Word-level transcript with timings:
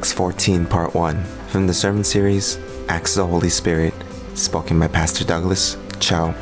Acts 0.00 0.14
14, 0.14 0.64
Part 0.64 0.94
1, 0.94 1.24
from 1.48 1.66
the 1.66 1.74
sermon 1.74 2.04
series 2.04 2.58
Acts 2.88 3.18
of 3.18 3.26
the 3.26 3.30
Holy 3.30 3.50
Spirit, 3.50 3.92
spoken 4.32 4.80
by 4.80 4.88
Pastor 4.88 5.26
Douglas 5.26 5.76
Cho. 5.98 6.32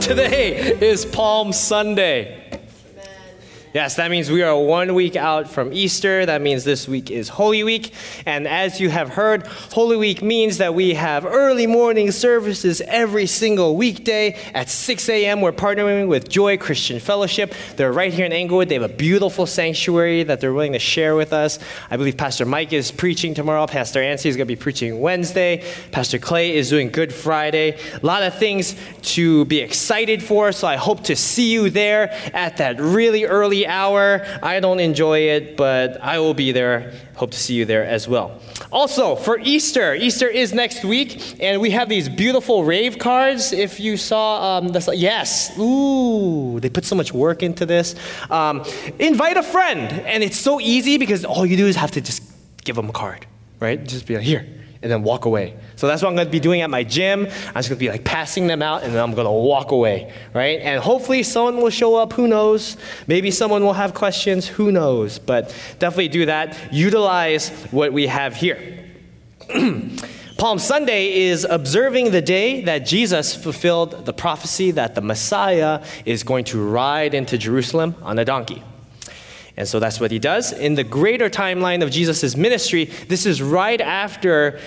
Today 0.00 0.76
is 0.80 1.06
Palm 1.06 1.52
Sunday. 1.52 2.45
Yes, 3.76 3.96
that 3.96 4.10
means 4.10 4.30
we 4.30 4.40
are 4.40 4.58
one 4.58 4.94
week 4.94 5.16
out 5.16 5.50
from 5.50 5.70
Easter. 5.70 6.24
That 6.24 6.40
means 6.40 6.64
this 6.64 6.88
week 6.88 7.10
is 7.10 7.28
Holy 7.28 7.62
Week. 7.62 7.92
And 8.24 8.48
as 8.48 8.80
you 8.80 8.88
have 8.88 9.10
heard, 9.10 9.46
Holy 9.46 9.98
Week 9.98 10.22
means 10.22 10.56
that 10.56 10.74
we 10.74 10.94
have 10.94 11.26
early 11.26 11.66
morning 11.66 12.10
services 12.10 12.80
every 12.80 13.26
single 13.26 13.76
weekday 13.76 14.32
at 14.54 14.70
6 14.70 15.10
a.m. 15.10 15.42
We're 15.42 15.52
partnering 15.52 16.08
with 16.08 16.26
Joy 16.26 16.56
Christian 16.56 17.00
Fellowship. 17.00 17.52
They're 17.76 17.92
right 17.92 18.14
here 18.14 18.24
in 18.24 18.32
Englewood. 18.32 18.70
They 18.70 18.76
have 18.76 18.82
a 18.82 18.88
beautiful 18.88 19.44
sanctuary 19.44 20.22
that 20.22 20.40
they're 20.40 20.54
willing 20.54 20.72
to 20.72 20.78
share 20.78 21.14
with 21.14 21.34
us. 21.34 21.58
I 21.90 21.98
believe 21.98 22.16
Pastor 22.16 22.46
Mike 22.46 22.72
is 22.72 22.90
preaching 22.90 23.34
tomorrow. 23.34 23.66
Pastor 23.66 24.00
Ansi 24.00 24.24
is 24.24 24.36
going 24.36 24.48
to 24.48 24.56
be 24.56 24.56
preaching 24.56 25.00
Wednesday. 25.00 25.62
Pastor 25.92 26.18
Clay 26.18 26.56
is 26.56 26.70
doing 26.70 26.88
Good 26.88 27.12
Friday. 27.12 27.78
A 27.92 28.06
lot 28.06 28.22
of 28.22 28.38
things 28.38 28.74
to 29.02 29.44
be 29.44 29.60
excited 29.60 30.22
for. 30.22 30.50
So 30.52 30.66
I 30.66 30.76
hope 30.76 31.04
to 31.04 31.14
see 31.14 31.52
you 31.52 31.68
there 31.68 32.10
at 32.32 32.56
that 32.56 32.80
really 32.80 33.26
early 33.26 33.65
hour. 33.66 34.24
I 34.42 34.60
don't 34.60 34.80
enjoy 34.80 35.20
it, 35.20 35.56
but 35.56 36.00
I 36.02 36.18
will 36.18 36.34
be 36.34 36.52
there. 36.52 36.92
Hope 37.16 37.30
to 37.30 37.38
see 37.38 37.54
you 37.54 37.64
there 37.64 37.84
as 37.84 38.06
well. 38.06 38.40
Also, 38.72 39.16
for 39.16 39.38
Easter, 39.38 39.94
Easter 39.94 40.28
is 40.28 40.52
next 40.52 40.84
week, 40.84 41.40
and 41.40 41.60
we 41.60 41.70
have 41.70 41.88
these 41.88 42.08
beautiful 42.08 42.64
rave 42.64 42.98
cards. 42.98 43.52
If 43.52 43.80
you 43.80 43.96
saw 43.96 44.58
um, 44.58 44.68
the, 44.68 44.92
yes, 44.94 45.56
ooh, 45.58 46.60
they 46.60 46.68
put 46.68 46.84
so 46.84 46.94
much 46.94 47.12
work 47.12 47.42
into 47.42 47.66
this. 47.66 47.94
Um, 48.30 48.64
invite 48.98 49.36
a 49.36 49.42
friend, 49.42 49.92
and 50.06 50.22
it's 50.22 50.38
so 50.38 50.60
easy 50.60 50.98
because 50.98 51.24
all 51.24 51.46
you 51.46 51.56
do 51.56 51.66
is 51.66 51.76
have 51.76 51.92
to 51.92 52.00
just 52.00 52.22
give 52.64 52.76
them 52.76 52.88
a 52.88 52.92
card, 52.92 53.26
right? 53.60 53.82
Just 53.82 54.06
be 54.06 54.16
like, 54.16 54.24
here, 54.24 54.46
and 54.82 54.90
then 54.90 55.02
walk 55.02 55.24
away. 55.24 55.56
So 55.76 55.86
that's 55.86 56.02
what 56.02 56.08
I'm 56.08 56.14
going 56.14 56.26
to 56.26 56.32
be 56.32 56.40
doing 56.40 56.60
at 56.60 56.70
my 56.70 56.84
gym. 56.84 57.20
I'm 57.20 57.54
just 57.54 57.68
going 57.68 57.76
to 57.78 57.84
be 57.84 57.88
like 57.88 58.04
passing 58.04 58.46
them 58.46 58.62
out 58.62 58.82
and 58.82 58.94
then 58.94 59.02
I'm 59.02 59.14
going 59.14 59.26
to 59.26 59.30
walk 59.30 59.70
away, 59.70 60.12
right? 60.34 60.60
And 60.60 60.82
hopefully 60.82 61.22
someone 61.22 61.58
will 61.58 61.70
show 61.70 61.94
up. 61.96 62.12
Who 62.12 62.28
knows? 62.28 62.76
Maybe 63.06 63.30
someone 63.30 63.62
will 63.62 63.72
have 63.72 63.94
questions. 63.94 64.46
Who 64.46 64.72
knows? 64.72 65.18
But 65.18 65.54
definitely 65.78 66.08
do 66.08 66.26
that. 66.26 66.72
Utilize 66.72 67.48
what 67.70 67.92
we 67.92 68.06
have 68.06 68.36
here. 68.36 68.84
Palm 70.38 70.58
Sunday 70.58 71.14
is 71.14 71.46
observing 71.48 72.10
the 72.10 72.20
day 72.20 72.60
that 72.62 72.80
Jesus 72.80 73.34
fulfilled 73.34 74.04
the 74.04 74.12
prophecy 74.12 74.70
that 74.72 74.94
the 74.94 75.00
Messiah 75.00 75.82
is 76.04 76.24
going 76.24 76.44
to 76.46 76.62
ride 76.62 77.14
into 77.14 77.38
Jerusalem 77.38 77.94
on 78.02 78.18
a 78.18 78.24
donkey. 78.24 78.62
And 79.56 79.66
so 79.66 79.80
that's 79.80 79.98
what 79.98 80.10
he 80.10 80.18
does. 80.18 80.52
In 80.52 80.74
the 80.74 80.84
greater 80.84 81.30
timeline 81.30 81.82
of 81.82 81.90
Jesus' 81.90 82.36
ministry, 82.36 82.84
this 83.08 83.24
is 83.24 83.40
right 83.40 83.80
after 83.80 84.60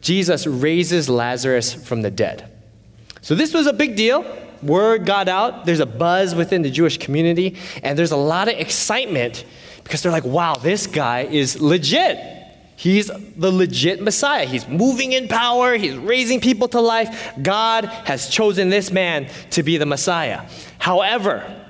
Jesus 0.00 0.46
raises 0.46 1.08
Lazarus 1.08 1.72
from 1.72 2.02
the 2.02 2.10
dead. 2.10 2.50
So 3.20 3.36
this 3.36 3.54
was 3.54 3.68
a 3.68 3.72
big 3.72 3.94
deal. 3.94 4.24
Word 4.62 5.06
got 5.06 5.28
out. 5.28 5.64
There's 5.64 5.80
a 5.80 5.86
buzz 5.86 6.34
within 6.34 6.62
the 6.62 6.70
Jewish 6.70 6.98
community, 6.98 7.56
and 7.82 7.98
there's 7.98 8.10
a 8.12 8.16
lot 8.16 8.48
of 8.48 8.58
excitement 8.58 9.44
because 9.84 10.02
they're 10.02 10.12
like, 10.12 10.24
wow, 10.24 10.56
this 10.56 10.86
guy 10.86 11.20
is 11.22 11.60
legit. 11.60 12.18
He's 12.74 13.10
the 13.36 13.52
legit 13.52 14.02
Messiah. 14.02 14.44
He's 14.44 14.66
moving 14.66 15.12
in 15.12 15.28
power, 15.28 15.76
he's 15.76 15.96
raising 15.96 16.40
people 16.40 16.66
to 16.68 16.80
life. 16.80 17.32
God 17.40 17.84
has 17.84 18.28
chosen 18.28 18.70
this 18.70 18.90
man 18.90 19.28
to 19.50 19.62
be 19.62 19.76
the 19.76 19.86
Messiah. 19.86 20.48
However, 20.78 21.64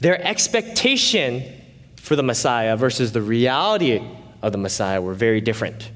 their 0.00 0.22
expectation 0.22 1.61
for 2.12 2.16
the 2.16 2.22
Messiah 2.22 2.76
versus 2.76 3.12
the 3.12 3.22
reality 3.22 4.06
of 4.42 4.52
the 4.52 4.58
Messiah 4.58 5.00
were 5.00 5.14
very 5.14 5.40
different. 5.40 5.90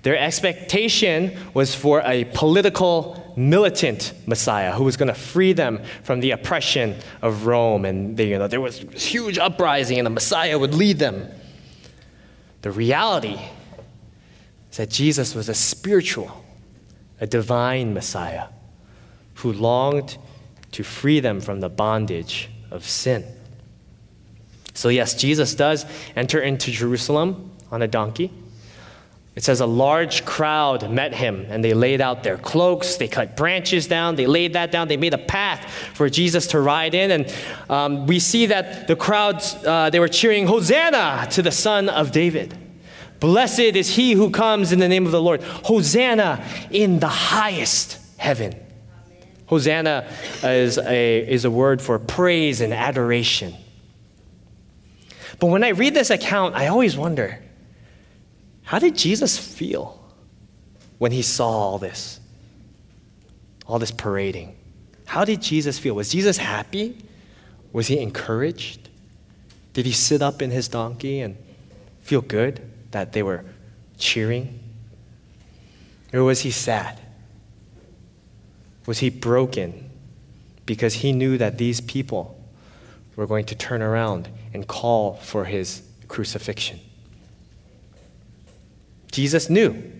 Their 0.00 0.16
expectation 0.16 1.36
was 1.52 1.74
for 1.74 2.00
a 2.06 2.24
political, 2.32 3.34
militant 3.36 4.14
Messiah 4.26 4.72
who 4.72 4.84
was 4.84 4.96
going 4.96 5.08
to 5.08 5.14
free 5.14 5.52
them 5.52 5.82
from 6.02 6.20
the 6.20 6.30
oppression 6.30 6.96
of 7.20 7.44
Rome. 7.44 7.84
And 7.84 8.16
they, 8.16 8.30
you 8.30 8.38
know, 8.38 8.48
there 8.48 8.62
was 8.62 8.78
huge 8.78 9.36
uprising, 9.36 9.98
and 9.98 10.06
the 10.06 10.10
Messiah 10.10 10.58
would 10.58 10.72
lead 10.72 10.98
them. 10.98 11.28
The 12.62 12.70
reality 12.70 13.38
is 14.70 14.78
that 14.78 14.88
Jesus 14.88 15.34
was 15.34 15.50
a 15.50 15.54
spiritual, 15.54 16.42
a 17.20 17.26
divine 17.26 17.92
Messiah 17.92 18.46
who 19.34 19.52
longed 19.52 20.16
to 20.72 20.82
free 20.82 21.20
them 21.20 21.38
from 21.38 21.60
the 21.60 21.68
bondage 21.68 22.48
of 22.70 22.86
sin. 22.86 23.26
So, 24.80 24.88
yes, 24.88 25.12
Jesus 25.12 25.54
does 25.54 25.84
enter 26.16 26.40
into 26.40 26.70
Jerusalem 26.70 27.50
on 27.70 27.82
a 27.82 27.86
donkey. 27.86 28.32
It 29.36 29.44
says 29.44 29.60
a 29.60 29.66
large 29.66 30.24
crowd 30.24 30.90
met 30.90 31.12
him 31.12 31.44
and 31.50 31.62
they 31.62 31.74
laid 31.74 32.00
out 32.00 32.22
their 32.22 32.38
cloaks. 32.38 32.96
They 32.96 33.06
cut 33.06 33.36
branches 33.36 33.86
down. 33.86 34.16
They 34.16 34.26
laid 34.26 34.54
that 34.54 34.72
down. 34.72 34.88
They 34.88 34.96
made 34.96 35.12
a 35.12 35.18
path 35.18 35.70
for 35.92 36.08
Jesus 36.08 36.46
to 36.48 36.60
ride 36.60 36.94
in. 36.94 37.10
And 37.10 37.36
um, 37.68 38.06
we 38.06 38.18
see 38.18 38.46
that 38.46 38.88
the 38.88 38.96
crowds, 38.96 39.54
uh, 39.66 39.90
they 39.90 40.00
were 40.00 40.08
cheering, 40.08 40.46
Hosanna 40.46 41.28
to 41.32 41.42
the 41.42 41.52
Son 41.52 41.90
of 41.90 42.10
David. 42.10 42.56
Blessed 43.20 43.60
is 43.60 43.96
he 43.96 44.12
who 44.12 44.30
comes 44.30 44.72
in 44.72 44.78
the 44.78 44.88
name 44.88 45.04
of 45.04 45.12
the 45.12 45.20
Lord. 45.20 45.42
Hosanna 45.42 46.42
in 46.70 47.00
the 47.00 47.06
highest 47.06 47.98
heaven. 48.16 48.58
Hosanna 49.44 50.10
is 50.42 50.78
a, 50.78 51.30
is 51.30 51.44
a 51.44 51.50
word 51.50 51.82
for 51.82 51.98
praise 51.98 52.62
and 52.62 52.72
adoration. 52.72 53.54
But 55.40 55.46
when 55.46 55.64
I 55.64 55.70
read 55.70 55.94
this 55.94 56.10
account, 56.10 56.54
I 56.54 56.66
always 56.68 56.96
wonder 56.96 57.42
how 58.62 58.78
did 58.78 58.96
Jesus 58.96 59.38
feel 59.38 59.98
when 60.98 61.12
he 61.12 61.22
saw 61.22 61.48
all 61.48 61.78
this? 61.78 62.20
All 63.66 63.78
this 63.78 63.90
parading. 63.90 64.54
How 65.06 65.24
did 65.24 65.40
Jesus 65.40 65.78
feel? 65.78 65.94
Was 65.94 66.10
Jesus 66.10 66.36
happy? 66.36 67.02
Was 67.72 67.86
he 67.86 67.98
encouraged? 67.98 68.90
Did 69.72 69.86
he 69.86 69.92
sit 69.92 70.20
up 70.20 70.42
in 70.42 70.50
his 70.50 70.68
donkey 70.68 71.20
and 71.20 71.36
feel 72.02 72.20
good 72.20 72.60
that 72.90 73.12
they 73.12 73.22
were 73.22 73.44
cheering? 73.96 74.60
Or 76.12 76.22
was 76.22 76.40
he 76.40 76.50
sad? 76.50 77.00
Was 78.86 78.98
he 78.98 79.08
broken 79.08 79.90
because 80.66 80.94
he 80.94 81.12
knew 81.12 81.38
that 81.38 81.56
these 81.56 81.80
people 81.80 82.39
were 83.20 83.26
going 83.26 83.44
to 83.44 83.54
turn 83.54 83.82
around 83.82 84.30
and 84.54 84.66
call 84.66 85.16
for 85.16 85.44
his 85.44 85.82
crucifixion? 86.08 86.80
Jesus 89.12 89.50
knew 89.50 89.92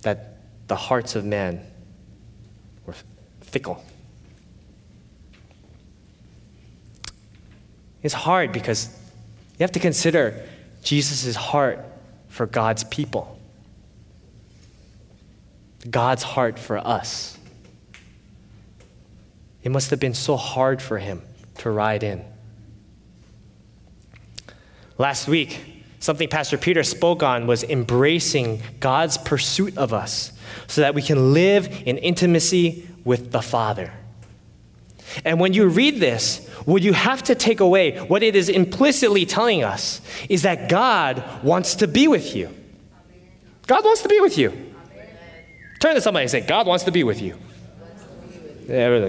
that 0.00 0.38
the 0.68 0.76
hearts 0.76 1.16
of 1.16 1.26
men 1.26 1.60
were 2.86 2.94
fickle. 3.42 3.84
It's 8.02 8.14
hard 8.14 8.52
because 8.52 8.88
you 9.58 9.62
have 9.62 9.72
to 9.72 9.80
consider 9.80 10.42
Jesus' 10.82 11.36
heart 11.36 11.84
for 12.28 12.46
God's 12.46 12.84
people, 12.84 13.38
God's 15.90 16.22
heart 16.22 16.58
for 16.58 16.78
us. 16.78 17.36
It 19.62 19.68
must 19.68 19.90
have 19.90 20.00
been 20.00 20.14
so 20.14 20.36
hard 20.36 20.80
for 20.80 20.96
him 20.96 21.20
to 21.58 21.70
ride 21.70 22.02
in. 22.02 22.24
Last 24.98 25.28
week, 25.28 25.76
Something 26.06 26.28
Pastor 26.28 26.56
Peter 26.56 26.84
spoke 26.84 27.24
on 27.24 27.48
was 27.48 27.64
embracing 27.64 28.62
God's 28.78 29.18
pursuit 29.18 29.76
of 29.76 29.92
us 29.92 30.32
so 30.68 30.82
that 30.82 30.94
we 30.94 31.02
can 31.02 31.32
live 31.32 31.66
in 31.84 31.98
intimacy 31.98 32.88
with 33.04 33.32
the 33.32 33.42
Father. 33.42 33.92
And 35.24 35.40
when 35.40 35.52
you 35.52 35.66
read 35.66 35.98
this, 35.98 36.46
what 36.64 36.82
you 36.82 36.92
have 36.92 37.24
to 37.24 37.34
take 37.34 37.58
away, 37.58 37.98
what 37.98 38.22
it 38.22 38.36
is 38.36 38.48
implicitly 38.48 39.26
telling 39.26 39.64
us, 39.64 40.00
is 40.28 40.42
that 40.42 40.68
God 40.68 41.24
wants 41.42 41.74
to 41.76 41.88
be 41.88 42.06
with 42.06 42.36
you. 42.36 42.54
God 43.66 43.84
wants 43.84 44.02
to 44.02 44.08
be 44.08 44.20
with 44.20 44.38
you. 44.38 44.74
Turn 45.80 45.96
to 45.96 46.00
somebody 46.00 46.22
and 46.22 46.30
say, 46.30 46.40
God 46.40 46.68
wants 46.68 46.84
to 46.84 46.92
be 46.92 47.02
with 47.02 47.20
you. 47.20 47.36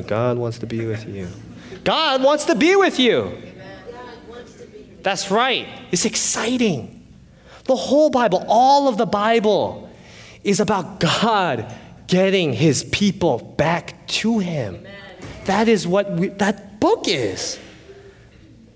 God 0.08 0.38
wants 0.40 0.58
to 0.60 0.66
be 0.66 0.86
with 0.86 1.08
you. 1.08 1.28
God 1.88 2.22
wants 2.22 2.44
to 2.44 2.56
be 2.56 2.76
with 2.76 3.00
you. 3.00 3.32
That's 5.04 5.32
right. 5.32 5.66
It's 5.90 6.04
exciting. 6.04 7.08
The 7.64 7.78
whole 7.78 8.10
Bible, 8.10 8.44
all 8.50 8.90
of 8.90 8.98
the 8.98 9.06
Bible, 9.06 9.90
is 10.44 10.60
about 10.60 11.00
God 11.00 11.74
getting 12.08 12.52
his 12.52 12.84
people 12.84 13.38
back 13.58 14.06
to 14.08 14.40
him. 14.40 14.86
That 15.46 15.70
is 15.70 15.88
what 15.88 16.12
we, 16.12 16.28
that 16.28 16.82
book 16.82 17.08
is. 17.08 17.58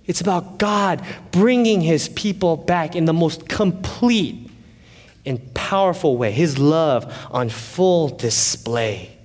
It's 0.05 0.21
about 0.21 0.57
God 0.57 1.05
bringing 1.31 1.81
his 1.81 2.07
people 2.07 2.55
back 2.55 2.95
in 2.95 3.03
the 3.03 3.13
most 3.13 3.49
complete 3.49 4.49
and 5.25 5.53
powerful 5.53 6.15
way, 6.15 6.31
his 6.31 6.57
love 6.57 7.13
on 7.29 7.49
full 7.49 8.07
display. 8.07 9.17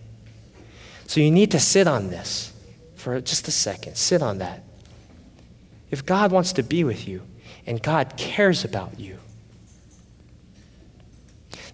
So 1.06 1.20
you 1.20 1.30
need 1.30 1.52
to 1.52 1.60
sit 1.60 1.86
on 1.86 2.10
this 2.10 2.52
for 3.06 3.20
just 3.20 3.46
a 3.46 3.52
second. 3.52 3.96
Sit 3.96 4.20
on 4.20 4.38
that. 4.38 4.64
If 5.92 6.04
God 6.04 6.32
wants 6.32 6.54
to 6.54 6.64
be 6.64 6.82
with 6.82 7.06
you, 7.06 7.22
and 7.64 7.80
God 7.80 8.16
cares 8.16 8.64
about 8.64 8.98
you. 8.98 9.16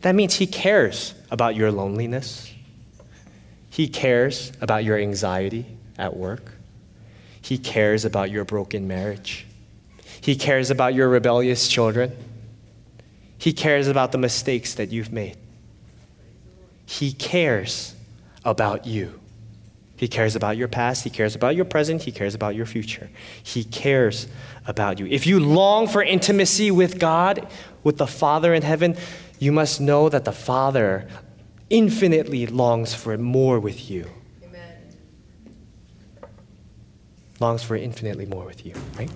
That 0.02 0.14
means 0.14 0.34
He 0.34 0.46
cares 0.46 1.14
about 1.30 1.56
your 1.56 1.72
loneliness. 1.72 2.52
He 3.70 3.88
cares 3.88 4.52
about 4.60 4.84
your 4.84 4.98
anxiety 4.98 5.64
at 5.96 6.14
work. 6.14 6.52
He 7.40 7.56
cares 7.56 8.04
about 8.04 8.30
your 8.30 8.44
broken 8.44 8.86
marriage. 8.86 9.46
He 10.20 10.36
cares 10.36 10.70
about 10.70 10.92
your 10.92 11.08
rebellious 11.08 11.66
children. 11.66 12.14
He 13.38 13.54
cares 13.54 13.88
about 13.88 14.12
the 14.12 14.18
mistakes 14.18 14.74
that 14.74 14.90
you've 14.90 15.14
made. 15.14 15.38
He 16.84 17.14
cares 17.14 17.94
about 18.44 18.86
you. 18.86 19.21
He 20.02 20.08
cares 20.08 20.34
about 20.34 20.56
your 20.56 20.66
past. 20.66 21.04
He 21.04 21.10
cares 21.10 21.36
about 21.36 21.54
your 21.54 21.64
present. 21.64 22.02
He 22.02 22.10
cares 22.10 22.34
about 22.34 22.56
your 22.56 22.66
future. 22.66 23.08
He 23.40 23.62
cares 23.62 24.26
about 24.66 24.98
you. 24.98 25.06
If 25.06 25.28
you 25.28 25.38
long 25.38 25.86
for 25.86 26.02
intimacy 26.02 26.72
with 26.72 26.98
God, 26.98 27.46
with 27.84 27.98
the 27.98 28.08
Father 28.08 28.52
in 28.52 28.62
heaven, 28.62 28.96
you 29.38 29.52
must 29.52 29.80
know 29.80 30.08
that 30.08 30.24
the 30.24 30.32
Father 30.32 31.06
infinitely 31.70 32.48
longs 32.48 32.92
for 32.96 33.16
more 33.16 33.60
with 33.60 33.92
you. 33.92 34.10
Amen. 34.42 34.74
Longs 37.38 37.62
for 37.62 37.76
infinitely 37.76 38.26
more 38.26 38.44
with 38.44 38.66
you, 38.66 38.74
right? 38.98 39.10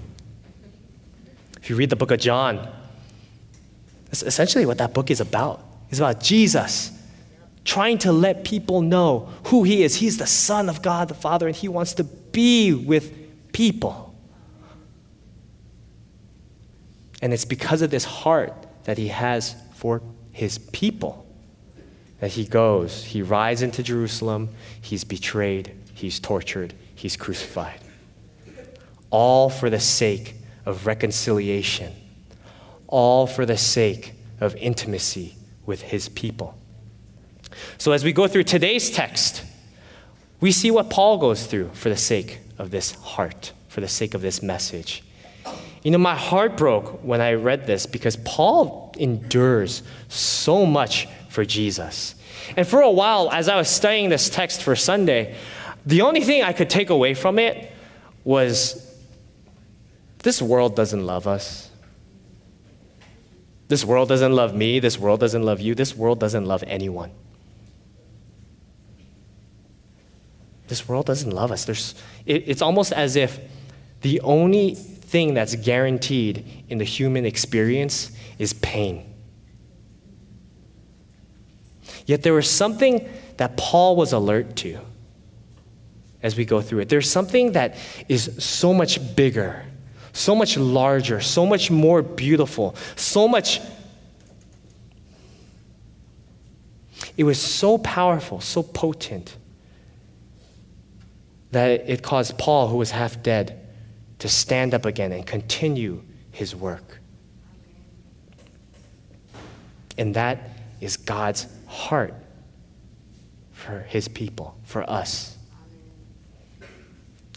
If 1.60 1.68
you 1.68 1.74
read 1.74 1.90
the 1.90 1.96
book 1.96 2.12
of 2.12 2.20
John, 2.20 2.64
that's 4.04 4.22
essentially 4.22 4.66
what 4.66 4.78
that 4.78 4.94
book 4.94 5.10
is 5.10 5.20
about. 5.20 5.64
It's 5.90 5.98
about 5.98 6.20
Jesus 6.20 6.95
trying 7.66 7.98
to 7.98 8.12
let 8.12 8.44
people 8.44 8.80
know 8.80 9.28
who 9.46 9.64
he 9.64 9.82
is. 9.82 9.96
He's 9.96 10.16
the 10.16 10.26
Son 10.26 10.68
of 10.68 10.80
God 10.80 11.08
the 11.08 11.14
Father, 11.14 11.48
and 11.48 11.54
he 11.54 11.68
wants 11.68 11.94
to 11.94 12.04
be 12.04 12.72
with 12.72 13.12
people. 13.52 14.14
And 17.20 17.32
it's 17.32 17.44
because 17.44 17.82
of 17.82 17.90
this 17.90 18.04
heart 18.04 18.54
that 18.84 18.96
he 18.96 19.08
has 19.08 19.56
for 19.74 20.00
his 20.32 20.58
people 20.58 21.26
that 22.20 22.30
he 22.30 22.44
goes. 22.44 23.04
He 23.04 23.20
rides 23.20 23.62
into 23.62 23.82
Jerusalem, 23.82 24.48
he's 24.80 25.04
betrayed, 25.04 25.72
he's 25.92 26.20
tortured, 26.20 26.72
he's 26.94 27.16
crucified. 27.16 27.80
All 29.10 29.50
for 29.50 29.70
the 29.70 29.80
sake 29.80 30.36
of 30.64 30.86
reconciliation, 30.86 31.92
all 32.86 33.26
for 33.26 33.44
the 33.44 33.56
sake 33.56 34.14
of 34.40 34.54
intimacy 34.56 35.36
with 35.64 35.82
his 35.82 36.08
people. 36.08 36.56
So, 37.78 37.92
as 37.92 38.04
we 38.04 38.12
go 38.12 38.26
through 38.26 38.44
today's 38.44 38.90
text, 38.90 39.44
we 40.40 40.52
see 40.52 40.70
what 40.70 40.90
Paul 40.90 41.18
goes 41.18 41.46
through 41.46 41.70
for 41.74 41.88
the 41.88 41.96
sake 41.96 42.40
of 42.58 42.70
this 42.70 42.92
heart, 42.92 43.52
for 43.68 43.80
the 43.80 43.88
sake 43.88 44.14
of 44.14 44.22
this 44.22 44.42
message. 44.42 45.02
You 45.82 45.92
know, 45.92 45.98
my 45.98 46.16
heart 46.16 46.56
broke 46.56 47.04
when 47.04 47.20
I 47.20 47.34
read 47.34 47.66
this 47.66 47.86
because 47.86 48.16
Paul 48.16 48.92
endures 48.98 49.82
so 50.08 50.66
much 50.66 51.06
for 51.28 51.44
Jesus. 51.44 52.14
And 52.56 52.66
for 52.66 52.80
a 52.80 52.90
while, 52.90 53.30
as 53.30 53.48
I 53.48 53.56
was 53.56 53.68
studying 53.68 54.08
this 54.08 54.28
text 54.28 54.62
for 54.62 54.74
Sunday, 54.74 55.36
the 55.84 56.02
only 56.02 56.22
thing 56.22 56.42
I 56.42 56.52
could 56.52 56.68
take 56.68 56.90
away 56.90 57.14
from 57.14 57.38
it 57.38 57.72
was 58.24 58.82
this 60.18 60.42
world 60.42 60.74
doesn't 60.74 61.06
love 61.06 61.28
us. 61.28 61.70
This 63.68 63.84
world 63.84 64.08
doesn't 64.08 64.32
love 64.32 64.54
me. 64.54 64.80
This 64.80 64.98
world 64.98 65.20
doesn't 65.20 65.42
love 65.42 65.60
you. 65.60 65.74
This 65.74 65.96
world 65.96 66.18
doesn't 66.20 66.44
love 66.44 66.64
anyone. 66.66 67.12
This 70.68 70.88
world 70.88 71.06
doesn't 71.06 71.30
love 71.30 71.52
us. 71.52 71.64
There's, 71.64 71.94
it, 72.24 72.44
it's 72.46 72.62
almost 72.62 72.92
as 72.92 73.16
if 73.16 73.38
the 74.02 74.20
only 74.20 74.74
thing 74.74 75.34
that's 75.34 75.54
guaranteed 75.54 76.64
in 76.68 76.78
the 76.78 76.84
human 76.84 77.24
experience 77.24 78.10
is 78.38 78.52
pain. 78.52 79.14
Yet 82.06 82.22
there 82.22 82.34
was 82.34 82.48
something 82.50 83.08
that 83.36 83.56
Paul 83.56 83.96
was 83.96 84.12
alert 84.12 84.56
to 84.56 84.78
as 86.22 86.36
we 86.36 86.44
go 86.44 86.60
through 86.60 86.80
it. 86.80 86.88
There's 86.88 87.10
something 87.10 87.52
that 87.52 87.76
is 88.08 88.44
so 88.44 88.72
much 88.72 89.16
bigger, 89.16 89.64
so 90.12 90.34
much 90.34 90.56
larger, 90.56 91.20
so 91.20 91.46
much 91.46 91.70
more 91.70 92.02
beautiful, 92.02 92.74
so 92.96 93.28
much. 93.28 93.60
It 97.16 97.24
was 97.24 97.40
so 97.40 97.78
powerful, 97.78 98.40
so 98.40 98.62
potent, 98.62 99.36
that 101.56 101.88
it 101.88 102.02
caused 102.02 102.36
Paul, 102.36 102.68
who 102.68 102.76
was 102.76 102.90
half 102.90 103.22
dead, 103.22 103.66
to 104.18 104.28
stand 104.28 104.74
up 104.74 104.84
again 104.84 105.10
and 105.10 105.26
continue 105.26 106.02
his 106.30 106.54
work. 106.54 107.00
And 109.96 110.14
that 110.16 110.50
is 110.82 110.98
God's 110.98 111.46
heart 111.66 112.12
for 113.52 113.80
his 113.88 114.06
people, 114.06 114.54
for 114.64 114.88
us. 114.88 115.34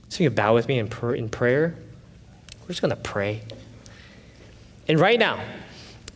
So 0.10 0.22
you 0.22 0.30
bow 0.30 0.54
with 0.54 0.68
me 0.68 0.80
in, 0.80 0.90
pr- 0.90 1.16
in 1.16 1.30
prayer. 1.30 1.78
We're 2.64 2.68
just 2.68 2.82
going 2.82 2.90
to 2.90 2.98
pray. 2.98 3.42
And 4.90 5.00
right 5.00 5.18
now, 5.18 5.42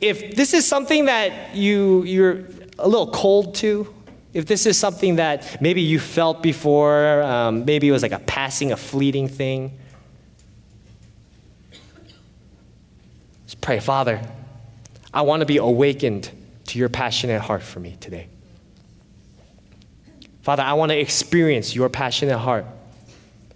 if 0.01 0.35
this 0.35 0.53
is 0.53 0.67
something 0.67 1.05
that 1.05 1.55
you, 1.55 2.03
you're 2.03 2.43
a 2.77 2.85
little 2.85 3.11
cold 3.11 3.55
to, 3.55 3.93
if 4.33 4.45
this 4.47 4.65
is 4.65 4.77
something 4.77 5.17
that 5.17 5.61
maybe 5.61 5.81
you 5.81 5.99
felt 5.99 6.41
before, 6.41 7.21
um, 7.21 7.65
maybe 7.65 7.87
it 7.87 7.91
was 7.91 8.01
like 8.01 8.11
a 8.11 8.19
passing, 8.19 8.71
a 8.71 8.77
fleeting 8.77 9.27
thing, 9.27 9.77
just 13.45 13.61
pray, 13.61 13.79
Father, 13.79 14.21
I 15.13 15.21
want 15.21 15.41
to 15.41 15.45
be 15.45 15.57
awakened 15.57 16.31
to 16.67 16.79
your 16.79 16.89
passionate 16.89 17.41
heart 17.41 17.61
for 17.61 17.79
me 17.79 17.95
today. 17.99 18.27
Father, 20.41 20.63
I 20.63 20.73
want 20.73 20.91
to 20.91 20.97
experience 20.97 21.75
your 21.75 21.87
passionate 21.87 22.39
heart 22.39 22.65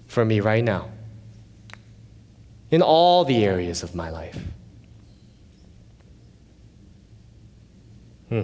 for 0.07 0.23
me 0.23 0.39
right 0.39 0.63
now 0.63 0.89
in 2.69 2.81
all 2.81 3.25
the 3.25 3.45
areas 3.45 3.81
of 3.81 3.95
my 3.95 4.09
life. 4.09 4.37
Hmm. 8.29 8.43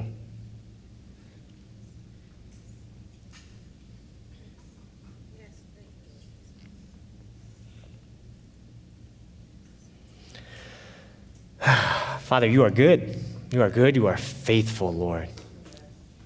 Father, 12.34 12.48
you 12.48 12.64
are 12.64 12.72
good. 12.72 13.16
You 13.52 13.62
are 13.62 13.70
good. 13.70 13.96
You 13.96 14.08
are 14.08 14.18
faithful, 14.18 14.92
Lord. 14.92 15.30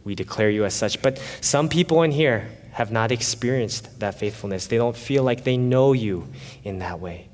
We 0.05 0.15
declare 0.15 0.49
you 0.49 0.63
as 0.63 0.73
such. 0.73 1.01
But 1.01 1.21
some 1.41 1.67
people 1.67 2.01
in 2.03 2.11
here 2.11 2.47
have 2.71 2.93
not 2.93 3.11
experienced 3.11 3.99
that 3.99 4.17
faithfulness. 4.17 4.67
They 4.67 4.77
don't 4.77 4.95
feel 4.95 5.23
like 5.23 5.43
they 5.43 5.57
know 5.57 5.91
you 5.91 6.29
in 6.63 6.79
that 6.79 7.01
way. 7.01 7.27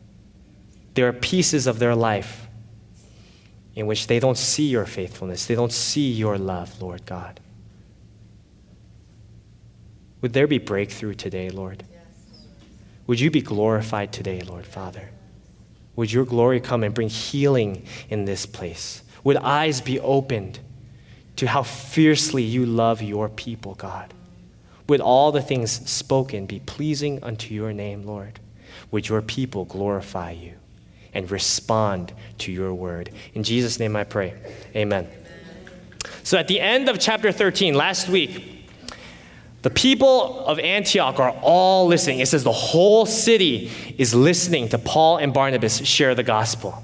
There 0.96 1.08
are 1.08 1.14
pieces 1.14 1.68
of 1.68 1.78
their 1.78 1.94
life 1.94 2.48
in 3.76 3.86
which 3.86 4.08
they 4.08 4.20
don't 4.20 4.40
see 4.40 4.70
your 4.70 4.88
faithfulness, 4.88 5.46
they 5.46 5.54
don't 5.54 5.72
see 5.72 6.12
your 6.12 6.40
love, 6.40 6.82
Lord 6.82 7.06
God. 7.06 7.40
Would 10.22 10.34
there 10.34 10.48
be 10.48 10.58
breakthrough 10.58 11.14
today, 11.14 11.52
Lord? 11.52 11.84
Yes. 11.92 12.02
Would 13.06 13.20
you 13.20 13.30
be 13.30 13.42
glorified 13.42 14.12
today, 14.12 14.42
Lord 14.42 14.66
Father? 14.66 15.12
Would 15.96 16.12
your 16.12 16.26
glory 16.26 16.60
come 16.60 16.84
and 16.84 16.94
bring 16.94 17.10
healing 17.10 17.86
in 18.10 18.26
this 18.26 18.46
place? 18.46 19.04
Would 19.24 19.38
eyes 19.38 19.82
be 19.82 20.00
opened 20.00 20.60
to 21.36 21.48
how 21.48 21.64
fiercely 21.64 22.44
you 22.44 22.66
love 22.66 23.02
your 23.02 23.30
people, 23.30 23.76
God? 23.76 24.14
Would 24.88 25.02
all 25.02 25.32
the 25.32 25.42
things 25.42 25.72
spoken 25.90 26.46
be 26.46 26.60
pleasing 26.60 27.24
unto 27.24 27.54
your 27.54 27.74
name, 27.74 28.04
Lord? 28.04 28.40
Would 28.92 29.08
your 29.08 29.22
people 29.22 29.66
glorify 29.66 30.32
you 30.32 30.54
and 31.14 31.30
respond 31.32 32.14
to 32.40 32.52
your 32.52 32.74
word? 32.74 33.12
In 33.34 33.44
Jesus' 33.44 33.80
name 33.80 33.96
I 33.96 34.04
pray. 34.04 34.34
Amen. 34.76 35.08
So 36.24 36.38
at 36.38 36.48
the 36.48 36.60
end 36.60 36.90
of 36.90 37.00
chapter 37.00 37.32
13, 37.32 37.76
last 37.76 38.10
week, 38.10 38.53
the 39.64 39.70
people 39.70 40.46
of 40.46 40.60
Antioch 40.60 41.20
are 41.20 41.32
all 41.42 41.88
listening. 41.88 42.20
It 42.20 42.28
says 42.28 42.44
the 42.44 42.52
whole 42.52 43.06
city 43.06 43.72
is 43.98 44.14
listening 44.14 44.70
to 44.70 44.78
Paul 44.78 45.18
and 45.18 45.34
Barnabas 45.34 45.86
share 45.86 46.14
the 46.16 46.24
gospel 46.24 46.84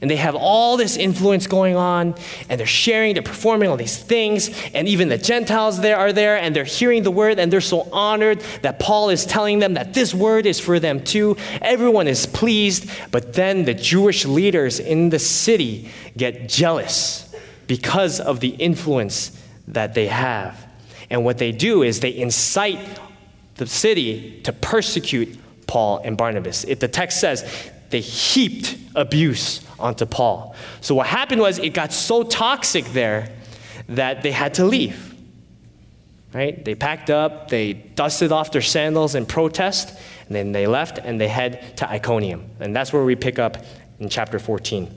and 0.00 0.10
they 0.10 0.16
have 0.16 0.34
all 0.34 0.76
this 0.76 0.96
influence 0.96 1.46
going 1.46 1.76
on, 1.76 2.14
and 2.48 2.58
they're 2.58 2.66
sharing, 2.66 3.14
they're 3.14 3.22
performing 3.22 3.68
all 3.68 3.76
these 3.76 3.96
things, 3.98 4.50
and 4.74 4.88
even 4.88 5.08
the 5.08 5.18
Gentiles 5.18 5.80
there 5.80 5.96
are 5.96 6.12
there, 6.12 6.36
and 6.36 6.54
they're 6.54 6.64
hearing 6.64 7.02
the 7.02 7.10
word, 7.10 7.38
and 7.38 7.52
they're 7.52 7.60
so 7.60 7.88
honored 7.92 8.40
that 8.62 8.78
Paul 8.78 9.10
is 9.10 9.24
telling 9.24 9.58
them 9.58 9.74
that 9.74 9.94
this 9.94 10.14
word 10.14 10.46
is 10.46 10.60
for 10.60 10.78
them 10.78 11.02
too. 11.02 11.36
Everyone 11.60 12.08
is 12.08 12.26
pleased, 12.26 12.90
but 13.10 13.34
then 13.34 13.64
the 13.64 13.74
Jewish 13.74 14.24
leaders 14.24 14.78
in 14.78 15.10
the 15.10 15.18
city 15.18 15.90
get 16.16 16.48
jealous 16.48 17.34
because 17.66 18.20
of 18.20 18.40
the 18.40 18.50
influence 18.50 19.36
that 19.66 19.94
they 19.94 20.06
have. 20.06 20.67
And 21.10 21.24
what 21.24 21.38
they 21.38 21.52
do 21.52 21.82
is 21.82 22.00
they 22.00 22.16
incite 22.16 23.00
the 23.56 23.66
city 23.66 24.40
to 24.42 24.52
persecute 24.52 25.38
Paul 25.66 26.00
and 26.04 26.16
Barnabas. 26.16 26.64
If 26.64 26.80
the 26.80 26.88
text 26.88 27.20
says 27.20 27.44
they 27.90 28.00
heaped 28.00 28.76
abuse 28.94 29.60
onto 29.78 30.06
Paul. 30.06 30.54
So 30.80 30.94
what 30.94 31.06
happened 31.06 31.40
was 31.40 31.58
it 31.58 31.70
got 31.70 31.92
so 31.92 32.22
toxic 32.22 32.84
there 32.86 33.30
that 33.88 34.22
they 34.22 34.32
had 34.32 34.54
to 34.54 34.64
leave. 34.64 35.14
Right? 36.34 36.62
They 36.62 36.74
packed 36.74 37.08
up, 37.08 37.48
they 37.48 37.72
dusted 37.72 38.32
off 38.32 38.52
their 38.52 38.60
sandals 38.60 39.14
in 39.14 39.24
protest, 39.24 39.98
and 40.26 40.36
then 40.36 40.52
they 40.52 40.66
left 40.66 40.98
and 40.98 41.18
they 41.18 41.28
head 41.28 41.78
to 41.78 41.88
Iconium. 41.88 42.50
And 42.60 42.76
that's 42.76 42.92
where 42.92 43.02
we 43.04 43.16
pick 43.16 43.38
up 43.38 43.56
in 43.98 44.10
chapter 44.10 44.38
14. 44.38 44.94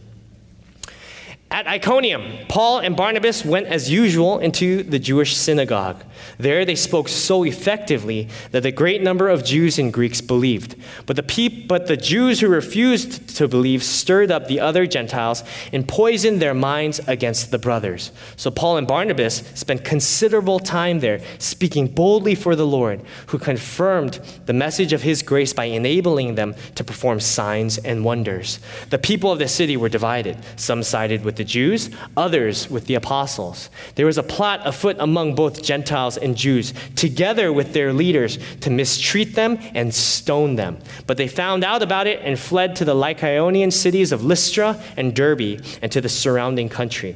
At 1.51 1.67
Iconium, 1.67 2.47
Paul 2.47 2.79
and 2.79 2.95
Barnabas 2.95 3.43
went 3.43 3.67
as 3.67 3.91
usual 3.91 4.39
into 4.39 4.83
the 4.83 4.97
Jewish 4.97 5.35
synagogue. 5.35 6.01
There 6.37 6.63
they 6.63 6.75
spoke 6.75 7.09
so 7.09 7.43
effectively 7.43 8.29
that 8.51 8.65
a 8.65 8.71
great 8.71 9.01
number 9.01 9.27
of 9.27 9.43
Jews 9.43 9.77
and 9.77 9.91
Greeks 9.91 10.21
believed. 10.21 10.77
But 11.05 11.17
the, 11.17 11.23
peop- 11.23 11.67
but 11.67 11.87
the 11.87 11.97
Jews 11.97 12.39
who 12.39 12.47
refused 12.47 13.35
to 13.35 13.49
believe 13.49 13.83
stirred 13.83 14.31
up 14.31 14.47
the 14.47 14.61
other 14.61 14.87
Gentiles 14.87 15.43
and 15.73 15.85
poisoned 15.85 16.41
their 16.41 16.53
minds 16.53 17.01
against 17.05 17.51
the 17.51 17.59
brothers. 17.59 18.13
So 18.37 18.49
Paul 18.49 18.77
and 18.77 18.87
Barnabas 18.87 19.43
spent 19.53 19.83
considerable 19.83 20.59
time 20.59 21.01
there, 21.01 21.19
speaking 21.37 21.87
boldly 21.87 22.33
for 22.33 22.55
the 22.55 22.67
Lord, 22.67 23.01
who 23.27 23.37
confirmed 23.37 24.21
the 24.45 24.53
message 24.53 24.93
of 24.93 25.01
his 25.01 25.21
grace 25.21 25.51
by 25.51 25.65
enabling 25.65 26.35
them 26.35 26.55
to 26.75 26.83
perform 26.85 27.19
signs 27.19 27.77
and 27.77 28.05
wonders. 28.05 28.59
The 28.89 28.99
people 28.99 29.33
of 29.33 29.39
the 29.39 29.49
city 29.49 29.75
were 29.75 29.89
divided. 29.89 30.37
Some 30.55 30.81
sided 30.81 31.25
with 31.25 31.40
the 31.41 31.45
Jews, 31.45 31.89
others 32.15 32.69
with 32.69 32.85
the 32.85 32.93
apostles. 32.93 33.71
There 33.95 34.05
was 34.05 34.19
a 34.19 34.23
plot 34.23 34.61
afoot 34.63 34.97
among 34.99 35.33
both 35.33 35.63
Gentiles 35.63 36.15
and 36.15 36.37
Jews, 36.37 36.71
together 36.95 37.51
with 37.51 37.73
their 37.73 37.93
leaders, 37.93 38.37
to 38.59 38.69
mistreat 38.69 39.33
them 39.33 39.57
and 39.73 39.91
stone 39.91 40.55
them. 40.55 40.77
But 41.07 41.17
they 41.17 41.27
found 41.27 41.63
out 41.63 41.81
about 41.81 42.05
it 42.05 42.19
and 42.21 42.37
fled 42.37 42.75
to 42.75 42.85
the 42.85 42.93
Lycaonian 42.93 43.73
cities 43.73 44.11
of 44.11 44.23
Lystra 44.23 44.79
and 44.95 45.15
Derbe 45.15 45.65
and 45.81 45.91
to 45.91 45.99
the 45.99 46.09
surrounding 46.09 46.69
country 46.69 47.15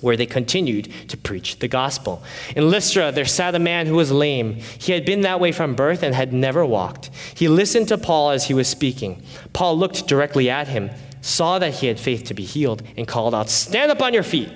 where 0.00 0.16
they 0.16 0.26
continued 0.26 0.90
to 1.08 1.16
preach 1.16 1.58
the 1.58 1.68
gospel. 1.68 2.24
In 2.56 2.70
Lystra, 2.70 3.12
there 3.12 3.26
sat 3.26 3.54
a 3.54 3.58
man 3.58 3.86
who 3.86 3.94
was 3.94 4.10
lame. 4.10 4.54
He 4.54 4.92
had 4.92 5.04
been 5.04 5.20
that 5.20 5.38
way 5.40 5.52
from 5.52 5.76
birth 5.76 6.02
and 6.02 6.12
had 6.12 6.32
never 6.32 6.66
walked. 6.66 7.10
He 7.34 7.48
listened 7.48 7.86
to 7.88 7.98
Paul 7.98 8.30
as 8.30 8.46
he 8.46 8.54
was 8.54 8.66
speaking. 8.66 9.22
Paul 9.52 9.78
looked 9.78 10.08
directly 10.08 10.50
at 10.50 10.66
him 10.66 10.90
saw 11.22 11.58
that 11.58 11.74
he 11.74 11.86
had 11.86 11.98
faith 11.98 12.24
to 12.24 12.34
be 12.34 12.44
healed, 12.44 12.82
and 12.96 13.08
called 13.08 13.34
out, 13.34 13.48
Stand 13.48 13.90
up 13.90 14.02
on 14.02 14.12
your 14.12 14.22
feet. 14.22 14.50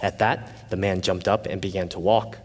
At 0.00 0.20
that, 0.20 0.70
the 0.70 0.76
man 0.76 1.00
jumped 1.00 1.26
up 1.26 1.46
and 1.46 1.60
began 1.60 1.88
to 1.90 1.98
walk. 1.98 2.38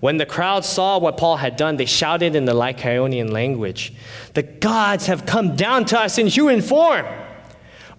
When 0.00 0.18
the 0.18 0.26
crowd 0.26 0.64
saw 0.66 0.98
what 0.98 1.16
Paul 1.16 1.38
had 1.38 1.56
done, 1.56 1.76
they 1.76 1.86
shouted 1.86 2.36
in 2.36 2.44
the 2.44 2.52
Lycaonian 2.52 3.30
language, 3.30 3.94
The 4.34 4.42
gods 4.42 5.06
have 5.06 5.24
come 5.24 5.56
down 5.56 5.86
to 5.86 5.98
us 5.98 6.18
in 6.18 6.26
human 6.26 6.60
form. 6.60 7.06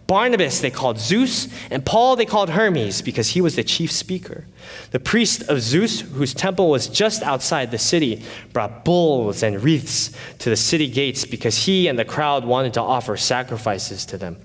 Barnabas 0.07 0.59
they 0.59 0.69
called 0.69 0.99
Zeus, 0.99 1.47
and 1.71 1.83
Paul 1.83 2.15
they 2.15 2.25
called 2.25 2.51
Hermes 2.51 3.01
because 3.01 3.29
he 3.29 3.41
was 3.41 3.55
the 3.55 3.63
chief 3.63 3.91
speaker. 3.91 4.45
The 4.91 4.99
priest 4.99 5.43
of 5.49 5.61
Zeus, 5.61 6.01
whose 6.01 6.33
temple 6.33 6.69
was 6.69 6.87
just 6.87 7.23
outside 7.23 7.71
the 7.71 7.79
city, 7.79 8.23
brought 8.53 8.85
bulls 8.85 9.41
and 9.41 9.63
wreaths 9.63 10.11
to 10.39 10.51
the 10.51 10.55
city 10.55 10.87
gates 10.87 11.25
because 11.25 11.65
he 11.65 11.87
and 11.87 11.97
the 11.97 12.05
crowd 12.05 12.45
wanted 12.45 12.75
to 12.75 12.81
offer 12.81 13.17
sacrifices 13.17 14.05
to 14.05 14.17
them. 14.17 14.37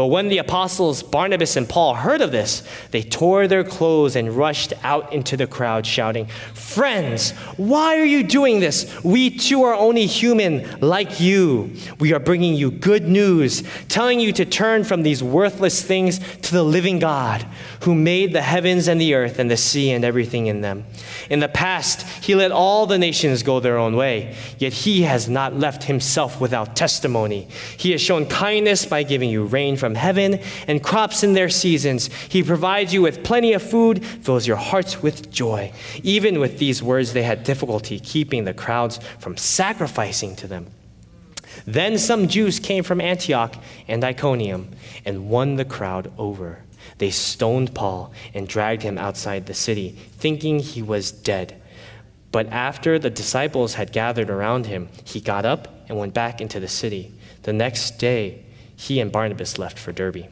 But 0.00 0.06
when 0.06 0.30
the 0.30 0.38
apostles 0.38 1.02
Barnabas 1.02 1.56
and 1.56 1.68
Paul 1.68 1.94
heard 1.94 2.22
of 2.22 2.32
this, 2.32 2.62
they 2.90 3.02
tore 3.02 3.46
their 3.46 3.62
clothes 3.62 4.16
and 4.16 4.30
rushed 4.30 4.72
out 4.82 5.12
into 5.12 5.36
the 5.36 5.46
crowd, 5.46 5.84
shouting, 5.84 6.24
Friends, 6.54 7.32
why 7.58 7.98
are 7.98 8.06
you 8.06 8.22
doing 8.22 8.60
this? 8.60 9.04
We 9.04 9.28
too 9.28 9.62
are 9.64 9.74
only 9.74 10.06
human 10.06 10.80
like 10.80 11.20
you. 11.20 11.74
We 11.98 12.14
are 12.14 12.18
bringing 12.18 12.54
you 12.54 12.70
good 12.70 13.08
news, 13.08 13.62
telling 13.88 14.20
you 14.20 14.32
to 14.32 14.46
turn 14.46 14.84
from 14.84 15.02
these 15.02 15.22
worthless 15.22 15.82
things 15.82 16.18
to 16.18 16.52
the 16.52 16.62
living 16.62 16.98
God, 16.98 17.44
who 17.80 17.94
made 17.94 18.32
the 18.32 18.42
heavens 18.42 18.88
and 18.88 19.00
the 19.00 19.14
earth 19.14 19.38
and 19.38 19.50
the 19.50 19.56
sea 19.56 19.90
and 19.90 20.04
everything 20.04 20.46
in 20.46 20.60
them. 20.60 20.84
In 21.30 21.40
the 21.40 21.48
past, 21.48 22.06
he 22.22 22.34
let 22.34 22.52
all 22.52 22.86
the 22.86 22.98
nations 22.98 23.42
go 23.42 23.58
their 23.58 23.78
own 23.78 23.96
way, 23.96 24.34
yet 24.58 24.72
he 24.72 25.02
has 25.02 25.28
not 25.28 25.56
left 25.56 25.84
himself 25.84 26.40
without 26.40 26.76
testimony. 26.76 27.48
He 27.76 27.92
has 27.92 28.00
shown 28.00 28.26
kindness 28.26 28.84
by 28.84 29.02
giving 29.02 29.30
you 29.30 29.44
rain 29.44 29.76
from 29.76 29.94
heaven 29.94 30.40
and 30.68 30.82
crops 30.82 31.22
in 31.22 31.32
their 31.32 31.48
seasons. 31.48 32.08
He 32.28 32.42
provides 32.42 32.92
you 32.92 33.02
with 33.02 33.24
plenty 33.24 33.54
of 33.54 33.62
food, 33.62 34.04
fills 34.04 34.46
your 34.46 34.56
hearts 34.56 35.02
with 35.02 35.30
joy. 35.30 35.72
Even 36.02 36.38
with 36.38 36.58
these 36.58 36.82
words, 36.82 37.12
they 37.12 37.22
had 37.22 37.44
difficulty 37.44 37.98
keeping 37.98 38.44
the 38.44 38.54
crowds 38.54 39.00
from 39.18 39.36
sacrificing 39.36 40.36
to 40.36 40.46
them. 40.46 40.66
Then 41.66 41.98
some 41.98 42.28
Jews 42.28 42.58
came 42.58 42.84
from 42.84 43.00
Antioch 43.00 43.56
and 43.88 44.04
Iconium 44.04 44.70
and 45.04 45.28
won 45.28 45.56
the 45.56 45.64
crowd 45.64 46.12
over. 46.18 46.62
They 47.00 47.10
stoned 47.10 47.74
Paul 47.74 48.12
and 48.34 48.46
dragged 48.46 48.82
him 48.82 48.98
outside 48.98 49.46
the 49.46 49.54
city, 49.54 49.96
thinking 50.18 50.58
he 50.58 50.82
was 50.82 51.10
dead. 51.10 51.58
But 52.30 52.48
after 52.48 52.98
the 52.98 53.08
disciples 53.08 53.72
had 53.72 53.90
gathered 53.90 54.28
around 54.28 54.66
him, 54.66 54.90
he 55.04 55.18
got 55.18 55.46
up 55.46 55.86
and 55.88 55.96
went 55.96 56.12
back 56.12 56.42
into 56.42 56.60
the 56.60 56.68
city. 56.68 57.10
The 57.44 57.54
next 57.54 57.92
day, 57.92 58.44
he 58.76 59.00
and 59.00 59.10
Barnabas 59.10 59.58
left 59.58 59.78
for 59.78 59.92
Derbe. 59.92 60.26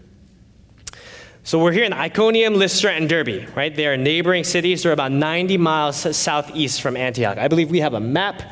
So 1.42 1.58
we're 1.58 1.72
here 1.72 1.84
in 1.84 1.94
Iconium, 1.94 2.52
Lystra, 2.52 2.92
and 2.92 3.08
Derbe, 3.08 3.48
right? 3.56 3.74
They 3.74 3.86
are 3.86 3.96
neighboring 3.96 4.44
cities. 4.44 4.82
They're 4.82 4.92
about 4.92 5.10
90 5.12 5.56
miles 5.56 6.14
southeast 6.14 6.82
from 6.82 6.98
Antioch. 6.98 7.38
I 7.38 7.48
believe 7.48 7.70
we 7.70 7.80
have 7.80 7.94
a 7.94 8.00
map 8.00 8.42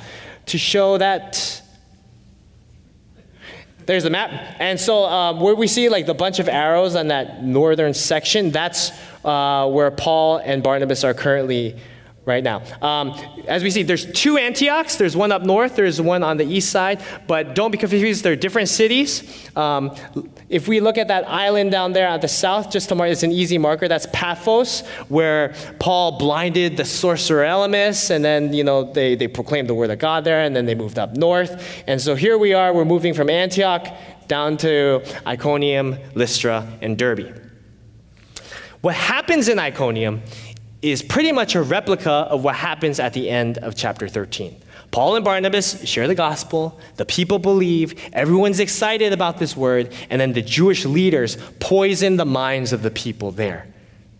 to 0.47 0.57
show 0.57 0.97
that. 0.97 1.56
There's 3.87 4.03
the 4.03 4.11
map. 4.11 4.57
And 4.59 4.79
so 4.79 5.05
um, 5.05 5.41
where 5.41 5.55
we 5.55 5.69
see 5.69 5.89
like 5.89 6.07
the 6.07 6.15
bunch 6.15 6.41
of 6.41 6.49
arrows 6.49 6.97
on 6.97 7.09
that 7.09 7.43
northern 7.43 7.95
section, 7.95 8.51
that's 8.51 8.91
uh, 9.25 9.69
where 9.71 9.91
Paul 9.93 10.39
and 10.39 10.63
Barnabas 10.63 11.05
are 11.05 11.15
currently 11.15 11.77
right 12.27 12.43
now. 12.43 12.61
Um, 12.83 13.19
as 13.47 13.63
we 13.63 13.71
see, 13.71 13.85
there's 13.85 14.05
two 14.13 14.37
Antiochs. 14.37 14.97
There's 14.97 15.17
one 15.17 15.31
up 15.31 15.43
north, 15.43 15.77
there's 15.77 16.01
one 16.01 16.23
on 16.25 16.37
the 16.37 16.45
east 16.45 16.71
side, 16.71 17.01
but 17.27 17.55
don't 17.55 17.71
be 17.71 17.79
confused, 17.79 18.25
they're 18.25 18.37
different 18.37 18.69
cities. 18.69 19.49
Um, 19.57 19.95
if 20.49 20.69
we 20.69 20.81
look 20.81 20.99
at 20.99 21.09
that 21.09 21.29
island 21.29 21.71
down 21.71 21.93
there 21.93 22.09
at 22.09 22.21
the 22.21 22.29
south, 22.29 22.71
just 22.71 22.89
to 22.89 22.95
mark, 22.95 23.11
it's 23.11 23.23
an 23.23 23.33
easy 23.33 23.59
marker, 23.59 23.89
that's 23.89 24.07
Paphos, 24.13 24.81
where 25.09 25.55
Paul 25.79 26.19
blinded 26.19 26.77
the 26.77 26.85
sorcerer 26.85 27.45
Elymas, 27.45 28.11
and 28.11 28.25
then, 28.25 28.53
you 28.53 28.65
know, 28.65 28.93
they, 28.93 29.15
they 29.15 29.29
proclaimed 29.29 29.69
the 29.69 29.75
word 29.75 29.91
of 29.91 30.01
God 30.01 30.25
there, 30.25 30.43
and 30.43 30.55
then 30.55 30.67
they 30.67 30.75
moved 30.75 30.99
up 30.99 31.17
north. 31.17 31.83
And 31.87 32.01
so 32.01 32.17
here 32.17 32.37
we 32.37 32.53
are, 32.53 32.75
we're 32.75 32.85
moving 32.85 33.15
from 33.15 33.31
Antioch 33.31 33.87
down 34.27 34.57
to 34.59 35.03
Iconium, 35.25 35.97
Lystra, 36.17 36.67
and 36.83 36.99
Derbe. 36.99 37.43
What 38.81 38.95
happens 38.95 39.49
in 39.49 39.59
Iconium 39.59 40.23
is 40.91 41.03
pretty 41.03 41.33
much 41.33 41.55
a 41.55 41.63
replica 41.63 42.11
of 42.11 42.45
what 42.45 42.55
happens 42.55 43.01
at 43.01 43.13
the 43.13 43.29
end 43.29 43.59
of 43.59 43.75
chapter 43.75 44.09
13. 44.09 44.57
Paul 44.91 45.17
and 45.17 45.25
Barnabas 45.25 45.87
share 45.87 46.07
the 46.09 46.15
gospel, 46.15 46.79
the 46.97 47.05
people 47.05 47.39
believe, 47.39 48.11
everyone's 48.13 48.61
excited 48.61 49.13
about 49.13 49.39
this 49.39 49.57
word, 49.57 49.93
and 50.11 50.21
then 50.21 50.33
the 50.33 50.43
Jewish 50.43 50.85
leaders 50.85 51.37
poison 51.61 52.17
the 52.17 52.25
minds 52.25 52.73
of 52.73 52.83
the 52.83 52.91
people 52.91 53.31
there. 53.31 53.67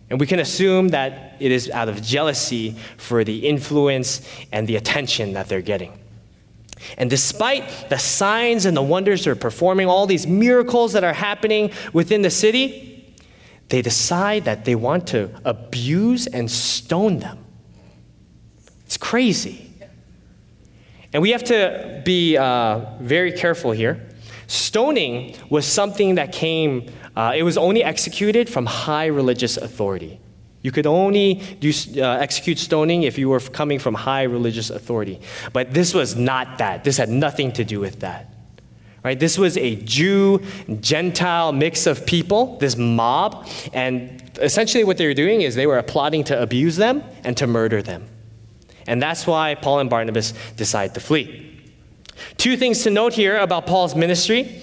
And 0.09 0.19
we 0.19 0.27
can 0.27 0.39
assume 0.39 0.89
that 0.89 1.35
it 1.39 1.51
is 1.51 1.69
out 1.69 1.89
of 1.89 2.01
jealousy 2.01 2.75
for 2.97 3.23
the 3.23 3.47
influence 3.47 4.27
and 4.51 4.67
the 4.67 4.75
attention 4.75 5.33
that 5.33 5.49
they're 5.49 5.61
getting. 5.61 5.97
And 6.97 7.09
despite 7.09 7.89
the 7.89 7.97
signs 7.97 8.65
and 8.65 8.77
the 8.77 8.81
wonders 8.81 9.25
they're 9.25 9.35
performing, 9.35 9.87
all 9.87 10.05
these 10.05 10.27
miracles 10.27 10.93
that 10.93 11.03
are 11.03 11.13
happening 11.13 11.71
within 11.91 12.21
the 12.21 12.29
city, 12.29 12.86
they 13.69 13.81
decide 13.81 14.45
that 14.45 14.65
they 14.65 14.75
want 14.75 15.07
to 15.07 15.29
abuse 15.43 16.27
and 16.27 16.49
stone 16.49 17.19
them. 17.19 17.45
It's 18.85 18.97
crazy. 18.97 19.69
And 21.13 21.21
we 21.21 21.31
have 21.31 21.43
to 21.45 22.01
be 22.05 22.37
uh, 22.37 22.85
very 22.99 23.31
careful 23.31 23.71
here. 23.71 24.09
Stoning 24.47 25.35
was 25.49 25.65
something 25.65 26.15
that 26.15 26.31
came, 26.31 26.89
uh, 27.15 27.33
it 27.35 27.43
was 27.43 27.57
only 27.57 27.83
executed 27.83 28.49
from 28.49 28.65
high 28.65 29.07
religious 29.07 29.57
authority. 29.57 30.19
You 30.61 30.71
could 30.71 30.87
only 30.87 31.35
do, 31.59 31.71
uh, 31.97 32.17
execute 32.17 32.57
stoning 32.57 33.03
if 33.03 33.17
you 33.17 33.29
were 33.29 33.39
coming 33.39 33.79
from 33.79 33.93
high 33.93 34.23
religious 34.23 34.69
authority. 34.69 35.19
But 35.53 35.73
this 35.73 35.93
was 35.93 36.15
not 36.15 36.57
that. 36.57 36.83
This 36.83 36.97
had 36.97 37.09
nothing 37.09 37.51
to 37.53 37.63
do 37.63 37.79
with 37.79 37.99
that. 37.99 38.33
Right? 39.07 39.17
This 39.17 39.37
was 39.37 39.55
a 39.55 39.77
Jew 39.77 40.41
Gentile 40.81 41.53
mix 41.53 41.87
of 41.87 42.05
people, 42.05 42.57
this 42.57 42.75
mob, 42.75 43.47
and 43.71 44.21
essentially 44.41 44.83
what 44.83 44.97
they 44.97 45.07
were 45.07 45.13
doing 45.13 45.43
is 45.43 45.55
they 45.55 45.65
were 45.65 45.81
plotting 45.81 46.25
to 46.25 46.41
abuse 46.41 46.75
them 46.75 47.01
and 47.23 47.37
to 47.37 47.47
murder 47.47 47.81
them. 47.81 48.05
And 48.85 49.01
that's 49.01 49.25
why 49.25 49.55
Paul 49.55 49.79
and 49.79 49.89
Barnabas 49.89 50.33
decide 50.57 50.93
to 50.95 50.99
flee. 50.99 51.57
Two 52.35 52.57
things 52.57 52.83
to 52.83 52.89
note 52.89 53.13
here 53.13 53.37
about 53.37 53.65
Paul's 53.65 53.95
ministry. 53.95 54.61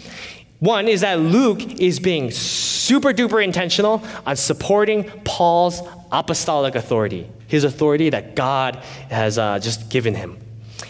One 0.58 0.88
is 0.88 1.00
that 1.00 1.20
Luke 1.20 1.80
is 1.80 1.98
being 1.98 2.30
super 2.30 3.14
duper 3.14 3.42
intentional 3.42 4.04
on 4.26 4.36
supporting 4.36 5.04
Paul's 5.24 5.80
apostolic 6.12 6.74
authority, 6.74 7.30
his 7.46 7.64
authority 7.64 8.10
that 8.10 8.36
God 8.36 8.76
has 9.08 9.38
uh, 9.38 9.58
just 9.58 9.88
given 9.88 10.14
him. 10.14 10.38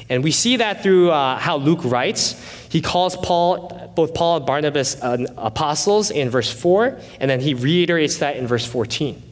And 0.09 0.25
we 0.25 0.33
see 0.33 0.57
that 0.57 0.83
through 0.83 1.13
uh, 1.13 1.39
how 1.39 1.57
Luke 1.57 1.85
writes. 1.85 2.35
He 2.75 2.81
calls 2.81 3.17
Paul 3.17 3.93
both 3.95 4.15
Paul 4.15 4.39
and 4.39 4.47
Barnabas 4.47 5.01
uh, 5.01 5.33
apostles 5.37 6.11
in 6.11 6.29
verse 6.29 6.51
4, 6.51 6.99
and 7.21 7.31
then 7.31 7.39
he 7.39 7.55
reiterates 7.55 8.19
that 8.19 8.37
in 8.37 8.49
verse 8.49 8.67
14. 8.67 9.23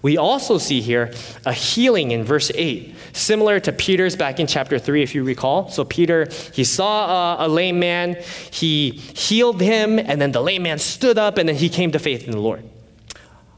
We 0.00 0.16
also 0.16 0.56
see 0.56 0.80
here 0.80 1.12
a 1.44 1.52
healing 1.52 2.12
in 2.12 2.24
verse 2.24 2.50
8, 2.54 2.94
similar 3.12 3.60
to 3.60 3.72
Peter's 3.72 4.16
back 4.16 4.40
in 4.40 4.46
chapter 4.46 4.78
3, 4.78 5.02
if 5.02 5.14
you 5.14 5.22
recall. 5.22 5.68
So, 5.68 5.84
Peter, 5.84 6.28
he 6.54 6.64
saw 6.64 7.36
a, 7.42 7.46
a 7.46 7.48
lame 7.48 7.78
man, 7.78 8.16
he 8.50 8.92
healed 8.92 9.60
him, 9.60 9.98
and 9.98 10.18
then 10.18 10.32
the 10.32 10.40
lame 10.40 10.62
man 10.62 10.78
stood 10.78 11.18
up, 11.18 11.36
and 11.36 11.46
then 11.46 11.56
he 11.56 11.68
came 11.68 11.92
to 11.92 11.98
faith 11.98 12.24
in 12.24 12.30
the 12.30 12.40
Lord. 12.40 12.64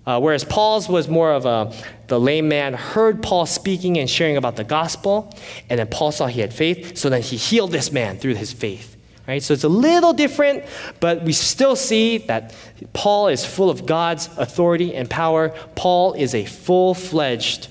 Uh, 0.09 0.19
whereas 0.19 0.43
Paul's 0.43 0.89
was 0.89 1.07
more 1.07 1.31
of 1.31 1.45
a, 1.45 1.71
the 2.07 2.19
lame 2.19 2.49
man 2.49 2.73
heard 2.73 3.23
Paul 3.23 3.45
speaking 3.45 3.99
and 3.99 4.09
sharing 4.09 4.39
about 4.39 4.57
the 4.57 4.65
gospel, 4.65 5.37
and 5.69 5.79
then 5.79 5.87
Paul 5.87 6.13
saw 6.13 6.27
he 6.29 6.41
had 6.41 6.55
faith, 6.55 6.97
so 6.97 7.11
then 7.11 7.21
he 7.21 7.37
healed 7.37 7.73
this 7.73 7.93
man 7.93 8.17
through 8.17 8.37
his 8.37 8.51
faith. 8.51 8.97
Right? 9.27 9.43
So 9.43 9.53
it's 9.53 9.65
a 9.65 9.69
little 9.69 10.15
different, 10.15 10.65
but 10.99 11.25
we 11.25 11.35
still 11.35 11.77
see 11.77 12.17
that 12.17 12.55
Paul 12.95 13.29
is 13.29 13.45
full 13.45 13.69
of 13.69 13.85
God's 13.85 14.31
authority 14.39 14.95
and 14.95 15.11
power. 15.11 15.51
Paul 15.75 16.15
is 16.15 16.35
a 16.35 16.47
full 16.47 16.95
fledged 16.95 17.69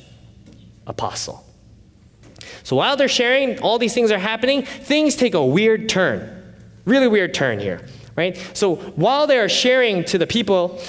apostle. 0.85 1.43
So 2.61 2.75
while 2.75 2.97
they're 2.97 3.07
sharing, 3.07 3.57
all 3.61 3.79
these 3.79 3.95
things 3.95 4.11
are 4.11 4.19
happening, 4.19 4.61
things 4.61 5.15
take 5.15 5.33
a 5.33 5.43
weird 5.43 5.89
turn. 5.89 6.53
Really 6.85 7.07
weird 7.07 7.33
turn 7.33 7.57
here, 7.57 7.81
right? 8.15 8.37
So 8.53 8.75
while 8.75 9.25
they 9.25 9.39
are 9.39 9.49
sharing 9.49 10.03
to 10.03 10.19
the 10.19 10.27
people, 10.27 10.79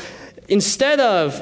instead 0.48 1.00
of 1.00 1.40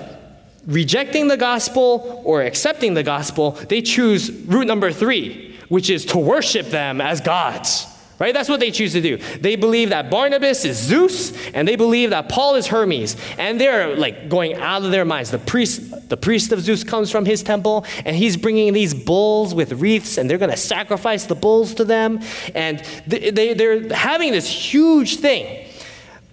rejecting 0.66 1.28
the 1.28 1.36
gospel 1.36 2.22
or 2.24 2.42
accepting 2.42 2.94
the 2.94 3.02
gospel, 3.02 3.52
they 3.68 3.80
choose 3.80 4.30
route 4.30 4.66
number 4.66 4.92
three, 4.92 5.56
which 5.68 5.90
is 5.90 6.04
to 6.06 6.18
worship 6.18 6.66
them 6.66 7.00
as 7.00 7.20
gods. 7.20 7.86
Right? 8.18 8.32
That's 8.32 8.48
what 8.48 8.60
they 8.60 8.70
choose 8.70 8.94
to 8.94 9.02
do. 9.02 9.18
They 9.40 9.56
believe 9.56 9.90
that 9.90 10.10
Barnabas 10.10 10.64
is 10.64 10.78
Zeus, 10.78 11.36
and 11.48 11.68
they 11.68 11.76
believe 11.76 12.10
that 12.10 12.30
Paul 12.30 12.54
is 12.54 12.66
Hermes. 12.66 13.14
And 13.36 13.60
they're 13.60 13.94
like 13.94 14.30
going 14.30 14.54
out 14.54 14.82
of 14.82 14.90
their 14.90 15.04
minds. 15.04 15.30
The 15.30 15.38
priest, 15.38 16.08
the 16.08 16.16
priest 16.16 16.50
of 16.50 16.62
Zeus 16.62 16.82
comes 16.82 17.10
from 17.10 17.26
his 17.26 17.42
temple, 17.42 17.84
and 18.06 18.16
he's 18.16 18.38
bringing 18.38 18.72
these 18.72 18.94
bulls 18.94 19.54
with 19.54 19.72
wreaths, 19.72 20.16
and 20.16 20.30
they're 20.30 20.38
going 20.38 20.50
to 20.50 20.56
sacrifice 20.56 21.26
the 21.26 21.34
bulls 21.34 21.74
to 21.74 21.84
them. 21.84 22.20
And 22.54 22.82
they, 23.06 23.30
they, 23.30 23.52
they're 23.52 23.92
having 23.92 24.32
this 24.32 24.48
huge 24.48 25.16
thing 25.16 25.65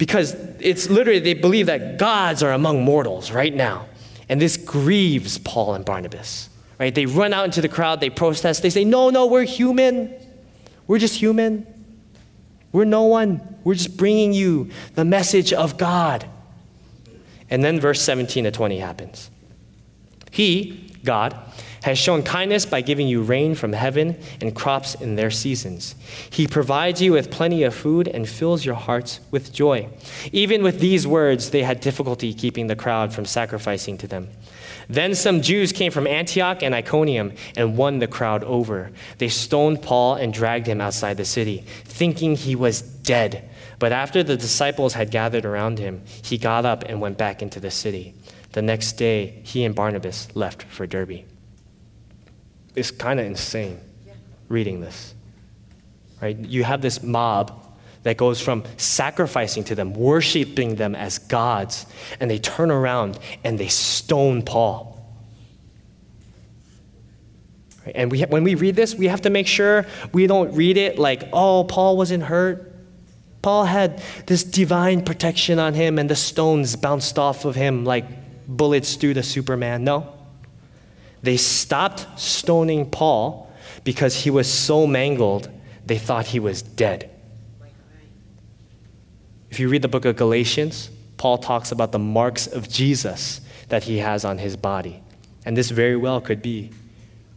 because 0.03 0.33
it's 0.59 0.89
literally, 0.89 1.21
they 1.21 1.33
believe 1.33 1.67
that 1.67 1.97
gods 1.97 2.43
are 2.43 2.51
among 2.51 2.83
mortals 2.83 3.31
right 3.31 3.55
now. 3.55 3.85
And 4.27 4.41
this 4.41 4.57
grieves 4.57 5.37
Paul 5.37 5.75
and 5.75 5.85
Barnabas. 5.85 6.49
Right? 6.77 6.93
They 6.93 7.05
run 7.05 7.31
out 7.31 7.45
into 7.45 7.61
the 7.61 7.69
crowd, 7.69 8.01
they 8.01 8.09
protest, 8.09 8.63
they 8.63 8.69
say, 8.69 8.83
No, 8.83 9.09
no, 9.11 9.27
we're 9.27 9.45
human. 9.45 10.13
We're 10.87 10.97
just 10.97 11.15
human. 11.15 11.65
We're 12.73 12.83
no 12.83 13.03
one. 13.03 13.39
We're 13.63 13.75
just 13.75 13.95
bringing 13.95 14.33
you 14.33 14.71
the 14.95 15.05
message 15.05 15.53
of 15.53 15.77
God. 15.77 16.27
And 17.49 17.63
then 17.63 17.79
verse 17.79 18.01
17 18.01 18.43
to 18.43 18.51
20 18.51 18.79
happens. 18.79 19.31
He, 20.31 20.91
God, 21.05 21.33
has 21.83 21.99
shown 21.99 22.23
kindness 22.23 22.65
by 22.65 22.81
giving 22.81 23.07
you 23.07 23.21
rain 23.21 23.55
from 23.55 23.73
heaven 23.73 24.17
and 24.41 24.55
crops 24.55 24.95
in 24.95 25.15
their 25.15 25.29
seasons. 25.29 25.95
He 26.29 26.47
provides 26.47 27.01
you 27.01 27.11
with 27.11 27.29
plenty 27.29 27.63
of 27.63 27.75
food 27.75 28.07
and 28.07 28.27
fills 28.27 28.65
your 28.65 28.75
hearts 28.75 29.19
with 29.31 29.53
joy. 29.53 29.89
Even 30.31 30.63
with 30.63 30.79
these 30.79 31.05
words, 31.05 31.49
they 31.49 31.61
had 31.61 31.81
difficulty 31.81 32.33
keeping 32.33 32.67
the 32.67 32.75
crowd 32.75 33.13
from 33.13 33.25
sacrificing 33.25 33.97
to 33.97 34.07
them. 34.07 34.29
Then 34.87 35.13
some 35.13 35.41
Jews 35.41 35.73
came 35.73 35.91
from 35.91 36.07
Antioch 36.07 36.63
and 36.63 36.73
Iconium 36.73 37.33
and 37.57 37.77
won 37.77 37.99
the 37.99 38.07
crowd 38.07 38.45
over. 38.45 38.91
They 39.17 39.29
stoned 39.29 39.81
Paul 39.81 40.15
and 40.15 40.33
dragged 40.33 40.67
him 40.67 40.79
outside 40.79 41.17
the 41.17 41.25
city, 41.25 41.65
thinking 41.83 42.35
he 42.35 42.55
was 42.55 42.81
dead. 42.81 43.49
But 43.79 43.91
after 43.91 44.23
the 44.23 44.37
disciples 44.37 44.93
had 44.93 45.11
gathered 45.11 45.43
around 45.43 45.79
him, 45.79 46.01
he 46.21 46.37
got 46.37 46.65
up 46.65 46.83
and 46.83 47.01
went 47.01 47.17
back 47.17 47.41
into 47.41 47.59
the 47.59 47.71
city. 47.71 48.13
The 48.53 48.61
next 48.61 48.93
day, 48.93 49.41
he 49.43 49.65
and 49.65 49.75
Barnabas 49.75 50.33
left 50.33 50.63
for 50.63 50.87
Derbe. 50.87 51.25
It's 52.75 52.91
kind 52.91 53.19
of 53.19 53.25
insane 53.25 53.79
reading 54.49 54.81
this. 54.81 55.13
Right? 56.21 56.37
You 56.37 56.63
have 56.63 56.81
this 56.81 57.03
mob 57.03 57.59
that 58.03 58.17
goes 58.17 58.41
from 58.41 58.63
sacrificing 58.77 59.63
to 59.65 59.75
them, 59.75 59.93
worshiping 59.93 60.75
them 60.75 60.95
as 60.95 61.17
gods, 61.19 61.85
and 62.19 62.29
they 62.29 62.39
turn 62.39 62.71
around 62.71 63.17
and 63.43 63.59
they 63.59 63.67
stone 63.67 64.41
Paul. 64.41 64.93
And 67.93 68.11
we, 68.11 68.21
when 68.21 68.43
we 68.43 68.55
read 68.55 68.75
this, 68.75 68.95
we 68.95 69.07
have 69.07 69.21
to 69.21 69.29
make 69.29 69.47
sure 69.47 69.85
we 70.13 70.27
don't 70.27 70.53
read 70.53 70.77
it 70.77 70.97
like, 70.97 71.27
oh, 71.33 71.65
Paul 71.65 71.97
wasn't 71.97 72.23
hurt. 72.23 72.73
Paul 73.41 73.65
had 73.65 74.01
this 74.25 74.43
divine 74.43 75.03
protection 75.03 75.59
on 75.59 75.73
him, 75.73 75.99
and 75.99 76.09
the 76.09 76.15
stones 76.15 76.77
bounced 76.77 77.19
off 77.19 77.43
of 77.43 77.55
him 77.55 77.83
like 77.83 78.05
bullets 78.47 78.95
through 78.95 79.15
the 79.15 79.23
Superman. 79.23 79.83
No. 79.83 80.12
They 81.23 81.37
stopped 81.37 82.19
stoning 82.19 82.89
Paul 82.89 83.51
because 83.83 84.15
he 84.15 84.29
was 84.29 84.51
so 84.51 84.85
mangled, 84.85 85.49
they 85.85 85.97
thought 85.97 86.27
he 86.27 86.39
was 86.39 86.61
dead. 86.61 87.09
If 89.49 89.59
you 89.59 89.69
read 89.69 89.81
the 89.81 89.87
book 89.87 90.05
of 90.05 90.15
Galatians, 90.15 90.89
Paul 91.17 91.37
talks 91.37 91.71
about 91.71 91.91
the 91.91 91.99
marks 91.99 92.47
of 92.47 92.69
Jesus 92.69 93.39
that 93.69 93.83
he 93.83 93.99
has 93.99 94.25
on 94.25 94.37
his 94.37 94.57
body. 94.57 95.01
And 95.45 95.55
this 95.55 95.69
very 95.69 95.95
well 95.95 96.19
could 96.21 96.41
be 96.41 96.71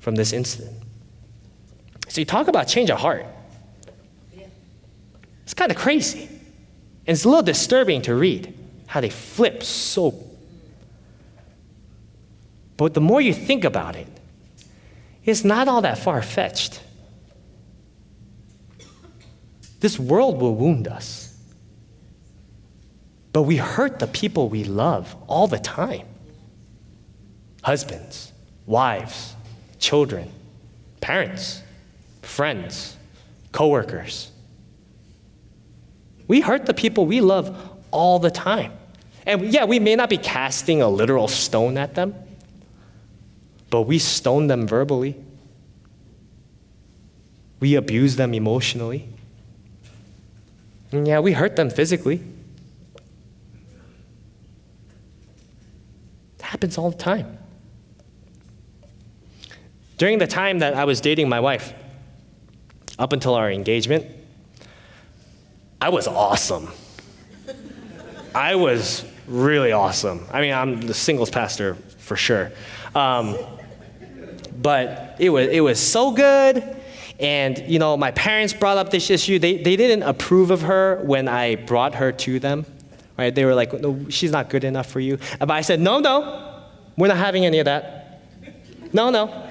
from 0.01 0.15
this 0.15 0.33
incident. 0.33 0.83
So 2.09 2.21
you 2.21 2.25
talk 2.25 2.49
about 2.49 2.69
change 2.69 2.91
of 2.91 2.99
heart. 2.99 3.27
It's 5.43 5.55
kind 5.55 5.71
of 5.71 5.77
crazy. 5.77 6.25
And 7.07 7.15
it's 7.15 7.25
a 7.25 7.29
little 7.29 7.43
disturbing 7.43 8.03
to 8.03 8.15
read 8.15 8.53
how 8.87 9.01
they 9.01 9.11
flip 9.11 9.63
so. 9.63 10.26
But 12.77 12.95
the 12.95 13.01
more 13.01 13.21
you 13.21 13.33
think 13.33 13.65
about 13.65 13.97
it, 13.97 14.07
it's 15.25 15.45
not 15.45 15.69
all 15.69 15.83
that 15.83 15.99
far 15.99 16.23
fetched. 16.23 16.81
This 19.81 19.99
world 19.99 20.41
will 20.41 20.55
wound 20.55 20.89
us. 20.89 21.37
But 23.33 23.43
we 23.43 23.57
hurt 23.57 23.99
the 23.99 24.07
people 24.07 24.49
we 24.49 24.65
love 24.65 25.15
all 25.27 25.47
the 25.47 25.59
time 25.59 26.07
husbands, 27.63 28.33
wives, 28.65 29.35
children, 29.81 30.31
parents, 31.01 31.63
friends, 32.23 32.97
coworkers. 33.51 34.31
We 36.29 36.41
hurt 36.41 36.67
the 36.67 36.75
people 36.75 37.07
we 37.07 37.21
love 37.21 37.57
all 37.91 38.21
the 38.21 38.31
time. 38.31 38.73
And 39.27 39.53
yeah, 39.53 39.65
we 39.65 39.81
may 39.81 39.97
not 39.97 40.09
be 40.09 40.17
casting 40.17 40.81
a 40.81 40.89
literal 40.89 41.27
stone 41.27 41.77
at 41.77 41.95
them, 41.97 42.15
but 43.71 43.83
we 43.83 43.99
stone 43.99 44.47
them 44.47 44.67
verbally. 44.67 45.17
We 47.61 47.75
abuse 47.75 48.17
them 48.17 48.35
emotionally. 48.35 49.09
And 50.93 51.07
yeah, 51.07 51.21
we 51.21 51.33
hurt 51.33 51.57
them 51.57 51.71
physically. 51.71 52.23
It 56.39 56.43
happens 56.43 56.79
all 56.79 56.91
the 56.91 56.99
time. 56.99 57.39
During 59.99 60.19
the 60.19 60.27
time 60.27 60.59
that 60.59 60.75
I 60.75 60.85
was 60.85 61.01
dating 61.01 61.29
my 61.29 61.41
wife, 61.41 61.73
up 62.99 63.13
until 63.13 63.35
our 63.35 63.51
engagement, 63.51 64.07
I 65.81 65.89
was 65.89 66.07
awesome. 66.07 66.69
I 68.35 68.55
was 68.55 69.05
really 69.27 69.73
awesome. 69.73 70.27
I 70.31 70.41
mean, 70.41 70.53
I'm 70.53 70.81
the 70.83 70.95
singles 70.95 71.31
pastor 71.31 71.75
for 71.99 72.17
sure. 72.17 72.53
Um, 72.95 73.37
but 74.67 75.15
it 75.21 75.31
was, 75.31 75.47
it 75.47 75.61
was 75.61 75.79
so 75.79 76.11
good. 76.11 76.77
And, 77.21 77.57
you 77.69 77.79
know, 77.79 77.97
my 77.97 78.11
parents 78.11 78.53
brought 78.53 78.79
up 78.79 78.91
this 78.91 79.11
issue. 79.11 79.39
They, 79.39 79.59
they 79.59 79.77
didn't 79.77 80.03
approve 80.03 80.51
of 80.51 80.63
her 80.63 81.01
when 81.05 81.29
I 81.29 81.55
brought 81.55 81.95
her 81.95 82.11
to 82.11 82.41
them. 82.41 82.67
Right? 83.17 83.33
They 83.33 83.45
were 83.45 83.55
like, 83.55 83.73
no, 83.81 84.09
she's 84.09 84.33
not 84.33 84.51
good 84.51 84.65
enough 84.65 84.89
for 84.89 84.99
you. 84.99 85.21
But 85.39 85.53
I 85.53 85.61
said, 85.61 85.79
no, 85.79 86.01
no, 86.01 86.65
we're 86.97 87.07
not 87.07 87.17
having 87.17 87.47
any 87.47 87.61
of 87.61 87.67
that. 87.67 88.23
No, 88.93 89.11
no. 89.11 89.49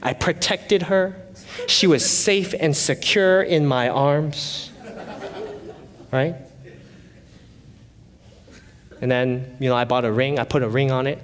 I 0.00 0.12
protected 0.12 0.82
her. 0.82 1.20
She 1.66 1.88
was 1.88 2.08
safe 2.08 2.54
and 2.60 2.76
secure 2.76 3.42
in 3.42 3.66
my 3.66 3.88
arms. 3.88 4.70
Right? 6.12 6.36
And 9.00 9.10
then, 9.10 9.56
you 9.58 9.68
know, 9.68 9.74
I 9.74 9.84
bought 9.84 10.04
a 10.04 10.12
ring. 10.12 10.38
I 10.38 10.44
put 10.44 10.62
a 10.62 10.68
ring 10.68 10.92
on 10.92 11.08
it. 11.08 11.18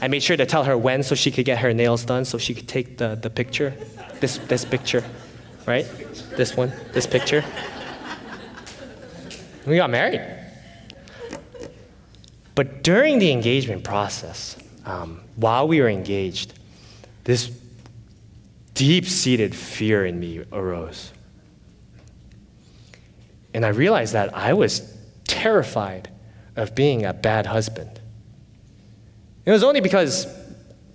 I 0.00 0.08
made 0.08 0.22
sure 0.22 0.36
to 0.36 0.46
tell 0.46 0.64
her 0.64 0.78
when 0.78 1.02
so 1.02 1.14
she 1.14 1.30
could 1.30 1.44
get 1.44 1.58
her 1.58 1.74
nails 1.74 2.04
done 2.04 2.24
so 2.24 2.38
she 2.38 2.54
could 2.54 2.68
take 2.68 2.98
the, 2.98 3.16
the 3.16 3.30
picture. 3.30 3.74
This, 4.20 4.38
this 4.38 4.64
picture, 4.64 5.04
right? 5.66 5.86
This 6.36 6.56
one, 6.56 6.72
this 6.92 7.06
picture. 7.06 7.44
We 9.66 9.76
got 9.76 9.90
married. 9.90 10.22
But 12.54 12.82
during 12.82 13.18
the 13.18 13.30
engagement 13.30 13.84
process, 13.84 14.56
um, 14.84 15.20
while 15.36 15.68
we 15.68 15.80
were 15.80 15.88
engaged, 15.88 16.54
this 17.24 17.50
deep 18.74 19.06
seated 19.06 19.54
fear 19.54 20.06
in 20.06 20.18
me 20.18 20.44
arose. 20.52 21.12
And 23.52 23.66
I 23.66 23.68
realized 23.68 24.12
that 24.14 24.34
I 24.36 24.54
was 24.54 24.96
terrified 25.26 26.08
of 26.56 26.74
being 26.74 27.04
a 27.04 27.12
bad 27.12 27.46
husband. 27.46 28.00
It 29.48 29.52
was 29.52 29.64
only 29.64 29.80
because 29.80 30.26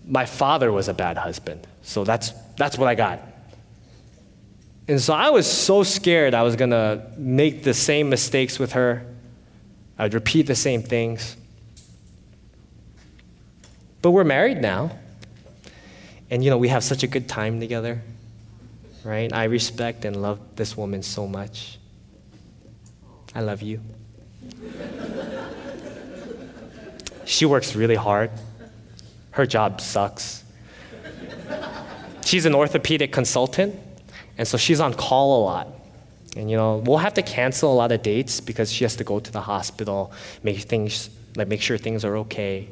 my 0.06 0.28
father 0.28 0.72
was 0.72 0.88
a 0.88 0.94
bad 0.94 1.18
husband. 1.18 1.66
So 1.82 2.04
that's, 2.04 2.34
that's 2.56 2.78
what 2.78 2.88
I 2.88 2.94
got. 2.94 3.20
And 4.88 5.02
so 5.02 5.16
I 5.16 5.32
was 5.32 5.52
so 5.52 5.82
scared 5.82 6.36
I 6.36 6.44
was 6.44 6.56
going 6.56 6.70
to 6.70 7.04
make 7.18 7.64
the 7.64 7.74
same 7.74 8.12
mistakes 8.12 8.60
with 8.60 8.74
her. 8.74 9.08
I'd 9.98 10.14
repeat 10.14 10.44
the 10.44 10.54
same 10.54 10.84
things. 10.84 11.36
But 14.04 14.12
we're 14.12 14.24
married 14.24 14.62
now. 14.62 15.00
And 16.30 16.44
you 16.44 16.52
know, 16.52 16.60
we 16.60 16.68
have 16.68 16.84
such 16.84 17.02
a 17.02 17.08
good 17.08 17.28
time 17.28 17.60
together. 17.60 18.04
Right? 19.04 19.34
I 19.34 19.46
respect 19.46 20.06
and 20.06 20.22
love 20.22 20.40
this 20.58 20.78
woman 20.78 21.02
so 21.02 21.26
much. 21.26 21.80
I 23.34 23.42
love 23.42 23.64
you. 23.64 23.82
She 27.26 27.46
works 27.46 27.76
really 27.76 27.96
hard. 27.96 28.32
Her 29.32 29.46
job 29.46 29.82
sucks. 29.82 30.44
She's 32.24 32.46
an 32.46 32.56
orthopedic 32.56 33.12
consultant, 33.12 33.76
and 34.38 34.48
so 34.48 34.58
she's 34.58 34.80
on 34.80 34.94
call 34.94 35.42
a 35.42 35.46
lot. 35.46 35.68
And 36.36 36.50
you 36.50 36.58
know, 36.58 36.78
we'll 36.78 36.98
have 36.98 37.14
to 37.16 37.22
cancel 37.22 37.72
a 37.72 37.76
lot 37.76 37.92
of 37.92 38.02
dates 38.02 38.40
because 38.40 38.72
she 38.72 38.84
has 38.84 38.96
to 38.96 39.04
go 39.04 39.20
to 39.20 39.32
the 39.32 39.42
hospital, 39.42 40.12
make 40.42 40.58
things 40.60 41.10
like 41.36 41.48
make 41.48 41.62
sure 41.62 41.78
things 41.78 42.06
are 42.06 42.18
okay. 42.18 42.68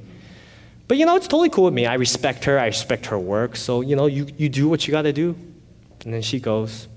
But 0.88 0.98
you 0.98 1.06
know, 1.06 1.16
it's 1.16 1.28
totally 1.28 1.50
cool 1.50 1.66
with 1.66 1.74
me. 1.74 1.86
I 1.86 1.96
respect 1.96 2.44
her, 2.46 2.60
I 2.60 2.66
respect 2.66 3.06
her 3.08 3.18
work. 3.18 3.56
So, 3.56 3.82
you 3.82 3.96
know, 3.96 4.08
you, 4.08 4.28
you 4.38 4.50
do 4.50 4.68
what 4.68 4.88
you 4.88 4.92
gotta 4.92 5.14
do. 5.14 5.36
And 6.04 6.14
then 6.14 6.22
she 6.22 6.40
goes. 6.40 6.88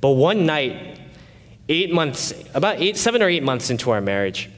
But 0.00 0.10
one 0.10 0.46
night, 0.46 0.98
eight 1.68 1.92
months, 1.92 2.34
about 2.54 2.80
eight, 2.80 2.96
seven 2.96 3.22
or 3.22 3.28
eight 3.28 3.42
months 3.42 3.70
into 3.70 3.90
our 3.90 4.00
marriage, 4.00 4.50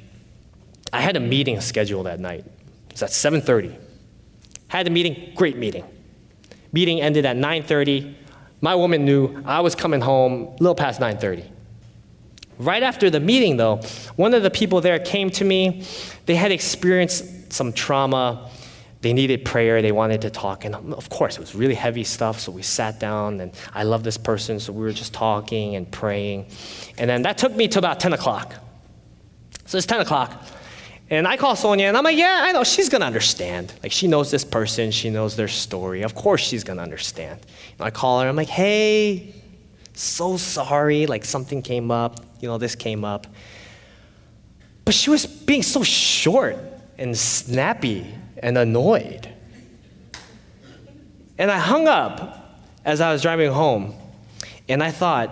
I 0.93 1.01
had 1.01 1.17
a 1.17 1.21
meeting 1.21 1.61
scheduled 1.61 2.07
that 2.07 2.21
night. 2.21 2.45
It 2.89 2.93
was 2.93 3.03
at 3.03 3.11
7:30. 3.11 3.75
Had 4.69 4.87
a 4.87 4.91
meeting, 4.91 5.33
great 5.35 5.57
meeting. 5.57 5.85
Meeting 6.73 7.01
ended 7.01 7.27
at 7.27 7.37
9:30. 7.37 8.15
My 8.61 8.75
woman 8.75 9.05
knew 9.05 9.43
I 9.45 9.61
was 9.61 9.75
coming 9.75 10.01
home 10.01 10.45
a 10.45 10.63
little 10.63 10.75
past 10.75 11.01
9:30. 11.01 11.45
Right 12.59 12.83
after 12.83 13.11
the 13.11 13.21
meeting, 13.21 13.57
though, 13.57 13.77
one 14.17 14.35
of 14.35 14.43
the 14.43 14.51
people 14.51 14.81
there 14.81 14.99
came 14.99 15.31
to 15.31 15.45
me. 15.45 15.85
They 16.27 16.37
had 16.37 16.53
experienced 16.53 17.53
some 17.53 17.73
trauma. 17.73 18.51
They 19.01 19.13
needed 19.13 19.45
prayer. 19.45 19.83
They 19.83 19.91
wanted 19.91 20.21
to 20.23 20.31
talk. 20.31 20.65
And 20.65 20.77
um, 20.77 20.93
of 20.93 21.09
course, 21.09 21.37
it 21.37 21.41
was 21.41 21.55
really 21.55 21.75
heavy 21.75 22.05
stuff. 22.05 22.39
So 22.39 22.53
we 22.53 22.63
sat 22.63 23.01
down, 23.01 23.41
and 23.41 23.53
I 23.75 23.83
love 23.83 24.05
this 24.05 24.17
person. 24.17 24.61
So 24.61 24.73
we 24.73 24.83
were 24.83 24.93
just 24.93 25.13
talking 25.13 25.75
and 25.75 25.91
praying. 25.91 26.47
And 26.99 27.11
then 27.11 27.23
that 27.23 27.37
took 27.37 27.55
me 27.57 27.67
to 27.69 27.79
about 27.79 27.99
10 27.99 28.13
o'clock. 28.13 28.55
So 29.67 29.77
it's 29.77 29.87
10 29.87 30.01
o'clock. 30.01 30.41
And 31.13 31.29
I 31.29 31.37
call 31.37 31.55
Sonia, 31.57 31.89
and 31.89 31.97
I'm 31.99 32.05
like, 32.05 32.17
yeah, 32.17 32.41
I 32.43 32.53
know. 32.53 32.65
She's 32.65 32.89
to 33.03 33.07
understand. 33.07 33.75
Like, 33.83 33.93
she 33.93 34.09
knows 34.09 34.31
this 34.31 34.47
person. 34.47 34.91
She 34.91 35.11
knows 35.11 35.37
their 35.37 35.47
story. 35.47 36.01
Of 36.01 36.15
course, 36.15 36.41
she's 36.41 36.65
to 36.79 36.83
understand. 36.83 37.39
And 37.79 37.87
I 37.87 37.91
call 37.91 38.23
her. 38.23 38.29
I'm 38.31 38.35
like, 38.35 38.49
hey, 38.49 39.35
so 39.93 40.39
sorry. 40.39 41.05
Like, 41.05 41.27
something 41.27 41.61
came 41.61 41.91
up. 41.91 42.25
You 42.41 42.49
know, 42.49 42.57
this 42.57 42.75
came 42.75 43.05
up. 43.05 43.27
But 44.87 44.95
she 44.95 45.11
was 45.11 45.27
being 45.27 45.63
so 45.63 45.83
short 45.83 46.57
and 46.97 47.15
snappy 47.15 48.07
and 48.39 48.57
annoyed. 48.57 49.29
And 51.37 51.51
I 51.51 51.59
hung 51.59 51.89
up 51.89 52.59
as 52.87 53.03
I 53.03 53.13
was 53.13 53.21
driving 53.21 53.53
home, 53.53 53.93
and 54.67 54.83
I 54.83 54.91
thought 54.91 55.29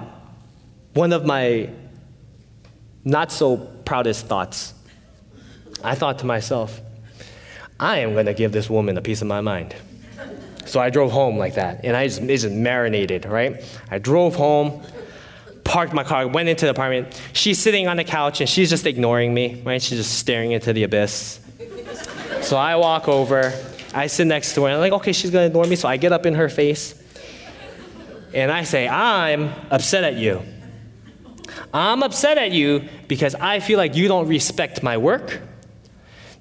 one 0.93 1.15
of 1.15 1.25
my 1.25 1.71
not 3.03 3.33
so 3.33 3.57
proudest 3.57 4.27
thoughts. 4.27 4.75
I 5.83 5.95
thought 5.95 6.19
to 6.21 6.27
myself, 6.27 6.81
I 7.79 7.99
am 7.99 8.13
going 8.13 8.27
to 8.27 8.35
give 8.35 8.53
this 8.53 8.69
woman 8.69 8.99
a 8.99 9.03
piece 9.03 9.23
of 9.23 9.29
my 9.29 9.41
mind. 9.41 9.75
So 10.67 10.79
I 10.79 10.91
drove 10.91 11.11
home 11.11 11.39
like 11.39 11.55
that, 11.55 11.85
and 11.85 11.97
I 11.97 12.07
just, 12.07 12.21
it 12.21 12.29
just 12.29 12.51
marinated, 12.51 13.25
right? 13.25 13.65
I 13.91 13.99
drove 13.99 14.37
home, 14.37 14.83
parked 15.65 15.93
my 15.95 16.05
car, 16.05 16.29
went 16.29 16.49
into 16.49 16.67
the 16.67 16.71
apartment. 16.71 17.21
She's 17.33 17.59
sitting 17.59 17.89
on 17.89 17.97
the 17.97 18.05
couch, 18.05 18.41
and 18.41 18.49
she's 18.49 18.69
just 18.71 18.87
ignoring 18.87 19.33
me, 19.33 19.63
right? 19.65 19.81
She's 19.81 19.99
just 19.99 20.19
staring 20.19 20.53
into 20.53 20.73
the 20.73 20.83
abyss. 20.83 21.41
So 22.43 22.57
I 22.57 22.77
walk 22.77 23.09
over, 23.09 23.53
I 23.95 24.07
sit 24.07 24.27
next 24.27 24.55
to 24.55 24.63
her, 24.63 24.69
and 24.69 24.75
I'm 24.77 24.81
like, 24.81 24.93
okay, 25.01 25.13
she's 25.13 25.31
gonna 25.31 25.47
ignore 25.47 25.65
me. 25.65 25.77
So 25.77 25.89
I 25.89 25.97
get 25.97 26.13
up 26.13 26.27
in 26.27 26.35
her 26.35 26.49
face, 26.49 26.95
and 28.35 28.53
I 28.53 28.65
say, 28.65 28.87
I'm 28.87 29.51
upset 29.71 30.05
at 30.05 30.15
you. 30.15 30.43
I'm 31.73 32.03
upset 32.03 32.39
at 32.39 32.53
you 32.53 32.89
because 33.09 33.35
I 33.35 33.61
feel 33.61 33.79
like 33.79 33.97
you 33.97 34.09
don't 34.09 34.29
respect 34.29 34.83
my 34.83 34.99
work, 34.99 35.41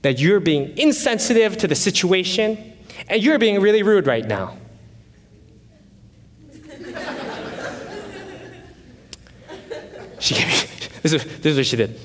that 0.01 0.19
you're 0.19 0.39
being 0.39 0.77
insensitive 0.77 1.57
to 1.57 1.67
the 1.67 1.75
situation, 1.75 2.73
and 3.07 3.21
you're 3.21 3.39
being 3.39 3.61
really 3.61 3.83
rude 3.83 4.07
right 4.07 4.25
now. 4.25 4.57
she 10.19 10.35
gave 10.35 10.47
me, 10.47 10.53
this 11.03 11.13
is, 11.13 11.23
this 11.23 11.45
is 11.45 11.57
what 11.57 11.65
she 11.65 11.75
did. 11.75 11.99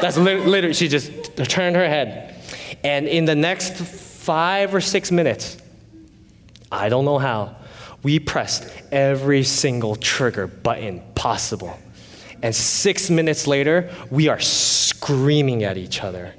That's 0.00 0.16
literally, 0.16 0.72
she 0.74 0.88
just 0.88 1.36
turned 1.36 1.76
her 1.76 1.86
head. 1.86 2.34
And 2.84 3.08
in 3.08 3.24
the 3.24 3.34
next 3.34 3.76
five 3.76 4.74
or 4.74 4.80
six 4.80 5.10
minutes, 5.10 5.58
I 6.70 6.88
don't 6.88 7.04
know 7.04 7.18
how, 7.18 7.56
we 8.02 8.20
pressed 8.20 8.70
every 8.92 9.42
single 9.42 9.96
trigger 9.96 10.46
button 10.46 11.02
possible. 11.14 11.76
And 12.42 12.54
six 12.54 13.10
minutes 13.10 13.46
later, 13.46 13.90
we 14.10 14.28
are 14.28 14.40
screaming 14.40 15.64
at 15.64 15.76
each 15.76 16.02
other. 16.02 16.34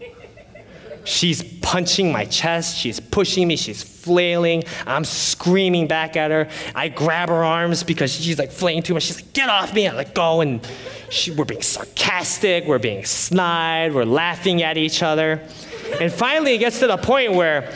She's 1.03 1.41
punching 1.61 2.11
my 2.11 2.25
chest, 2.25 2.77
she's 2.77 2.99
pushing 2.99 3.47
me, 3.47 3.55
she's 3.55 3.81
flailing. 3.81 4.63
I'm 4.85 5.03
screaming 5.03 5.87
back 5.87 6.15
at 6.15 6.29
her. 6.29 6.49
I 6.75 6.89
grab 6.89 7.29
her 7.29 7.43
arms 7.43 7.83
because 7.83 8.13
she's 8.13 8.37
like 8.37 8.51
flailing 8.51 8.83
too 8.83 8.93
much. 8.93 9.03
She's 9.03 9.21
like, 9.21 9.33
get 9.33 9.49
off 9.49 9.73
me. 9.73 9.87
I 9.87 9.93
let 9.93 10.13
go, 10.13 10.41
and 10.41 10.65
she, 11.09 11.31
we're 11.31 11.45
being 11.45 11.63
sarcastic, 11.63 12.65
we're 12.65 12.79
being 12.79 13.05
snide, 13.05 13.93
we're 13.93 14.03
laughing 14.03 14.61
at 14.61 14.77
each 14.77 15.01
other. 15.01 15.41
And 15.99 16.11
finally, 16.11 16.53
it 16.53 16.59
gets 16.59 16.79
to 16.79 16.87
the 16.87 16.97
point 16.97 17.33
where 17.33 17.73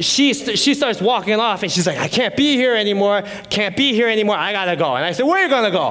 she, 0.00 0.34
she 0.34 0.74
starts 0.74 1.00
walking 1.00 1.40
off 1.40 1.62
and 1.62 1.72
she's 1.72 1.86
like, 1.86 1.98
I 1.98 2.08
can't 2.08 2.36
be 2.36 2.54
here 2.54 2.74
anymore, 2.74 3.22
can't 3.50 3.76
be 3.76 3.92
here 3.92 4.08
anymore, 4.08 4.36
I 4.36 4.52
gotta 4.52 4.76
go. 4.76 4.94
And 4.94 5.04
I 5.04 5.12
said, 5.12 5.26
Where 5.26 5.38
are 5.38 5.42
you 5.42 5.48
gonna 5.48 5.70
go? 5.70 5.90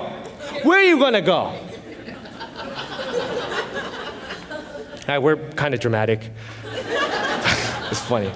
Where 0.64 0.80
are 0.80 0.84
you 0.84 1.00
gonna 1.00 1.22
go? 1.22 1.67
All 5.08 5.14
right, 5.14 5.20
we're 5.20 5.38
kind 5.52 5.74
of 5.74 5.80
dramatic. 5.80 6.32
it's 6.66 8.02
funny. 8.02 8.30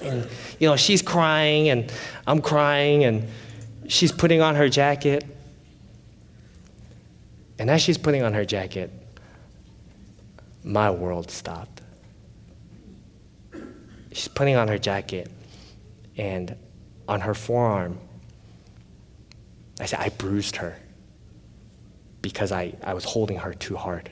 And, 0.00 0.26
you 0.58 0.66
know, 0.66 0.76
she's 0.76 1.02
crying 1.02 1.68
and 1.68 1.92
I'm 2.26 2.40
crying 2.40 3.04
and 3.04 3.28
she's 3.86 4.10
putting 4.10 4.40
on 4.40 4.54
her 4.54 4.70
jacket. 4.70 5.24
And 7.58 7.68
as 7.68 7.82
she's 7.82 7.98
putting 7.98 8.22
on 8.22 8.32
her 8.32 8.46
jacket, 8.46 8.90
my 10.64 10.90
world 10.90 11.30
stopped. 11.30 11.82
She's 14.12 14.28
putting 14.28 14.56
on 14.56 14.68
her 14.68 14.78
jacket, 14.78 15.30
and 16.16 16.54
on 17.08 17.20
her 17.20 17.34
forearm, 17.34 17.98
I 19.80 19.86
said, 19.86 20.00
I 20.00 20.10
bruised 20.10 20.56
her 20.56 20.76
because 22.20 22.52
I, 22.52 22.74
I 22.82 22.94
was 22.94 23.04
holding 23.04 23.38
her 23.38 23.54
too 23.54 23.76
hard. 23.76 24.10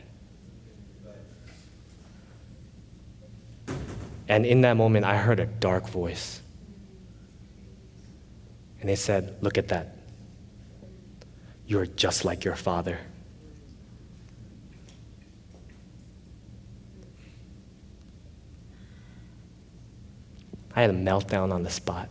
And 4.31 4.47
in 4.47 4.61
that 4.61 4.77
moment, 4.77 5.05
I 5.05 5.16
heard 5.16 5.40
a 5.40 5.47
dark 5.47 5.88
voice. 5.88 6.40
And 8.81 8.88
it 8.88 8.97
said, 8.97 9.37
Look 9.40 9.59
at 9.59 9.66
that. 9.69 9.97
You're 11.66 11.85
just 11.85 12.25
like 12.25 12.45
your 12.45 12.55
father. 12.55 13.01
I 20.77 20.83
had 20.83 20.90
a 20.90 20.95
meltdown 20.95 21.53
on 21.53 21.64
the 21.64 21.71
spot. 21.71 22.09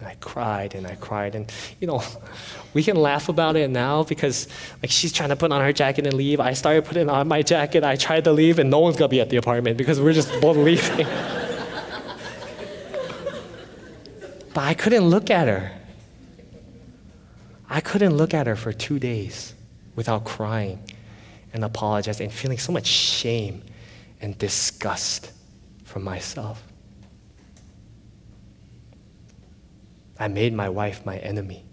And 0.00 0.08
I 0.08 0.14
cried 0.14 0.74
and 0.74 0.86
I 0.86 0.94
cried. 0.94 1.34
And, 1.34 1.52
you 1.78 1.86
know, 1.86 2.02
we 2.74 2.82
can 2.82 2.96
laugh 2.96 3.28
about 3.28 3.54
it 3.56 3.68
now 3.68 4.02
because, 4.02 4.48
like, 4.82 4.90
she's 4.90 5.12
trying 5.12 5.28
to 5.28 5.36
put 5.36 5.52
on 5.52 5.60
her 5.60 5.72
jacket 5.72 6.06
and 6.06 6.14
leave. 6.14 6.40
I 6.40 6.54
started 6.54 6.86
putting 6.86 7.10
on 7.10 7.28
my 7.28 7.42
jacket. 7.42 7.84
I 7.84 7.96
tried 7.96 8.24
to 8.24 8.32
leave, 8.32 8.58
and 8.58 8.70
no 8.70 8.78
one's 8.80 8.96
going 8.96 9.10
to 9.10 9.14
be 9.14 9.20
at 9.20 9.28
the 9.28 9.36
apartment 9.36 9.76
because 9.76 10.00
we're 10.00 10.14
just 10.14 10.28
both 10.40 10.56
leaving. 10.68 11.06
but 14.54 14.62
I 14.62 14.72
couldn't 14.74 15.04
look 15.04 15.30
at 15.30 15.46
her. 15.46 15.72
I 17.68 17.80
couldn't 17.80 18.16
look 18.16 18.34
at 18.34 18.46
her 18.46 18.56
for 18.56 18.72
two 18.72 18.98
days 18.98 19.54
without 19.94 20.24
crying 20.24 20.82
and 21.52 21.62
apologizing 21.62 22.24
and 22.24 22.34
feeling 22.34 22.58
so 22.58 22.72
much 22.72 22.86
shame 22.86 23.62
and 24.20 24.36
disgust 24.38 25.30
for 25.84 25.98
myself. 25.98 26.62
I 30.20 30.28
made 30.28 30.52
my 30.52 30.68
wife 30.68 31.04
my 31.06 31.16
enemy. 31.16 31.64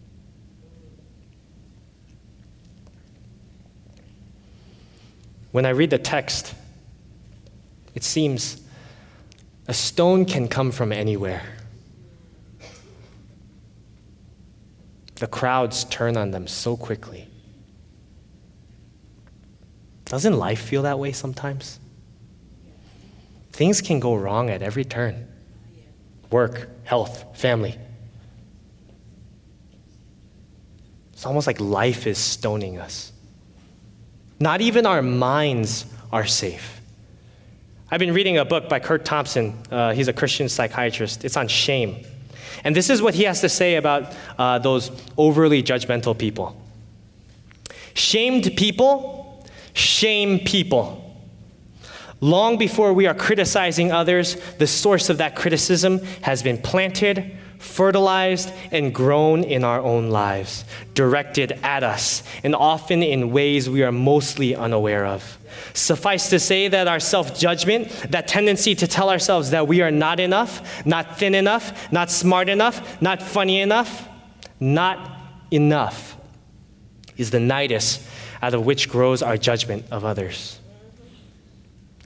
When 5.51 5.65
I 5.65 5.69
read 5.69 5.89
the 5.89 5.97
text, 5.97 6.55
it 7.93 8.03
seems 8.03 8.62
a 9.67 9.73
stone 9.73 10.23
can 10.23 10.47
come 10.47 10.71
from 10.71 10.93
anywhere. 10.93 11.43
The 15.15 15.27
crowds 15.27 15.83
turn 15.86 16.15
on 16.15 16.31
them 16.31 16.47
so 16.47 16.77
quickly. 16.77 17.27
Doesn't 20.05 20.38
life 20.38 20.62
feel 20.62 20.83
that 20.83 20.99
way 20.99 21.12
sometimes? 21.12 21.79
Things 23.51 23.81
can 23.81 23.99
go 23.99 24.15
wrong 24.15 24.49
at 24.49 24.62
every 24.62 24.86
turn 24.86 25.27
work, 26.29 26.69
health, 26.83 27.38
family. 27.38 27.77
It's 31.17 31.25
almost 31.25 31.47
like 31.47 31.60
life 31.60 32.06
is 32.06 32.19
stoning 32.19 32.77
us. 32.77 33.12
Not 34.39 34.62
even 34.62 34.86
our 34.86 35.01
minds 35.01 35.88
are 36.13 36.27
safe. 36.27 36.80
I've 37.89 37.97
been 37.97 38.13
reading 38.13 38.38
a 38.38 38.45
book 38.45 38.69
by 38.69 38.80
Curt 38.80 39.03
Thompson. 39.03 39.58
Uh, 39.71 39.93
he's 39.93 40.08
a 40.08 40.13
Christian 40.13 40.47
psychiatrist. 40.47 41.25
It's 41.25 41.36
on 41.36 41.47
shame. 41.47 42.06
And 42.63 42.75
this 42.75 42.91
is 42.91 43.01
what 43.01 43.15
he 43.15 43.23
has 43.23 43.41
to 43.41 43.49
say 43.49 43.77
about 43.77 44.15
uh, 44.38 44.60
those 44.60 44.91
overly 45.17 45.63
judgmental 45.63 46.15
people. 46.15 46.56
Shamed 47.95 48.56
people 48.56 49.43
shame 49.73 50.38
people. 50.41 51.03
Long 52.21 52.60
before 52.60 52.93
we 52.93 53.08
are 53.08 53.15
criticizing 53.15 53.91
others, 53.91 54.36
the 54.60 54.67
source 54.67 55.10
of 55.10 55.17
that 55.17 55.36
criticism 55.36 55.97
has 56.21 56.43
been 56.43 56.60
planted, 56.60 57.37
fertilized, 57.60 58.52
and 58.72 58.93
grown 58.93 59.43
in 59.43 59.63
our 59.63 59.80
own 59.80 60.10
lives, 60.10 60.65
directed 60.93 61.54
at 61.63 61.84
us, 61.84 62.24
and 62.43 62.56
often 62.56 63.04
in 63.04 63.32
ways 63.32 63.70
we 63.70 63.84
are 63.84 63.91
mostly 63.91 64.56
unaware 64.56 65.06
of. 65.06 65.38
Suffice 65.74 66.30
to 66.30 66.39
say 66.39 66.67
that 66.67 66.88
our 66.88 67.00
self 67.00 67.38
judgment, 67.38 67.89
that 68.10 68.28
tendency 68.28 68.76
to 68.76 68.88
tell 68.88 69.10
ourselves 69.10 69.52
that 69.52 69.67
we 69.67 69.82
are 69.82 69.91
not 69.91 70.20
enough, 70.20 70.86
not 70.86 71.17
thin 71.17 71.36
enough, 71.36 71.91
not 71.91 72.10
smart 72.10 72.50
enough, 72.50 73.02
not 73.02 73.22
funny 73.22 73.62
enough, 73.62 74.08
not 74.60 75.20
enough, 75.52 76.17
is 77.17 77.32
the 77.32 77.39
nidus 77.39 78.08
out 78.41 78.54
of 78.54 78.65
which 78.65 78.89
grows 78.89 79.22
our 79.22 79.38
judgment 79.38 79.86
of 79.91 80.06
others. 80.06 80.60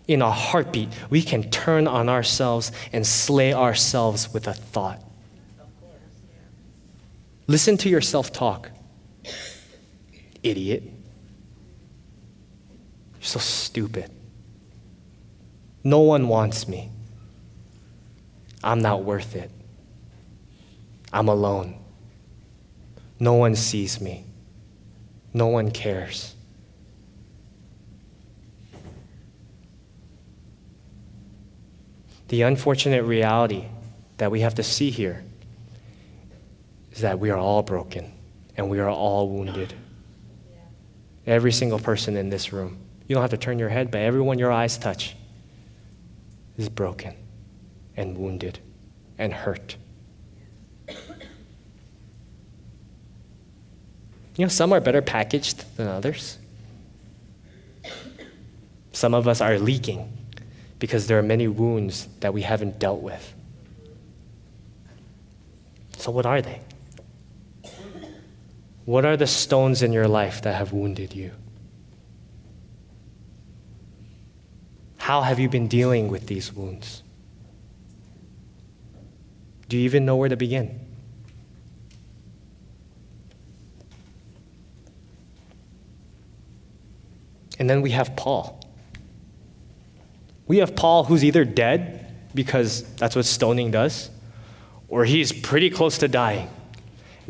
In 0.08 0.22
a 0.22 0.32
heartbeat, 0.32 0.90
we 1.10 1.22
can 1.22 1.50
turn 1.50 1.88
on 1.88 2.10
ourselves 2.10 2.72
and 2.92 3.06
slay 3.06 3.54
ourselves 3.54 4.34
with 4.34 4.48
a 4.48 4.54
thought. 4.54 5.02
Listen 7.52 7.76
to 7.80 7.90
your 7.90 8.00
self 8.00 8.32
talk. 8.32 8.72
Idiot. 10.42 10.84
You're 10.84 10.94
so 13.20 13.40
stupid. 13.40 14.10
No 15.84 16.00
one 16.00 16.30
wants 16.30 16.70
me. 16.70 16.90
I'm 18.64 18.80
not 18.80 19.04
worth 19.04 19.36
it. 19.36 19.52
I'm 21.12 21.28
alone. 21.28 21.78
No 23.20 23.34
one 23.34 23.58
sees 23.58 24.00
me. 24.00 24.24
No 25.34 25.48
one 25.48 25.72
cares. 25.72 26.34
The 32.30 32.44
unfortunate 32.44 33.04
reality 33.04 33.66
that 34.20 34.32
we 34.32 34.40
have 34.40 34.56
to 34.56 34.64
see 34.64 34.90
here 34.90 35.26
is 36.92 37.02
that 37.02 37.20
we 37.20 37.30
are 37.30 37.38
all 37.38 37.62
broken 37.62 38.12
and 38.58 38.70
we 38.70 38.80
are 38.80 38.90
all 38.90 39.30
wounded. 39.30 39.74
Every 41.26 41.52
single 41.52 41.80
person 41.80 42.18
in 42.18 42.30
this 42.30 42.52
room. 42.52 42.78
You 43.08 43.16
don't 43.16 43.22
have 43.22 43.32
to 43.32 43.38
turn 43.38 43.60
your 43.60 43.70
head, 43.70 43.92
but 43.92 44.02
everyone 44.02 44.40
your 44.40 44.52
eyes 44.52 44.78
touch 44.78 45.16
is 46.58 46.70
broken 46.70 47.16
and 47.96 48.18
wounded 48.18 48.60
and 49.18 49.34
hurt. 49.34 49.76
You 54.38 54.46
know, 54.46 54.48
some 54.48 54.74
are 54.74 54.80
better 54.80 55.02
packaged 55.02 55.78
than 55.78 55.88
others. 55.88 56.38
Some 58.94 59.14
of 59.14 59.28
us 59.28 59.42
are 59.42 59.60
leaking 59.60 60.12
because 60.80 61.08
there 61.08 61.20
are 61.20 61.24
many 61.24 61.48
wounds 61.48 62.08
that 62.22 62.34
we 62.34 62.42
haven't 62.42 62.80
dealt 62.80 63.02
with. 63.02 63.34
So, 65.98 66.12
what 66.12 66.26
are 66.26 66.42
they? 66.42 66.62
What 68.86 69.06
are 69.06 69.16
the 69.16 69.28
stones 69.28 69.84
in 69.84 69.94
your 69.94 70.08
life 70.08 70.42
that 70.42 70.56
have 70.56 70.74
wounded 70.74 71.14
you? 71.14 71.32
How 74.98 75.22
have 75.22 75.40
you 75.40 75.50
been 75.50 75.68
dealing 75.68 76.08
with 76.08 76.28
these 76.28 76.54
wounds? 76.54 77.04
Do 79.68 79.78
you 79.78 79.84
even 79.84 80.06
know 80.06 80.16
where 80.16 80.30
to 80.30 80.36
begin? 80.36 80.80
And 87.60 87.70
then 87.70 87.82
we 87.82 87.92
have 87.92 88.16
Paul. 88.16 88.60
We 90.48 90.58
have 90.58 90.76
Paul 90.76 91.04
who's 91.04 91.24
either 91.24 91.46
dead, 91.46 92.08
because 92.34 92.84
that's 92.96 93.16
what 93.16 93.26
stoning 93.26 93.72
does, 93.72 94.10
or 94.88 95.06
he's 95.06 95.32
pretty 95.32 95.70
close 95.70 95.98
to 96.00 96.08
dying. 96.08 96.50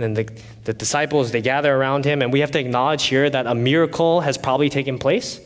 And 0.01 0.15
then 0.15 0.25
the, 0.25 0.33
the 0.63 0.73
disciples, 0.73 1.31
they 1.31 1.41
gather 1.41 1.75
around 1.75 2.05
him, 2.05 2.21
and 2.21 2.33
we 2.33 2.39
have 2.39 2.51
to 2.51 2.59
acknowledge 2.59 3.03
here 3.03 3.29
that 3.29 3.47
a 3.47 3.55
miracle 3.55 4.21
has 4.21 4.37
probably 4.37 4.69
taken 4.69 4.97
place 4.97 5.39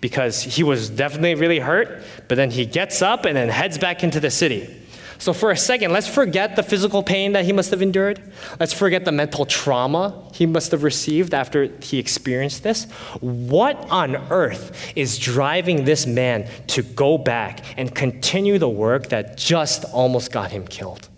because 0.00 0.42
he 0.42 0.62
was 0.62 0.90
definitely 0.90 1.34
really 1.34 1.58
hurt, 1.58 2.02
but 2.28 2.36
then 2.36 2.50
he 2.50 2.66
gets 2.66 3.02
up 3.02 3.24
and 3.24 3.36
then 3.36 3.48
heads 3.48 3.78
back 3.78 4.04
into 4.04 4.20
the 4.20 4.30
city. 4.30 4.82
So, 5.18 5.32
for 5.32 5.50
a 5.50 5.56
second, 5.56 5.92
let's 5.92 6.06
forget 6.06 6.56
the 6.56 6.62
physical 6.62 7.02
pain 7.02 7.32
that 7.32 7.46
he 7.46 7.52
must 7.52 7.70
have 7.70 7.80
endured. 7.80 8.20
Let's 8.60 8.74
forget 8.74 9.06
the 9.06 9.12
mental 9.12 9.46
trauma 9.46 10.28
he 10.34 10.44
must 10.44 10.72
have 10.72 10.82
received 10.82 11.32
after 11.32 11.70
he 11.80 11.98
experienced 11.98 12.62
this. 12.62 12.84
What 13.20 13.76
on 13.90 14.16
earth 14.30 14.92
is 14.94 15.18
driving 15.18 15.84
this 15.84 16.06
man 16.06 16.48
to 16.68 16.82
go 16.82 17.16
back 17.16 17.64
and 17.78 17.94
continue 17.94 18.58
the 18.58 18.68
work 18.68 19.08
that 19.08 19.38
just 19.38 19.86
almost 19.86 20.32
got 20.32 20.50
him 20.50 20.68
killed? 20.68 21.08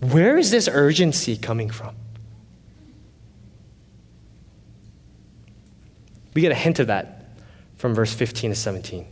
Where 0.00 0.38
is 0.38 0.50
this 0.50 0.68
urgency 0.68 1.36
coming 1.36 1.70
from? 1.70 1.94
We 6.34 6.42
get 6.42 6.52
a 6.52 6.56
hint 6.56 6.78
of 6.80 6.88
that 6.88 7.24
from 7.76 7.94
verse 7.94 8.12
15 8.12 8.50
to 8.50 8.56
17. 8.56 9.06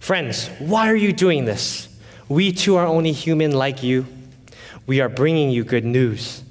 Friends, 0.00 0.48
why 0.58 0.90
are 0.90 0.96
you 0.96 1.12
doing 1.12 1.44
this? 1.44 1.88
We 2.28 2.52
too 2.52 2.76
are 2.76 2.86
only 2.86 3.12
human 3.12 3.52
like 3.52 3.82
you. 3.82 4.06
We 4.86 5.00
are 5.00 5.08
bringing 5.08 5.50
you 5.50 5.64
good 5.64 5.84
news 5.84 6.42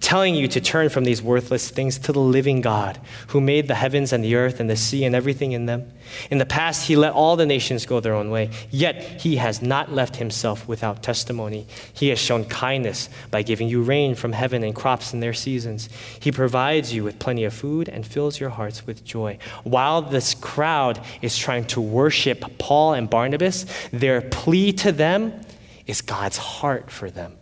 telling 0.00 0.34
you 0.34 0.46
to 0.48 0.60
turn 0.60 0.88
from 0.88 1.04
these 1.04 1.22
worthless 1.22 1.70
things 1.70 1.98
to 1.98 2.12
the 2.12 2.20
living 2.20 2.60
God, 2.60 3.00
who 3.28 3.40
made 3.40 3.66
the 3.68 3.74
heavens 3.74 4.12
and 4.12 4.22
the 4.22 4.34
earth 4.34 4.60
and 4.60 4.68
the 4.68 4.76
sea 4.76 5.04
and 5.04 5.14
everything 5.14 5.52
in 5.52 5.66
them. 5.66 5.90
In 6.30 6.38
the 6.38 6.46
past, 6.46 6.86
he 6.86 6.96
let 6.96 7.12
all 7.12 7.36
the 7.36 7.46
nations 7.46 7.86
go 7.86 8.00
their 8.00 8.14
own 8.14 8.30
way, 8.30 8.50
yet 8.70 9.02
he 9.20 9.36
has 9.36 9.62
not 9.62 9.92
left 9.92 10.16
himself 10.16 10.68
without 10.68 11.02
testimony. 11.02 11.66
He 11.92 12.08
has 12.10 12.18
shown 12.18 12.44
kindness 12.44 13.08
by 13.30 13.42
giving 13.42 13.68
you 13.68 13.82
rain 13.82 14.14
from 14.14 14.32
heaven 14.32 14.62
and 14.62 14.74
crops 14.74 15.12
in 15.12 15.20
their 15.20 15.34
seasons. 15.34 15.88
He 16.20 16.30
provides 16.30 16.92
you 16.92 17.02
with 17.02 17.18
plenty 17.18 17.44
of 17.44 17.54
food 17.54 17.88
and 17.88 18.06
fills 18.06 18.38
your 18.38 18.50
hearts 18.50 18.86
with 18.86 19.04
joy. 19.04 19.38
While 19.64 20.02
this 20.02 20.34
crowd 20.34 21.00
is 21.22 21.36
trying 21.36 21.64
to 21.66 21.80
worship 21.80 22.58
Paul 22.58 22.92
and 22.92 23.08
Barnabas, 23.08 23.66
their 23.92 24.20
plea 24.20 24.72
to 24.74 24.92
them 24.92 25.40
is 25.86 26.00
God's 26.00 26.36
heart 26.36 26.90
for 26.90 27.10
them. 27.10 27.36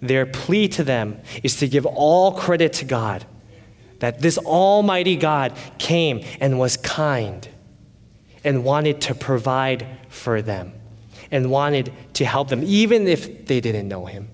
Their 0.00 0.26
plea 0.26 0.68
to 0.68 0.84
them 0.84 1.20
is 1.42 1.56
to 1.56 1.68
give 1.68 1.86
all 1.86 2.32
credit 2.32 2.72
to 2.74 2.84
God, 2.84 3.24
that 3.98 4.20
this 4.20 4.38
Almighty 4.38 5.16
God 5.16 5.52
came 5.78 6.24
and 6.40 6.58
was 6.58 6.76
kind 6.76 7.46
and 8.42 8.64
wanted 8.64 9.02
to 9.02 9.14
provide 9.14 9.86
for 10.08 10.40
them 10.40 10.72
and 11.30 11.50
wanted 11.50 11.92
to 12.14 12.24
help 12.24 12.48
them, 12.48 12.62
even 12.64 13.06
if 13.06 13.46
they 13.46 13.60
didn't 13.60 13.88
know 13.88 14.06
Him. 14.06 14.28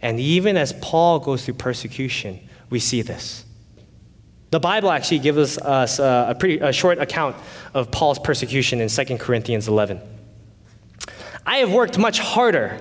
And 0.00 0.20
even 0.20 0.56
as 0.56 0.72
Paul 0.80 1.18
goes 1.18 1.44
through 1.44 1.54
persecution, 1.54 2.40
we 2.70 2.78
see 2.78 3.02
this. 3.02 3.44
The 4.50 4.60
Bible 4.60 4.90
actually 4.90 5.18
gives 5.18 5.58
us 5.58 5.98
a, 5.98 6.36
pretty 6.38 6.58
a 6.58 6.72
short 6.72 6.98
account 6.98 7.34
of 7.72 7.90
Paul's 7.90 8.18
persecution 8.20 8.80
in 8.80 8.88
2 8.88 9.18
Corinthians 9.18 9.66
11. 9.66 10.00
I 11.46 11.58
have 11.58 11.70
worked 11.72 11.98
much 11.98 12.18
harder, 12.18 12.78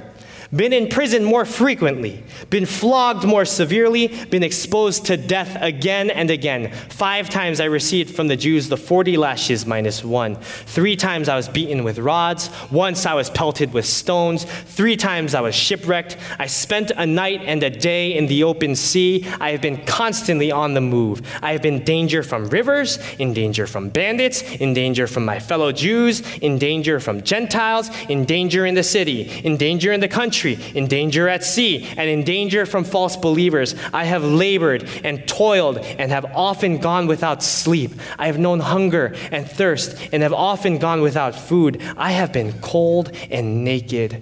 been 0.56 0.72
in 0.72 0.88
prison 0.88 1.24
more 1.24 1.46
frequently, 1.46 2.24
been 2.50 2.66
flogged 2.66 3.26
more 3.26 3.44
severely, 3.44 4.08
been 4.26 4.44
exposed 4.44 5.06
to 5.06 5.18
death 5.18 5.58
again 5.62 6.10
and 6.10 6.30
again. 6.30 6.72
Five 6.90 7.30
times 7.30 7.60
I 7.60 7.66
received 7.66 8.16
from 8.16 8.28
the 8.28 8.36
Jews 8.36 8.70
the 8.70 8.78
40 8.78 9.18
lashes 9.18 9.66
minus 9.66 10.04
one. 10.04 10.36
Three 10.36 10.96
times 10.96 11.28
I 11.28 11.36
was 11.36 11.50
beaten 11.50 11.84
with 11.84 11.98
rods. 12.00 12.50
Once 12.72 13.06
I 13.06 13.16
was 13.16 13.30
pelted 13.30 13.74
with 13.74 13.86
stones. 13.86 14.46
Three 14.46 14.96
times 14.96 15.34
I 15.34 15.42
was 15.42 15.56
shipwrecked. 15.56 16.18
I 16.38 16.46
spent 16.46 16.92
a 16.92 17.06
night 17.06 17.42
and 17.44 17.64
a 17.64 17.70
day 17.70 18.16
in 18.16 18.28
the 18.28 18.44
open 18.44 18.76
sea. 18.76 19.26
I 19.40 19.52
have 19.52 19.62
been 19.62 19.84
constantly 19.86 20.52
on 20.52 20.76
the 20.76 20.82
move. 20.82 21.22
I 21.42 21.52
have 21.52 21.62
been 21.62 21.74
in 21.74 21.84
danger 21.84 22.22
from 22.22 22.50
rivers, 22.50 23.00
in 23.18 23.34
danger 23.34 23.66
from 23.66 23.90
bandits, 23.90 24.44
in 24.44 24.74
danger 24.74 25.08
from 25.08 25.26
my 25.26 25.40
fellow 25.40 25.72
Jews, 25.72 26.22
in 26.38 26.60
danger 26.60 27.00
from 27.00 27.24
Gentiles, 27.24 27.90
in 28.10 28.26
danger 28.26 28.66
in 28.66 28.76
the 28.76 28.84
city, 28.84 29.24
in 29.44 29.58
danger 29.58 29.92
in 29.92 30.00
the 30.00 30.08
country 30.08 30.43
country, 30.44 30.78
in 30.78 30.88
danger 30.88 31.28
at 31.30 31.44
sea, 31.44 31.88
and 31.98 32.10
in 32.10 32.24
danger 32.24 32.66
from 32.66 32.84
false 32.84 33.16
believers. 33.16 33.76
I 33.94 34.06
have 34.06 34.24
labored 34.24 34.90
and 35.04 35.28
toiled 35.28 35.78
and 35.78 36.12
have 36.12 36.26
often 36.36 36.80
gone 36.80 37.08
without 37.08 37.42
sleep. 37.44 37.92
I 38.20 38.28
have 38.28 38.38
known 38.38 38.60
hunger 38.60 39.16
and 39.32 39.50
thirst 39.50 39.98
and 40.12 40.24
have 40.24 40.34
often 40.34 40.78
gone 40.78 41.02
without 41.02 41.36
food. 41.36 41.82
I 41.98 42.12
have 42.12 42.34
been 42.34 42.54
cold 42.62 43.12
and 43.32 43.64
naked. 43.64 44.22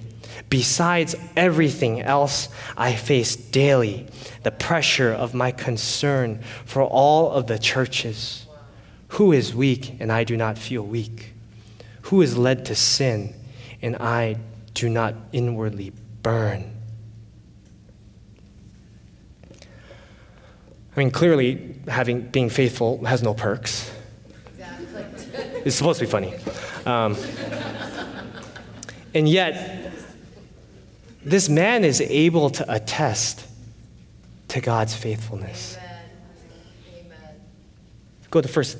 Besides 0.50 1.16
everything 1.36 2.02
else, 2.02 2.50
I 2.78 2.96
face 2.96 3.36
daily 3.36 4.08
the 4.44 4.52
pressure 4.52 5.12
of 5.12 5.34
my 5.34 5.52
concern 5.52 6.42
for 6.66 6.84
all 6.84 7.32
of 7.32 7.48
the 7.48 7.58
churches. 7.58 8.46
Who 9.16 9.32
is 9.32 9.56
weak 9.56 9.96
and 10.00 10.12
I 10.12 10.24
do 10.24 10.36
not 10.38 10.58
feel 10.58 10.84
weak? 10.84 11.34
Who 12.04 12.22
is 12.22 12.38
led 12.38 12.66
to 12.66 12.76
sin 12.76 13.34
and 13.82 13.96
I 13.98 14.38
do 14.74 14.90
not 14.90 15.16
inwardly 15.32 15.92
burn. 16.22 16.72
I 20.96 21.00
mean, 21.00 21.12
clearly, 21.12 21.76
having 21.88 22.22
being 22.22 22.50
faithful 22.50 23.04
has 23.06 23.24
no 23.24 23.34
perks. 23.34 23.92
Exactly. 24.52 25.62
it's 25.66 25.76
supposed 25.76 26.00
to 26.00 26.06
be 26.06 26.12
funny, 26.12 26.34
um, 26.86 27.16
and 29.14 29.28
yet, 29.28 29.94
this 31.24 31.48
man 31.48 31.86
is 31.86 32.02
able 32.02 32.50
to 32.50 32.74
attest 32.74 33.46
to 34.50 34.60
God's 34.60 34.94
faithfulness. 34.94 35.78
Amen. 35.78 37.06
Amen. 37.06 37.36
Go 38.30 38.42
to 38.42 38.48
First 38.48 38.78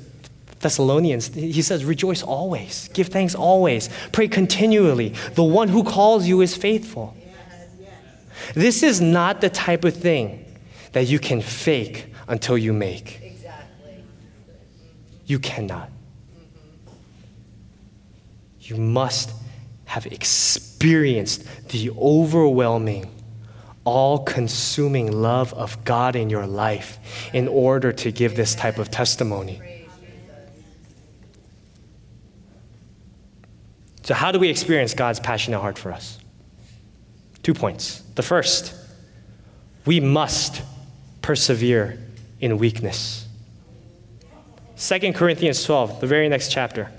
Thessalonians, 0.62 1.34
he 1.34 1.60
says, 1.60 1.84
Rejoice 1.84 2.22
always, 2.22 2.88
give 2.94 3.08
thanks 3.08 3.34
always, 3.34 3.90
pray 4.12 4.28
continually. 4.28 5.10
The 5.34 5.42
one 5.42 5.68
who 5.68 5.82
calls 5.82 6.26
you 6.26 6.40
is 6.40 6.56
faithful. 6.56 7.16
This 8.54 8.82
is 8.82 9.00
not 9.00 9.40
the 9.40 9.50
type 9.50 9.84
of 9.84 9.94
thing 9.94 10.44
that 10.92 11.06
you 11.06 11.18
can 11.18 11.40
fake 11.40 12.12
until 12.28 12.56
you 12.58 12.72
make. 12.72 13.20
Exactly. 13.22 14.04
You 15.26 15.38
cannot. 15.38 15.90
You 18.60 18.76
must 18.76 19.32
have 19.86 20.06
experienced 20.06 21.44
the 21.68 21.90
overwhelming, 21.90 23.10
all 23.84 24.20
consuming 24.20 25.10
love 25.10 25.52
of 25.54 25.84
God 25.84 26.14
in 26.16 26.30
your 26.30 26.46
life 26.46 26.98
in 27.32 27.48
order 27.48 27.92
to 27.92 28.12
give 28.12 28.36
this 28.36 28.54
type 28.54 28.78
of 28.78 28.90
testimony. 28.90 29.60
So, 34.04 34.14
how 34.14 34.32
do 34.32 34.38
we 34.38 34.48
experience 34.48 34.94
God's 34.94 35.20
passionate 35.20 35.60
heart 35.60 35.78
for 35.78 35.92
us? 35.92 36.18
Two 37.42 37.54
points. 37.54 38.02
The 38.14 38.22
first, 38.22 38.74
we 39.84 40.00
must 40.00 40.62
persevere 41.22 41.98
in 42.40 42.58
weakness. 42.58 43.26
2 44.76 45.12
Corinthians 45.12 45.62
12, 45.64 46.00
the 46.00 46.06
very 46.06 46.28
next 46.28 46.50
chapter. 46.50 46.90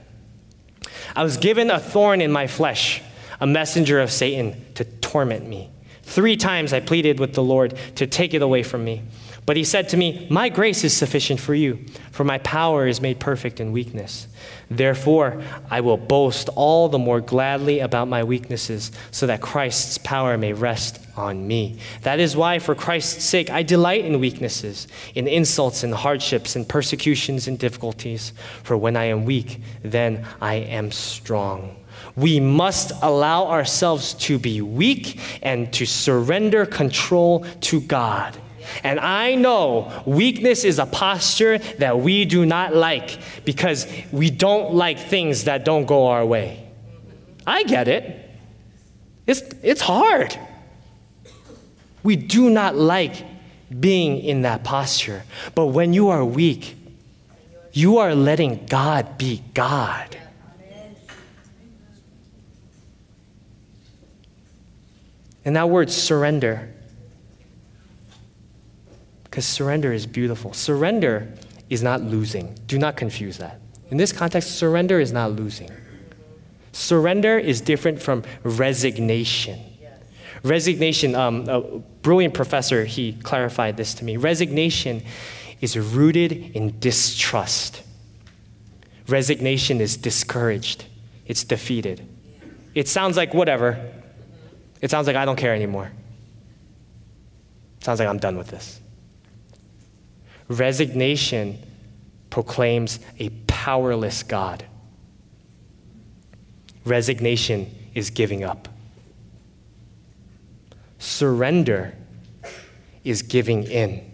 I 1.15 1.23
was 1.23 1.37
given 1.37 1.69
a 1.69 1.79
thorn 1.79 2.21
in 2.21 2.31
my 2.31 2.47
flesh, 2.47 3.01
a 3.39 3.47
messenger 3.47 3.99
of 3.99 4.11
Satan 4.11 4.65
to 4.75 4.85
torment 4.85 5.47
me. 5.47 5.69
Three 6.03 6.37
times 6.37 6.73
I 6.73 6.79
pleaded 6.79 7.19
with 7.19 7.33
the 7.33 7.43
Lord 7.43 7.77
to 7.95 8.07
take 8.07 8.33
it 8.33 8.41
away 8.41 8.63
from 8.63 8.83
me. 8.83 9.01
But 9.45 9.57
he 9.57 9.63
said 9.63 9.89
to 9.89 9.97
me, 9.97 10.25
My 10.29 10.49
grace 10.49 10.83
is 10.83 10.95
sufficient 10.95 11.39
for 11.39 11.53
you, 11.53 11.79
for 12.11 12.23
my 12.23 12.37
power 12.39 12.87
is 12.87 13.01
made 13.01 13.19
perfect 13.19 13.59
in 13.59 13.71
weakness. 13.71 14.27
Therefore, 14.69 15.43
I 15.69 15.81
will 15.81 15.97
boast 15.97 16.49
all 16.55 16.87
the 16.87 16.97
more 16.97 17.19
gladly 17.19 17.79
about 17.79 18.07
my 18.07 18.23
weaknesses, 18.23 18.91
so 19.11 19.27
that 19.27 19.41
Christ's 19.41 19.97
power 19.97 20.37
may 20.37 20.53
rest 20.53 20.99
on 21.17 21.45
me. 21.45 21.77
That 22.01 22.19
is 22.19 22.35
why, 22.35 22.59
for 22.59 22.73
Christ's 22.73 23.23
sake, 23.25 23.49
I 23.49 23.63
delight 23.63 24.05
in 24.05 24.19
weaknesses, 24.19 24.87
in 25.13 25.27
insults 25.27 25.83
and 25.83 25.93
hardships, 25.93 26.55
and 26.55 26.67
persecutions 26.67 27.47
and 27.47 27.59
difficulties. 27.59 28.33
For 28.63 28.77
when 28.77 28.95
I 28.95 29.05
am 29.05 29.25
weak, 29.25 29.61
then 29.83 30.25
I 30.41 30.55
am 30.55 30.91
strong. 30.91 31.75
We 32.15 32.39
must 32.39 32.91
allow 33.01 33.47
ourselves 33.47 34.13
to 34.15 34.37
be 34.37 34.61
weak 34.61 35.19
and 35.41 35.71
to 35.73 35.85
surrender 35.85 36.65
control 36.65 37.45
to 37.61 37.81
God. 37.81 38.37
And 38.83 38.99
I 38.99 39.35
know 39.35 40.03
weakness 40.05 40.63
is 40.63 40.79
a 40.79 40.85
posture 40.85 41.57
that 41.57 41.99
we 41.99 42.25
do 42.25 42.45
not 42.45 42.75
like 42.75 43.19
because 43.45 43.87
we 44.11 44.29
don't 44.29 44.73
like 44.73 44.99
things 44.99 45.45
that 45.45 45.65
don't 45.65 45.85
go 45.85 46.07
our 46.07 46.25
way. 46.25 46.67
I 47.45 47.63
get 47.63 47.87
it. 47.87 48.29
It's, 49.27 49.41
it's 49.61 49.81
hard. 49.81 50.37
We 52.03 52.15
do 52.15 52.49
not 52.49 52.75
like 52.75 53.25
being 53.79 54.19
in 54.19 54.41
that 54.43 54.63
posture. 54.63 55.23
But 55.55 55.67
when 55.67 55.93
you 55.93 56.09
are 56.09 56.23
weak, 56.23 56.75
you 57.71 57.97
are 57.97 58.13
letting 58.13 58.65
God 58.65 59.17
be 59.17 59.41
God. 59.53 60.17
And 65.45 65.55
that 65.55 65.69
word 65.69 65.91
surrender 65.91 66.72
because 69.33 69.47
surrender 69.47 69.91
is 69.91 70.05
beautiful. 70.05 70.53
Surrender 70.53 71.27
is 71.67 71.81
not 71.81 72.03
losing. 72.03 72.55
Do 72.67 72.77
not 72.77 72.95
confuse 72.95 73.39
that. 73.39 73.59
In 73.89 73.97
this 73.97 74.11
context, 74.11 74.59
surrender 74.59 74.99
is 74.99 75.11
not 75.11 75.31
losing. 75.31 75.71
Surrender 76.71 77.39
is 77.39 77.59
different 77.59 77.99
from 77.99 78.21
resignation. 78.43 79.59
Resignation, 80.43 81.15
um, 81.15 81.49
a 81.49 81.61
brilliant 82.03 82.35
professor, 82.35 82.85
he 82.85 83.13
clarified 83.23 83.75
this 83.75 83.95
to 83.95 84.03
me. 84.05 84.17
Resignation 84.17 85.01
is 85.61 85.79
rooted 85.79 86.31
in 86.55 86.79
distrust. 86.79 87.81
Resignation 89.07 89.81
is 89.81 89.97
discouraged, 89.97 90.85
it's 91.25 91.43
defeated. 91.43 92.07
It 92.75 92.87
sounds 92.87 93.17
like 93.17 93.33
whatever. 93.33 93.83
It 94.79 94.91
sounds 94.91 95.07
like 95.07 95.15
I 95.15 95.25
don't 95.25 95.37
care 95.37 95.55
anymore. 95.55 95.91
It 97.79 97.83
sounds 97.83 97.97
like 97.97 98.07
I'm 98.07 98.19
done 98.19 98.37
with 98.37 98.49
this. 98.49 98.79
Resignation 100.53 101.59
proclaims 102.29 102.99
a 103.17 103.29
powerless 103.47 104.21
God. 104.21 104.63
Resignation 106.85 107.73
is 107.95 108.11
giving 108.11 108.43
up. 108.43 108.67
Surrender 110.99 111.95
is 113.03 113.23
giving 113.23 113.63
in. 113.63 114.11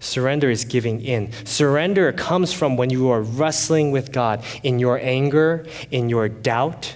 Surrender 0.00 0.50
is 0.50 0.64
giving 0.64 1.00
in. 1.00 1.32
Surrender 1.44 2.12
comes 2.12 2.52
from 2.52 2.76
when 2.76 2.90
you 2.90 3.10
are 3.10 3.22
wrestling 3.22 3.92
with 3.92 4.10
God 4.12 4.44
in 4.62 4.78
your 4.78 4.98
anger, 4.98 5.64
in 5.90 6.10
your 6.10 6.28
doubt, 6.28 6.94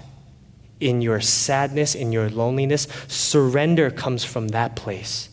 in 0.81 1.01
your 1.03 1.21
sadness, 1.21 1.95
in 1.95 2.11
your 2.11 2.29
loneliness. 2.29 2.89
Surrender 3.07 3.91
comes 3.91 4.25
from 4.25 4.49
that 4.49 4.75
place 4.77 5.31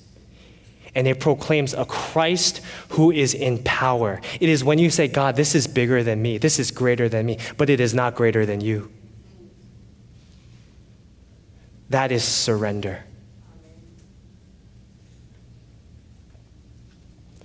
and 0.95 1.07
it 1.07 1.19
proclaims 1.19 1.73
a 1.73 1.85
Christ 1.85 2.61
who 2.89 3.11
is 3.11 3.33
in 3.33 3.61
power. 3.63 4.21
It 4.39 4.49
is 4.49 4.63
when 4.63 4.79
you 4.79 4.89
say, 4.89 5.07
God, 5.09 5.35
this 5.35 5.53
is 5.53 5.67
bigger 5.67 6.01
than 6.01 6.21
me, 6.21 6.37
this 6.37 6.57
is 6.57 6.71
greater 6.71 7.09
than 7.09 7.25
me, 7.25 7.37
but 7.57 7.69
it 7.69 7.81
is 7.81 7.93
not 7.93 8.15
greater 8.15 8.45
than 8.45 8.61
you. 8.61 8.91
That 11.89 12.11
is 12.11 12.23
surrender. 12.23 13.03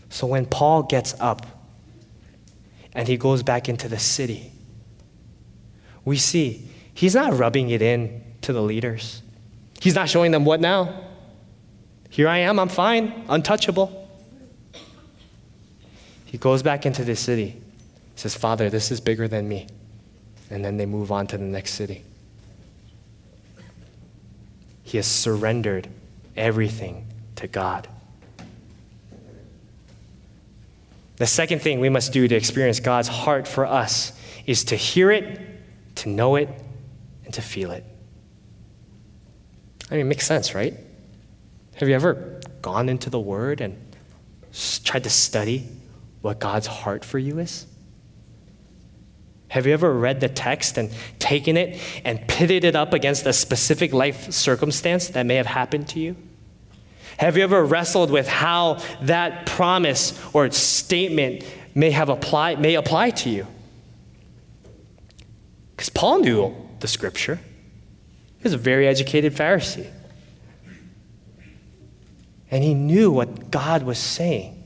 So 0.09 0.26
when 0.26 0.46
Paul 0.46 0.84
gets 0.84 1.14
up 1.20 1.46
and 2.92 3.07
he 3.07 3.16
goes 3.16 3.42
back 3.42 3.68
into 3.68 3.88
the 3.88 3.98
city, 3.98 4.53
we 6.05 6.16
see 6.16 6.68
he's 6.94 7.14
not 7.14 7.36
rubbing 7.36 7.70
it 7.70 7.82
in 7.82 8.22
to 8.42 8.53
the 8.53 8.62
leaders. 8.62 9.22
He's 9.80 9.94
not 9.94 10.09
showing 10.09 10.30
them 10.30 10.44
what 10.44 10.61
now? 10.61 11.09
Here 12.11 12.28
I 12.28 12.38
am, 12.38 12.58
I'm 12.58 12.68
fine, 12.68 13.24
untouchable. 13.28 14.08
He 16.26 16.38
goes 16.38 16.62
back 16.62 16.84
into 16.86 17.04
the 17.04 17.16
city. 17.16 17.46
He 17.46 17.61
says, 18.16 18.34
Father, 18.34 18.68
this 18.68 18.90
is 18.90 19.00
bigger 19.00 19.26
than 19.26 19.48
me. 19.48 19.66
And 20.50 20.64
then 20.64 20.76
they 20.76 20.86
move 20.86 21.11
on 21.11 21.26
to 21.28 21.38
the 21.38 21.44
next 21.44 21.72
city. 21.72 22.04
he 24.90 24.96
has 24.96 25.06
surrendered 25.06 25.86
everything 26.36 27.06
to 27.36 27.46
God. 27.46 27.86
The 31.14 31.28
second 31.28 31.62
thing 31.62 31.78
we 31.78 31.88
must 31.88 32.12
do 32.12 32.26
to 32.26 32.34
experience 32.34 32.80
God's 32.80 33.06
heart 33.06 33.46
for 33.46 33.64
us 33.64 34.12
is 34.46 34.64
to 34.64 34.74
hear 34.74 35.12
it, 35.12 35.38
to 35.94 36.08
know 36.08 36.34
it, 36.34 36.48
and 37.24 37.32
to 37.34 37.40
feel 37.40 37.70
it. 37.70 37.84
I 39.88 39.94
mean, 39.94 40.00
it 40.00 40.08
makes 40.08 40.26
sense, 40.26 40.56
right? 40.56 40.74
Have 41.81 41.89
you 41.89 41.95
ever 41.95 42.39
gone 42.61 42.91
into 42.91 43.09
the 43.09 43.18
Word 43.18 43.62
and 43.62 43.74
tried 44.85 45.05
to 45.05 45.11
study 45.11 45.66
what 46.20 46.39
God's 46.39 46.66
heart 46.66 47.07
for 47.07 47.18
you 47.18 47.39
is? 47.39 47.66
Have 49.49 49.66
you 49.66 49.72
ever 49.72 49.91
read 49.91 50.20
the 50.20 50.28
text 50.28 50.76
and 50.76 50.93
taken 51.18 51.57
it 51.57 51.81
and 52.05 52.20
pitted 52.28 52.64
it 52.64 52.76
up 52.76 52.93
against 52.93 53.24
a 53.24 53.33
specific 53.33 53.95
life 53.95 54.31
circumstance 54.31 55.09
that 55.09 55.24
may 55.24 55.37
have 55.37 55.47
happened 55.47 55.89
to 55.89 56.01
you? 56.01 56.16
Have 57.16 57.39
you 57.39 57.45
ever 57.45 57.64
wrestled 57.64 58.11
with 58.11 58.28
how 58.28 58.83
that 59.01 59.47
promise 59.47 60.20
or 60.35 60.51
statement 60.51 61.47
may 61.74 61.93
have 61.93 62.11
apply, 62.11 62.57
may 62.57 62.74
apply 62.74 63.09
to 63.11 63.31
you? 63.31 63.47
Because 65.70 65.89
Paul 65.89 66.18
knew 66.18 66.55
the 66.81 66.89
scripture. 66.89 67.37
He 67.37 68.43
was 68.43 68.53
a 68.53 68.59
very 68.59 68.87
educated 68.87 69.33
Pharisee. 69.33 69.91
And 72.51 72.64
he 72.64 72.74
knew 72.74 73.11
what 73.11 73.51
God 73.51 73.82
was 73.82 73.98
saying. 73.98 74.57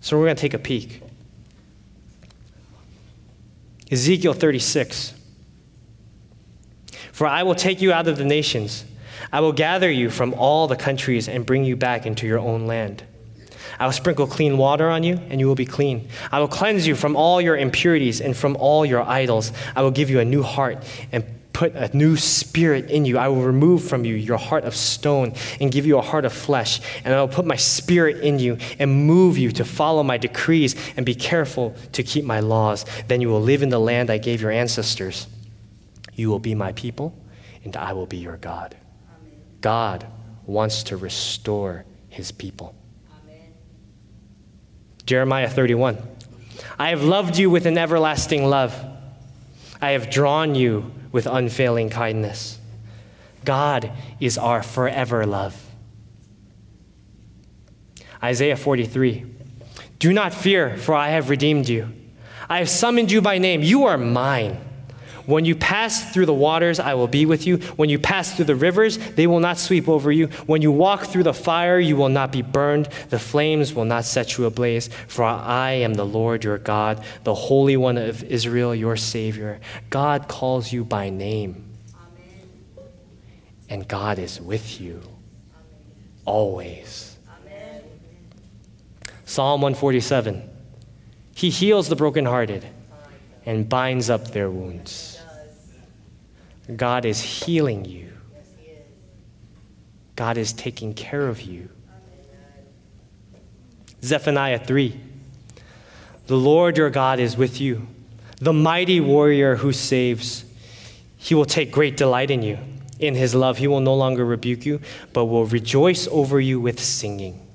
So 0.00 0.18
we're 0.18 0.26
going 0.26 0.36
to 0.36 0.40
take 0.40 0.54
a 0.54 0.58
peek. 0.58 1.02
Ezekiel 3.90 4.32
36. 4.32 5.14
For 7.12 7.26
I 7.26 7.44
will 7.44 7.54
take 7.54 7.80
you 7.80 7.92
out 7.92 8.08
of 8.08 8.18
the 8.18 8.24
nations. 8.24 8.84
I 9.32 9.40
will 9.40 9.52
gather 9.52 9.90
you 9.90 10.10
from 10.10 10.34
all 10.34 10.66
the 10.66 10.76
countries 10.76 11.28
and 11.28 11.46
bring 11.46 11.64
you 11.64 11.76
back 11.76 12.06
into 12.06 12.26
your 12.26 12.38
own 12.38 12.66
land. 12.66 13.04
I 13.78 13.84
will 13.86 13.92
sprinkle 13.92 14.26
clean 14.26 14.58
water 14.58 14.88
on 14.88 15.02
you, 15.02 15.20
and 15.28 15.40
you 15.40 15.46
will 15.46 15.54
be 15.54 15.66
clean. 15.66 16.08
I 16.32 16.40
will 16.40 16.48
cleanse 16.48 16.86
you 16.86 16.94
from 16.94 17.16
all 17.16 17.40
your 17.40 17.56
impurities 17.56 18.20
and 18.20 18.36
from 18.36 18.56
all 18.56 18.86
your 18.86 19.02
idols. 19.02 19.52
I 19.74 19.82
will 19.82 19.90
give 19.90 20.08
you 20.08 20.20
a 20.20 20.24
new 20.24 20.42
heart 20.42 20.84
and 21.12 21.24
put 21.56 21.74
a 21.74 21.96
new 21.96 22.18
spirit 22.18 22.90
in 22.90 23.06
you. 23.06 23.16
I 23.16 23.28
will 23.28 23.40
remove 23.40 23.82
from 23.82 24.04
you 24.04 24.14
your 24.14 24.36
heart 24.36 24.64
of 24.64 24.76
stone 24.76 25.32
and 25.58 25.72
give 25.72 25.86
you 25.86 25.96
a 25.96 26.02
heart 26.02 26.26
of 26.26 26.34
flesh. 26.34 26.82
And 27.02 27.14
I 27.14 27.20
will 27.22 27.28
put 27.28 27.46
my 27.46 27.56
spirit 27.56 28.18
in 28.22 28.38
you 28.38 28.58
and 28.78 29.06
move 29.06 29.38
you 29.38 29.50
to 29.52 29.64
follow 29.64 30.02
my 30.02 30.18
decrees 30.18 30.76
and 30.98 31.06
be 31.06 31.14
careful 31.14 31.74
to 31.92 32.02
keep 32.02 32.26
my 32.26 32.40
laws. 32.40 32.84
Then 33.08 33.22
you 33.22 33.28
will 33.28 33.40
live 33.40 33.62
in 33.62 33.70
the 33.70 33.80
land 33.80 34.10
I 34.10 34.18
gave 34.18 34.42
your 34.42 34.50
ancestors. 34.50 35.28
You 36.12 36.28
will 36.28 36.38
be 36.38 36.54
my 36.54 36.72
people, 36.72 37.18
and 37.64 37.74
I 37.74 37.94
will 37.94 38.04
be 38.04 38.18
your 38.18 38.36
God. 38.36 38.76
Amen. 39.18 39.40
God 39.62 40.06
wants 40.44 40.82
to 40.82 40.98
restore 40.98 41.86
his 42.10 42.32
people. 42.32 42.74
Amen. 43.24 43.54
Jeremiah 45.06 45.48
31. 45.48 45.96
I 46.78 46.90
have 46.90 47.02
loved 47.02 47.38
you 47.38 47.48
with 47.48 47.64
an 47.64 47.78
everlasting 47.78 48.44
love. 48.44 48.78
I 49.80 49.92
have 49.92 50.10
drawn 50.10 50.54
you 50.54 50.92
with 51.12 51.26
unfailing 51.26 51.90
kindness. 51.90 52.58
God 53.44 53.92
is 54.20 54.36
our 54.36 54.62
forever 54.62 55.24
love. 55.24 55.62
Isaiah 58.22 58.56
43 58.56 59.24
Do 59.98 60.12
not 60.12 60.34
fear, 60.34 60.76
for 60.76 60.94
I 60.94 61.10
have 61.10 61.30
redeemed 61.30 61.68
you. 61.68 61.92
I 62.48 62.58
have 62.58 62.68
summoned 62.68 63.10
you 63.10 63.20
by 63.20 63.38
name. 63.38 63.62
You 63.62 63.84
are 63.84 63.98
mine. 63.98 64.65
When 65.26 65.44
you 65.44 65.56
pass 65.56 66.12
through 66.12 66.26
the 66.26 66.34
waters, 66.34 66.78
I 66.78 66.94
will 66.94 67.08
be 67.08 67.26
with 67.26 67.46
you. 67.46 67.58
When 67.76 67.88
you 67.88 67.98
pass 67.98 68.34
through 68.34 68.44
the 68.46 68.54
rivers, 68.54 68.96
they 68.96 69.26
will 69.26 69.40
not 69.40 69.58
sweep 69.58 69.88
over 69.88 70.12
you. 70.12 70.28
When 70.46 70.62
you 70.62 70.70
walk 70.70 71.06
through 71.06 71.24
the 71.24 71.34
fire, 71.34 71.78
you 71.78 71.96
will 71.96 72.08
not 72.08 72.30
be 72.30 72.42
burned. 72.42 72.88
The 73.10 73.18
flames 73.18 73.74
will 73.74 73.84
not 73.84 74.04
set 74.04 74.38
you 74.38 74.44
ablaze. 74.44 74.88
For 75.08 75.24
I 75.24 75.72
am 75.72 75.94
the 75.94 76.06
Lord 76.06 76.44
your 76.44 76.58
God, 76.58 77.04
the 77.24 77.34
Holy 77.34 77.76
One 77.76 77.98
of 77.98 78.22
Israel, 78.24 78.74
your 78.74 78.96
Savior. 78.96 79.60
God 79.90 80.28
calls 80.28 80.72
you 80.72 80.84
by 80.84 81.10
name. 81.10 81.64
Amen. 81.94 82.88
And 83.68 83.88
God 83.88 84.18
is 84.20 84.40
with 84.40 84.80
you 84.80 85.02
always. 86.24 87.16
Amen. 87.42 87.82
Psalm 89.24 89.60
147 89.60 90.48
He 91.34 91.50
heals 91.50 91.88
the 91.88 91.96
brokenhearted 91.96 92.64
and 93.46 93.68
binds 93.68 94.10
up 94.10 94.32
their 94.32 94.50
wounds. 94.50 95.15
God 96.74 97.04
is 97.04 97.20
healing 97.20 97.84
you. 97.84 98.12
God 100.16 100.38
is 100.38 100.52
taking 100.52 100.94
care 100.94 101.28
of 101.28 101.42
you. 101.42 101.68
Zephaniah 104.02 104.58
3 104.58 104.98
The 106.26 106.36
Lord 106.36 106.76
your 106.76 106.90
God 106.90 107.20
is 107.20 107.36
with 107.36 107.60
you, 107.60 107.86
the 108.38 108.52
mighty 108.52 109.00
warrior 109.00 109.56
who 109.56 109.72
saves. 109.72 110.44
He 111.16 111.34
will 111.34 111.44
take 111.44 111.72
great 111.72 111.96
delight 111.96 112.30
in 112.30 112.42
you. 112.42 112.58
In 112.98 113.14
his 113.14 113.34
love, 113.34 113.58
he 113.58 113.66
will 113.68 113.80
no 113.80 113.94
longer 113.94 114.24
rebuke 114.24 114.64
you, 114.64 114.80
but 115.12 115.26
will 115.26 115.44
rejoice 115.44 116.06
over 116.08 116.40
you 116.40 116.60
with 116.60 116.80
singing. 116.80 117.46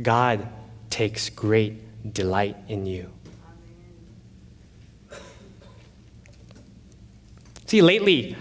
God 0.00 0.48
takes 0.90 1.28
great 1.28 2.12
delight 2.14 2.56
in 2.68 2.86
you. 2.86 3.13
See, 7.74 7.82
lately, 7.82 8.36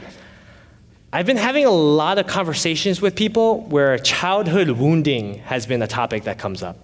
I've 1.12 1.26
been 1.26 1.38
having 1.38 1.66
a 1.66 1.72
lot 1.72 2.20
of 2.20 2.28
conversations 2.28 3.02
with 3.02 3.16
people 3.16 3.62
where 3.62 3.98
childhood 3.98 4.70
wounding 4.70 5.40
has 5.40 5.66
been 5.66 5.82
a 5.82 5.88
topic 5.88 6.26
that 6.26 6.38
comes 6.38 6.62
up. 6.62 6.78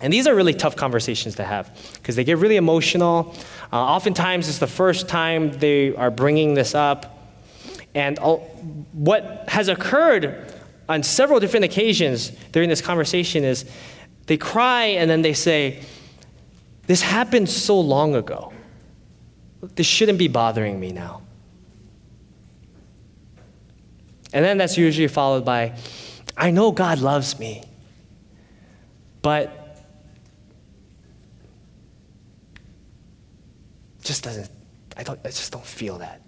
And 0.00 0.12
these 0.12 0.26
are 0.26 0.34
really 0.34 0.52
tough 0.52 0.74
conversations 0.74 1.36
to 1.36 1.44
have 1.44 1.70
because 1.94 2.16
they 2.16 2.24
get 2.24 2.38
really 2.38 2.56
emotional. 2.56 3.36
Uh, 3.72 3.76
oftentimes, 3.76 4.48
it's 4.48 4.58
the 4.58 4.66
first 4.66 5.06
time 5.06 5.52
they 5.60 5.94
are 5.94 6.10
bringing 6.10 6.54
this 6.54 6.74
up. 6.74 7.32
And 7.94 8.18
what 8.90 9.44
has 9.46 9.68
occurred 9.68 10.52
on 10.88 11.04
several 11.04 11.38
different 11.38 11.66
occasions 11.66 12.30
during 12.50 12.68
this 12.68 12.80
conversation 12.80 13.44
is 13.44 13.64
they 14.26 14.38
cry 14.38 14.86
and 14.86 15.08
then 15.08 15.22
they 15.22 15.34
say, 15.34 15.84
This 16.88 17.00
happened 17.00 17.48
so 17.48 17.78
long 17.78 18.16
ago. 18.16 18.52
This 19.76 19.86
shouldn't 19.86 20.18
be 20.18 20.26
bothering 20.26 20.80
me 20.80 20.90
now. 20.90 21.20
And 24.34 24.44
then 24.44 24.58
that's 24.58 24.76
usually 24.76 25.06
followed 25.06 25.44
by, 25.44 25.76
I 26.36 26.50
know 26.50 26.72
God 26.72 26.98
loves 26.98 27.38
me, 27.38 27.62
but 29.22 29.78
just 34.02 34.24
doesn't, 34.24 34.50
I, 34.96 35.04
don't, 35.04 35.20
I 35.24 35.28
just 35.28 35.52
don't 35.52 35.64
feel 35.64 35.98
that. 35.98 36.20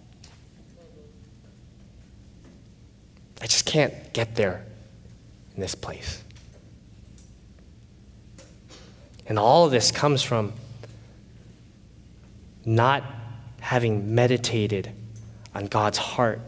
I 3.43 3.47
just 3.47 3.67
can't 3.67 3.93
get 4.13 4.37
there 4.37 4.65
in 5.57 5.61
this 5.61 5.75
place. 5.75 6.23
And 9.27 9.37
all 9.37 9.65
of 9.65 9.73
this 9.73 9.91
comes 9.91 10.23
from 10.23 10.53
not 12.65 13.03
having 13.61 14.15
meditated 14.15 14.93
on 15.57 15.67
God's 15.67 15.99
heart 15.99 16.41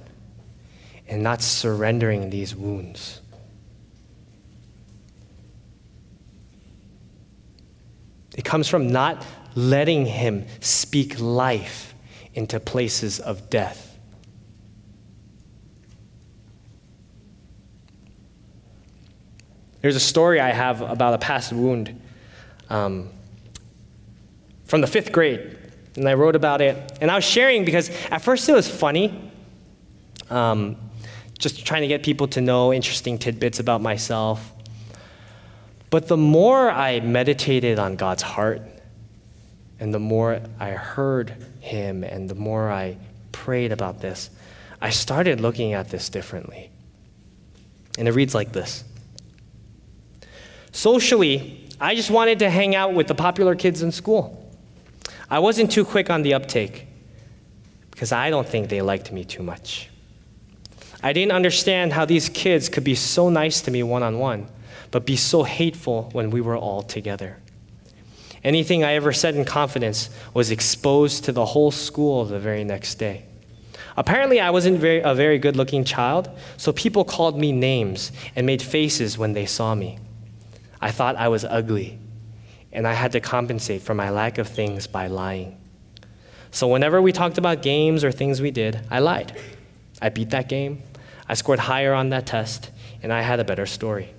and 1.08 1.22
not 1.22 1.42
surrendering 1.42 2.30
these 2.30 2.54
wounds. 2.54 3.20
It 8.36 8.44
comes 8.44 8.68
from 8.68 8.92
not 8.92 9.24
letting 9.54 10.06
Him 10.06 10.46
speak 10.60 11.18
life 11.18 11.94
into 12.34 12.60
places 12.60 13.18
of 13.18 13.50
death. 13.50 13.98
There's 19.80 19.96
a 19.96 20.00
story 20.00 20.40
I 20.40 20.50
have 20.50 20.82
about 20.82 21.14
a 21.14 21.18
past 21.18 21.52
wound 21.52 22.00
um, 22.68 23.10
from 24.64 24.80
the 24.80 24.86
fifth 24.86 25.12
grade, 25.12 25.56
and 25.96 26.08
I 26.08 26.14
wrote 26.14 26.36
about 26.36 26.60
it. 26.60 26.98
And 27.00 27.10
I 27.10 27.14
was 27.14 27.24
sharing 27.24 27.64
because 27.64 27.90
at 28.10 28.22
first 28.22 28.48
it 28.48 28.52
was 28.52 28.68
funny. 28.68 29.32
Um, 30.30 30.76
just 31.38 31.64
trying 31.64 31.82
to 31.82 31.88
get 31.88 32.02
people 32.02 32.28
to 32.28 32.40
know 32.40 32.72
interesting 32.72 33.18
tidbits 33.18 33.60
about 33.60 33.80
myself. 33.80 34.52
But 35.90 36.08
the 36.08 36.16
more 36.16 36.70
I 36.70 37.00
meditated 37.00 37.78
on 37.78 37.96
God's 37.96 38.22
heart, 38.22 38.62
and 39.80 39.94
the 39.94 39.98
more 39.98 40.40
I 40.58 40.70
heard 40.70 41.34
Him, 41.60 42.04
and 42.04 42.28
the 42.28 42.34
more 42.34 42.70
I 42.70 42.96
prayed 43.32 43.72
about 43.72 44.00
this, 44.00 44.30
I 44.80 44.90
started 44.90 45.40
looking 45.40 45.72
at 45.72 45.88
this 45.88 46.08
differently. 46.08 46.70
And 47.98 48.06
it 48.06 48.12
reads 48.12 48.34
like 48.34 48.52
this 48.52 48.84
Socially, 50.72 51.68
I 51.80 51.94
just 51.94 52.10
wanted 52.10 52.40
to 52.40 52.50
hang 52.50 52.74
out 52.74 52.94
with 52.94 53.06
the 53.06 53.14
popular 53.14 53.54
kids 53.54 53.82
in 53.82 53.92
school. 53.92 54.34
I 55.30 55.38
wasn't 55.38 55.70
too 55.70 55.84
quick 55.84 56.10
on 56.10 56.22
the 56.22 56.34
uptake 56.34 56.86
because 57.90 58.12
I 58.12 58.30
don't 58.30 58.48
think 58.48 58.68
they 58.68 58.82
liked 58.82 59.12
me 59.12 59.24
too 59.24 59.42
much. 59.42 59.90
I 61.02 61.12
didn't 61.12 61.32
understand 61.32 61.92
how 61.92 62.04
these 62.04 62.28
kids 62.28 62.68
could 62.68 62.84
be 62.84 62.94
so 62.94 63.28
nice 63.28 63.60
to 63.62 63.70
me 63.70 63.82
one 63.82 64.02
on 64.02 64.18
one, 64.18 64.48
but 64.90 65.06
be 65.06 65.16
so 65.16 65.44
hateful 65.44 66.08
when 66.12 66.30
we 66.30 66.40
were 66.40 66.56
all 66.56 66.82
together. 66.82 67.38
Anything 68.42 68.84
I 68.84 68.94
ever 68.94 69.12
said 69.12 69.34
in 69.34 69.44
confidence 69.44 70.10
was 70.34 70.50
exposed 70.50 71.24
to 71.24 71.32
the 71.32 71.44
whole 71.44 71.70
school 71.70 72.24
the 72.24 72.38
very 72.38 72.64
next 72.64 72.96
day. 72.96 73.24
Apparently, 73.96 74.40
I 74.40 74.50
wasn't 74.50 74.78
very, 74.78 75.00
a 75.00 75.14
very 75.14 75.38
good 75.38 75.56
looking 75.56 75.84
child, 75.84 76.30
so 76.56 76.72
people 76.72 77.04
called 77.04 77.38
me 77.38 77.50
names 77.50 78.12
and 78.36 78.46
made 78.46 78.62
faces 78.62 79.18
when 79.18 79.32
they 79.32 79.46
saw 79.46 79.74
me. 79.74 79.98
I 80.80 80.92
thought 80.92 81.16
I 81.16 81.28
was 81.28 81.44
ugly, 81.44 81.98
and 82.72 82.86
I 82.86 82.92
had 82.92 83.12
to 83.12 83.20
compensate 83.20 83.82
for 83.82 83.94
my 83.94 84.10
lack 84.10 84.38
of 84.38 84.48
things 84.48 84.86
by 84.86 85.08
lying. 85.08 85.60
So, 86.52 86.68
whenever 86.68 87.02
we 87.02 87.12
talked 87.12 87.38
about 87.38 87.62
games 87.62 88.04
or 88.04 88.12
things 88.12 88.40
we 88.40 88.52
did, 88.52 88.80
I 88.88 89.00
lied. 89.00 89.36
I 90.00 90.10
beat 90.10 90.30
that 90.30 90.48
game, 90.48 90.82
I 91.28 91.34
scored 91.34 91.58
higher 91.58 91.92
on 91.92 92.08
that 92.08 92.26
test, 92.26 92.70
and 93.02 93.12
I 93.12 93.22
had 93.22 93.38
a 93.38 93.44
better 93.44 93.66
story. 93.66 94.14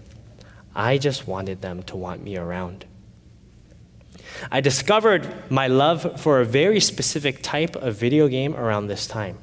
I 0.76 0.98
just 0.98 1.28
wanted 1.28 1.62
them 1.62 1.84
to 1.84 1.98
want 1.98 2.24
me 2.24 2.38
around. 2.38 2.86
I 4.52 4.62
discovered 4.62 5.52
my 5.52 5.68
love 5.68 6.22
for 6.22 6.40
a 6.40 6.46
very 6.46 6.80
specific 6.80 7.42
type 7.42 7.76
of 7.76 7.96
video 7.96 8.28
game 8.28 8.56
around 8.56 8.88
this 8.88 9.08
time. 9.08 9.40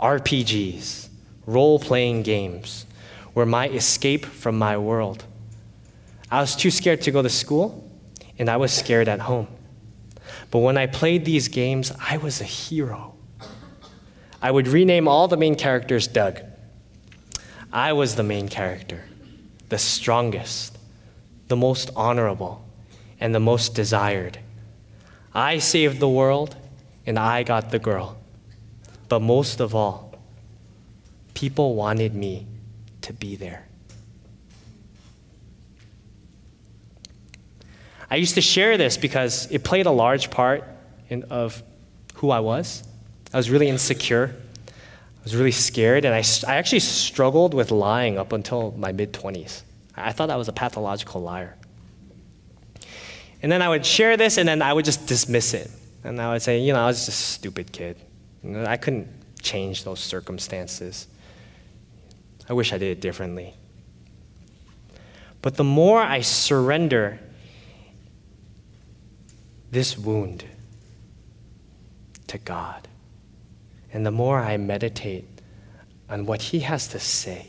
RPGs, 0.00 1.08
role 1.46 1.78
playing 1.78 2.22
games, 2.22 2.86
were 3.34 3.46
my 3.46 3.68
escape 3.68 4.24
from 4.24 4.58
my 4.58 4.78
world. 4.78 5.24
I 6.30 6.40
was 6.40 6.56
too 6.56 6.70
scared 6.70 7.02
to 7.02 7.10
go 7.10 7.22
to 7.22 7.28
school, 7.28 7.88
and 8.38 8.48
I 8.48 8.56
was 8.56 8.72
scared 8.72 9.08
at 9.08 9.20
home. 9.20 9.48
But 10.50 10.60
when 10.60 10.78
I 10.78 10.86
played 10.86 11.24
these 11.24 11.48
games, 11.48 11.92
I 12.00 12.16
was 12.16 12.40
a 12.40 12.44
hero. 12.44 13.14
I 14.40 14.50
would 14.50 14.68
rename 14.68 15.06
all 15.06 15.28
the 15.28 15.36
main 15.36 15.54
characters 15.54 16.06
Doug. 16.06 16.40
I 17.74 17.92
was 17.92 18.14
the 18.14 18.22
main 18.22 18.48
character, 18.48 19.02
the 19.68 19.78
strongest, 19.78 20.78
the 21.48 21.56
most 21.56 21.90
honorable, 21.96 22.64
and 23.18 23.34
the 23.34 23.40
most 23.40 23.74
desired. 23.74 24.38
I 25.34 25.58
saved 25.58 25.98
the 25.98 26.08
world, 26.08 26.54
and 27.04 27.18
I 27.18 27.42
got 27.42 27.72
the 27.72 27.80
girl. 27.80 28.16
But 29.08 29.22
most 29.22 29.58
of 29.58 29.74
all, 29.74 30.14
people 31.34 31.74
wanted 31.74 32.14
me 32.14 32.46
to 33.02 33.12
be 33.12 33.34
there. 33.34 33.66
I 38.08 38.16
used 38.16 38.36
to 38.36 38.40
share 38.40 38.78
this 38.78 38.96
because 38.96 39.50
it 39.50 39.64
played 39.64 39.86
a 39.86 39.90
large 39.90 40.30
part 40.30 40.62
in, 41.08 41.24
of 41.24 41.60
who 42.14 42.30
I 42.30 42.38
was. 42.38 42.84
I 43.32 43.36
was 43.36 43.50
really 43.50 43.68
insecure. 43.68 44.36
I 45.24 45.26
was 45.26 45.36
really 45.36 45.52
scared, 45.52 46.04
and 46.04 46.14
I, 46.14 46.22
I 46.46 46.56
actually 46.56 46.80
struggled 46.80 47.54
with 47.54 47.70
lying 47.70 48.18
up 48.18 48.34
until 48.34 48.72
my 48.76 48.92
mid 48.92 49.14
20s. 49.14 49.62
I 49.96 50.12
thought 50.12 50.28
I 50.28 50.36
was 50.36 50.48
a 50.48 50.52
pathological 50.52 51.22
liar. 51.22 51.56
And 53.40 53.50
then 53.50 53.62
I 53.62 53.70
would 53.70 53.86
share 53.86 54.18
this, 54.18 54.36
and 54.36 54.46
then 54.46 54.60
I 54.60 54.74
would 54.74 54.84
just 54.84 55.06
dismiss 55.06 55.54
it. 55.54 55.70
And 56.02 56.20
I 56.20 56.30
would 56.34 56.42
say, 56.42 56.60
you 56.60 56.74
know, 56.74 56.80
I 56.80 56.86
was 56.86 57.06
just 57.06 57.08
a 57.08 57.12
stupid 57.12 57.72
kid. 57.72 57.96
I 58.66 58.76
couldn't 58.76 59.08
change 59.40 59.84
those 59.84 60.00
circumstances. 60.00 61.06
I 62.46 62.52
wish 62.52 62.74
I 62.74 62.78
did 62.78 62.98
it 62.98 63.00
differently. 63.00 63.54
But 65.40 65.56
the 65.56 65.64
more 65.64 66.02
I 66.02 66.20
surrender 66.20 67.18
this 69.70 69.96
wound 69.96 70.44
to 72.26 72.36
God, 72.36 72.88
and 73.94 74.04
the 74.04 74.10
more 74.10 74.40
I 74.40 74.56
meditate 74.56 75.24
on 76.10 76.26
what 76.26 76.42
He 76.42 76.60
has 76.60 76.88
to 76.88 76.98
say, 76.98 77.46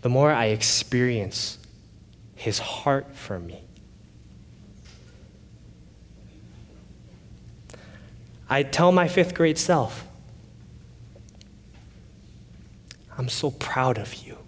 the 0.00 0.08
more 0.08 0.32
I 0.32 0.46
experience 0.46 1.58
His 2.34 2.58
heart 2.58 3.14
for 3.14 3.38
me. 3.38 3.62
I 8.48 8.62
tell 8.62 8.90
my 8.90 9.06
fifth 9.06 9.34
grade 9.34 9.58
self, 9.58 10.06
I'm 13.18 13.28
so 13.28 13.50
proud 13.50 13.98
of 13.98 14.14
you. 14.14 14.38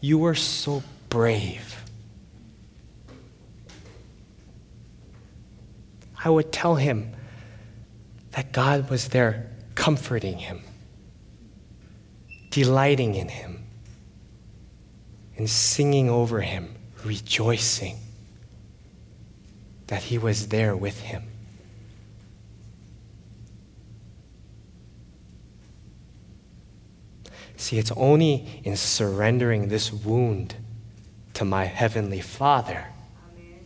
You 0.00 0.18
were 0.18 0.34
so 0.34 0.82
brave. 1.08 1.82
I 6.24 6.28
would 6.28 6.52
tell 6.52 6.76
him 6.76 7.12
that 8.32 8.52
God 8.52 8.90
was 8.90 9.08
there 9.08 9.50
comforting 9.74 10.38
him, 10.38 10.62
delighting 12.50 13.14
in 13.14 13.28
him, 13.28 13.64
and 15.36 15.48
singing 15.48 16.08
over 16.08 16.40
him, 16.40 16.74
rejoicing 17.04 17.98
that 19.86 20.04
he 20.04 20.18
was 20.18 20.48
there 20.48 20.76
with 20.76 21.00
him. 21.00 21.24
See, 27.56 27.78
it's 27.78 27.92
only 27.92 28.60
in 28.64 28.76
surrendering 28.76 29.68
this 29.68 29.92
wound 29.92 30.56
to 31.34 31.44
my 31.44 31.64
Heavenly 31.64 32.20
Father 32.20 32.86
Amen. 33.36 33.60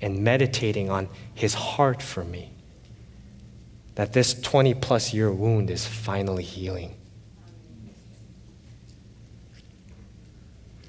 and 0.00 0.24
meditating 0.24 0.90
on 0.90 1.08
His 1.34 1.54
heart 1.54 2.02
for 2.02 2.24
me 2.24 2.55
that 3.96 4.12
this 4.12 4.34
20 4.40 4.74
plus 4.74 5.12
year 5.12 5.32
wound 5.32 5.70
is 5.70 5.86
finally 5.86 6.44
healing. 6.44 6.94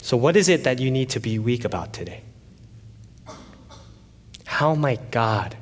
So, 0.01 0.15
what 0.15 0.37
is 0.37 0.47
it 0.47 0.63
that 0.63 0.79
you 0.79 0.91
need 0.91 1.09
to 1.09 1.19
be 1.19 1.39
weak 1.39 1.65
about 1.65 1.91
today? 1.91 2.21
How 4.45 4.75
might 4.75 5.11
God 5.11 5.57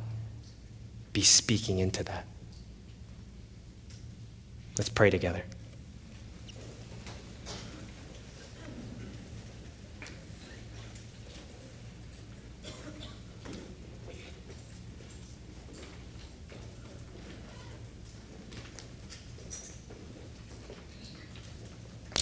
be 1.13 1.21
speaking 1.21 1.79
into 1.79 2.03
that? 2.03 2.25
Let's 4.77 4.89
pray 4.89 5.09
together. 5.09 5.43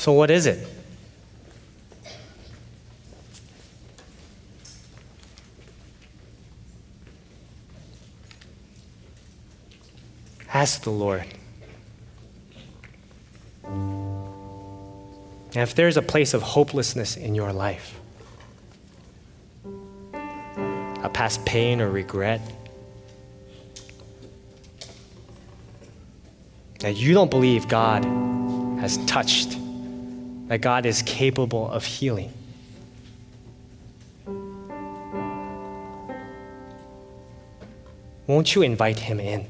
So, 0.04 0.12
what 0.12 0.30
is 0.30 0.48
it? 0.48 0.68
Ask 10.54 10.82
the 10.82 10.90
Lord. 10.90 11.24
And 13.64 15.56
if 15.56 15.74
there's 15.74 15.96
a 15.96 16.02
place 16.02 16.34
of 16.34 16.42
hopelessness 16.42 17.16
in 17.16 17.34
your 17.34 17.54
life, 17.54 17.98
a 19.64 21.10
past 21.14 21.46
pain 21.46 21.80
or 21.80 21.90
regret, 21.90 22.42
that 26.80 26.98
you 26.98 27.14
don't 27.14 27.32
believe 27.32 27.70
God 27.70 28.04
has 28.82 28.98
touched 29.06 29.63
that 30.54 30.62
God 30.62 30.86
is 30.86 31.02
capable 31.02 31.68
of 31.72 31.84
healing. 31.84 32.32
Won't 38.28 38.54
you 38.54 38.62
invite 38.62 39.00
him 39.00 39.20
in? 39.20 39.48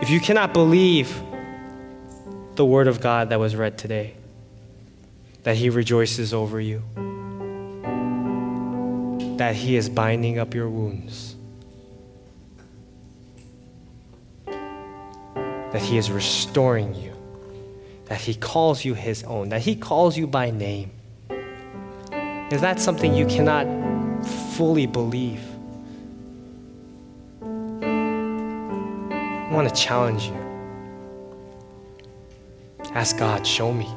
If 0.00 0.08
you 0.08 0.20
cannot 0.20 0.52
believe 0.52 1.20
the 2.54 2.64
word 2.64 2.86
of 2.86 3.00
God 3.00 3.30
that 3.30 3.40
was 3.40 3.56
read 3.56 3.76
today, 3.76 4.14
that 5.42 5.56
he 5.56 5.68
rejoices 5.68 6.32
over 6.32 6.60
you, 6.60 6.84
that 9.38 9.54
He 9.54 9.76
is 9.76 9.88
binding 9.88 10.38
up 10.38 10.54
your 10.54 10.68
wounds, 10.68 11.36
that 14.46 15.80
He 15.80 15.96
is 15.96 16.10
restoring 16.10 16.94
you, 16.94 17.12
that 18.06 18.20
He 18.20 18.34
calls 18.34 18.84
you 18.84 18.94
His 18.94 19.22
own, 19.24 19.48
that 19.50 19.62
He 19.62 19.76
calls 19.76 20.16
you 20.16 20.26
by 20.26 20.50
name. 20.50 20.90
Is 22.50 22.60
that 22.60 22.78
something 22.78 23.14
you 23.14 23.26
cannot 23.26 23.66
fully 24.26 24.86
believe? 24.86 25.42
I 27.42 29.54
want 29.54 29.68
to 29.68 29.74
challenge 29.74 30.26
you. 30.26 30.36
Ask 32.94 33.18
God, 33.18 33.46
show 33.46 33.72
me. 33.72 33.88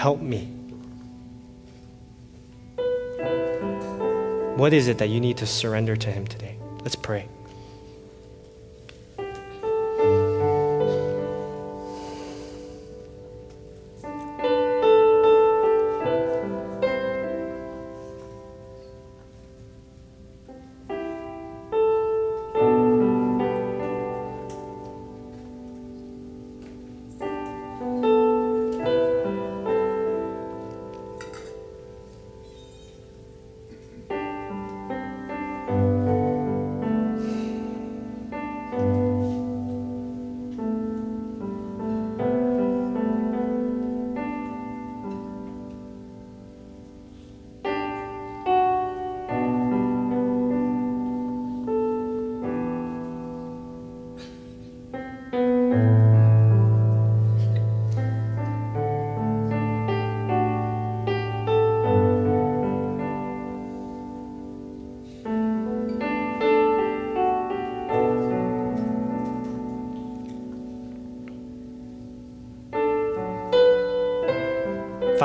Help 0.00 0.22
me. 0.22 0.46
What 4.56 4.72
is 4.72 4.88
it 4.88 4.96
that 4.96 5.10
you 5.10 5.20
need 5.20 5.36
to 5.36 5.46
surrender 5.46 5.94
to 5.94 6.10
Him 6.10 6.26
today? 6.26 6.56
Let's 6.80 6.96
pray. 6.96 7.28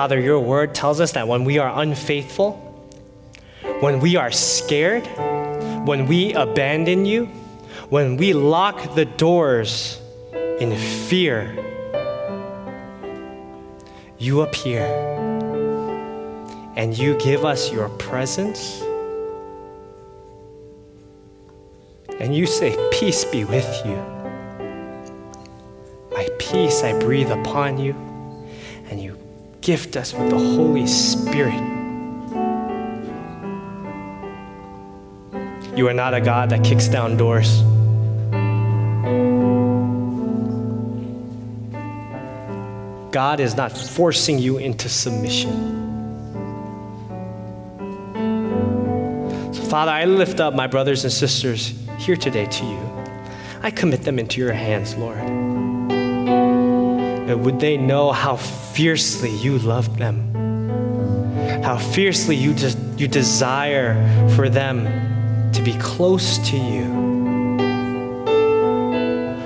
Father, 0.05 0.19
your 0.19 0.39
word 0.39 0.75
tells 0.75 1.01
us 1.01 1.13
that 1.13 1.27
when 1.27 1.45
we 1.45 1.57
are 1.57 1.81
unfaithful, 1.81 2.51
when 3.79 3.99
we 3.99 4.17
are 4.17 4.29
scared, 4.29 5.03
when 5.87 6.05
we 6.05 6.31
abandon 6.33 7.07
you, 7.07 7.25
when 7.89 8.15
we 8.15 8.31
lock 8.31 8.93
the 8.93 9.05
doors 9.05 9.99
in 10.31 10.77
fear, 10.77 11.57
you 14.19 14.41
appear 14.41 14.85
and 16.75 16.95
you 16.95 17.17
give 17.17 17.43
us 17.43 17.71
your 17.71 17.89
presence. 17.89 18.83
And 22.19 22.35
you 22.35 22.45
say, 22.45 22.77
Peace 22.91 23.25
be 23.25 23.43
with 23.43 23.81
you. 23.83 23.95
My 26.11 26.29
peace 26.37 26.83
I 26.83 26.93
breathe 26.99 27.31
upon 27.31 27.79
you, 27.79 27.93
and 28.91 29.01
you 29.01 29.24
gift 29.65 29.97
us 29.97 30.13
with 30.13 30.29
the 30.29 30.37
Holy 30.37 30.85
Spirit. 30.85 31.59
You 35.75 35.87
are 35.87 35.93
not 35.93 36.13
a 36.13 36.21
God 36.21 36.51
that 36.51 36.63
kicks 36.63 36.87
down 36.87 37.17
doors. 37.17 37.63
God 43.11 43.39
is 43.39 43.57
not 43.57 43.75
forcing 43.75 44.37
you 44.37 44.59
into 44.59 44.87
submission. 44.87 45.73
So, 49.51 49.63
Father, 49.63 49.91
I 49.91 50.05
lift 50.05 50.39
up 50.39 50.53
my 50.53 50.67
brothers 50.67 51.05
and 51.05 51.11
sisters 51.11 51.73
here 51.97 52.15
today 52.15 52.45
to 52.45 52.65
you. 52.65 52.79
I 53.63 53.71
commit 53.71 54.03
them 54.03 54.19
into 54.19 54.39
your 54.39 54.53
hands, 54.53 54.95
Lord 54.95 55.17
And 55.17 55.89
would 57.43 57.59
they 57.59 57.77
know 57.77 58.11
how 58.11 58.35
fiercely 58.75 59.31
you 59.37 59.57
love 59.59 59.97
them, 59.97 60.33
how 61.63 61.77
fiercely 61.77 62.35
you, 62.35 62.53
de- 62.53 62.75
you 62.97 63.07
desire 63.07 63.95
for 64.35 64.49
them 64.49 64.83
to 65.53 65.61
be 65.61 65.73
close 65.77 66.37
to 66.39 66.57
you, 66.57 66.83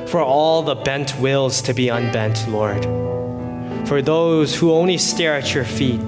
for 0.07 0.19
all 0.19 0.63
the 0.63 0.73
bent 0.73 1.15
wills 1.19 1.61
to 1.61 1.75
be 1.75 1.89
unbent, 1.89 2.49
Lord, 2.49 2.83
for 3.87 4.01
those 4.01 4.55
who 4.55 4.71
only 4.71 4.97
stare 4.97 5.35
at 5.35 5.53
your 5.53 5.63
feet 5.63 6.01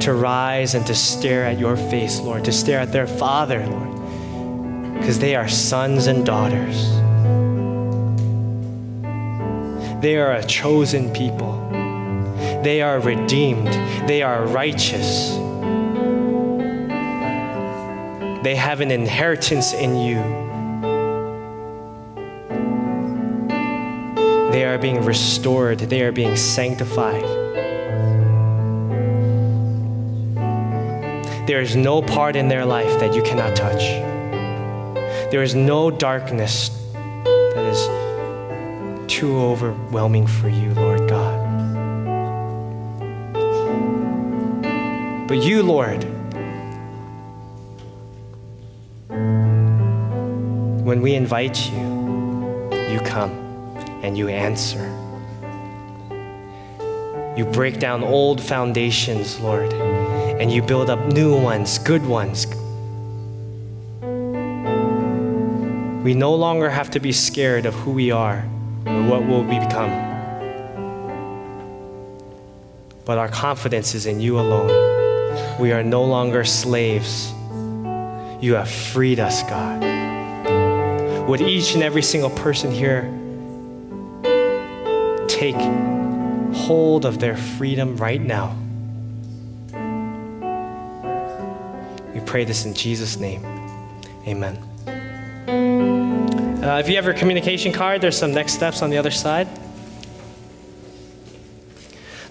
to 0.00 0.12
rise 0.12 0.74
and 0.74 0.86
to 0.88 0.94
stare 0.94 1.46
at 1.46 1.58
your 1.58 1.78
face, 1.78 2.20
Lord, 2.20 2.44
to 2.44 2.52
stare 2.52 2.80
at 2.80 2.92
their 2.92 3.06
Father, 3.06 3.66
Lord, 3.66 4.98
because 4.98 5.18
they 5.18 5.34
are 5.34 5.48
sons 5.48 6.06
and 6.06 6.26
daughters. 6.26 6.90
They 10.02 10.16
are 10.18 10.32
a 10.32 10.44
chosen 10.44 11.10
people. 11.14 11.47
They 12.62 12.82
are 12.82 12.98
redeemed. 13.00 13.68
They 14.08 14.22
are 14.22 14.44
righteous. 14.46 15.30
They 18.42 18.56
have 18.56 18.80
an 18.80 18.90
inheritance 18.90 19.72
in 19.72 19.96
you. 19.96 20.22
They 24.52 24.64
are 24.64 24.78
being 24.78 25.04
restored. 25.04 25.78
They 25.78 26.02
are 26.02 26.12
being 26.12 26.36
sanctified. 26.36 27.22
There 31.46 31.60
is 31.60 31.76
no 31.76 32.02
part 32.02 32.36
in 32.36 32.48
their 32.48 32.64
life 32.64 32.98
that 33.00 33.14
you 33.14 33.22
cannot 33.22 33.54
touch. 33.54 33.82
There 35.30 35.42
is 35.42 35.54
no 35.54 35.90
darkness 35.90 36.70
that 36.92 37.64
is 37.64 37.86
too 39.10 39.36
overwhelming 39.38 40.26
for 40.26 40.48
you, 40.48 40.74
Lord 40.74 41.08
God. 41.08 41.37
But 45.28 45.42
you, 45.42 45.62
Lord, 45.62 46.02
when 50.86 51.02
we 51.02 51.14
invite 51.14 51.70
you, 51.70 52.70
you 52.90 52.98
come 53.00 53.30
and 54.02 54.16
you 54.16 54.28
answer. 54.28 54.80
You 57.36 57.44
break 57.44 57.78
down 57.78 58.02
old 58.02 58.40
foundations, 58.40 59.38
Lord, 59.40 59.70
and 59.74 60.50
you 60.50 60.62
build 60.62 60.88
up 60.88 61.12
new 61.12 61.38
ones, 61.38 61.78
good 61.78 62.06
ones. 62.06 62.46
We 66.02 66.14
no 66.14 66.34
longer 66.34 66.70
have 66.70 66.90
to 66.92 67.00
be 67.00 67.12
scared 67.12 67.66
of 67.66 67.74
who 67.74 67.90
we 67.90 68.10
are 68.10 68.48
or 68.86 69.02
what 69.02 69.26
will 69.26 69.44
we 69.44 69.58
become? 69.58 69.90
But 73.04 73.18
our 73.18 73.28
confidence 73.28 73.94
is 73.94 74.06
in 74.06 74.20
you 74.20 74.40
alone. 74.40 74.97
We 75.58 75.72
are 75.72 75.82
no 75.82 76.04
longer 76.04 76.44
slaves. 76.44 77.32
You 78.40 78.54
have 78.54 78.70
freed 78.70 79.18
us, 79.18 79.42
God. 79.42 79.82
Would 81.28 81.40
each 81.40 81.74
and 81.74 81.82
every 81.82 82.02
single 82.02 82.30
person 82.30 82.70
here 82.70 83.02
take 85.26 85.56
hold 86.54 87.04
of 87.04 87.18
their 87.18 87.36
freedom 87.36 87.96
right 87.96 88.20
now? 88.20 88.56
We 92.14 92.20
pray 92.20 92.44
this 92.44 92.64
in 92.64 92.72
Jesus' 92.72 93.16
name. 93.18 93.44
Amen. 94.26 94.56
Uh, 96.62 96.78
if 96.78 96.88
you 96.88 96.96
have 96.96 97.04
your 97.04 97.14
communication 97.14 97.72
card, 97.72 98.00
there's 98.00 98.16
some 98.16 98.32
next 98.32 98.52
steps 98.52 98.80
on 98.80 98.90
the 98.90 98.96
other 98.98 99.10
side. 99.10 99.48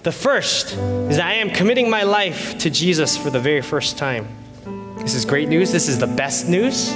The 0.08 0.12
first 0.12 0.72
is 0.72 1.18
that 1.18 1.26
I 1.26 1.34
am 1.34 1.50
committing 1.50 1.90
my 1.90 2.02
life 2.02 2.56
to 2.60 2.70
Jesus 2.70 3.14
for 3.14 3.28
the 3.28 3.38
very 3.38 3.60
first 3.60 3.98
time. 3.98 4.26
This 5.00 5.14
is 5.14 5.26
great 5.26 5.50
news. 5.50 5.70
This 5.70 5.86
is 5.86 5.98
the 5.98 6.06
best 6.06 6.48
news. 6.48 6.94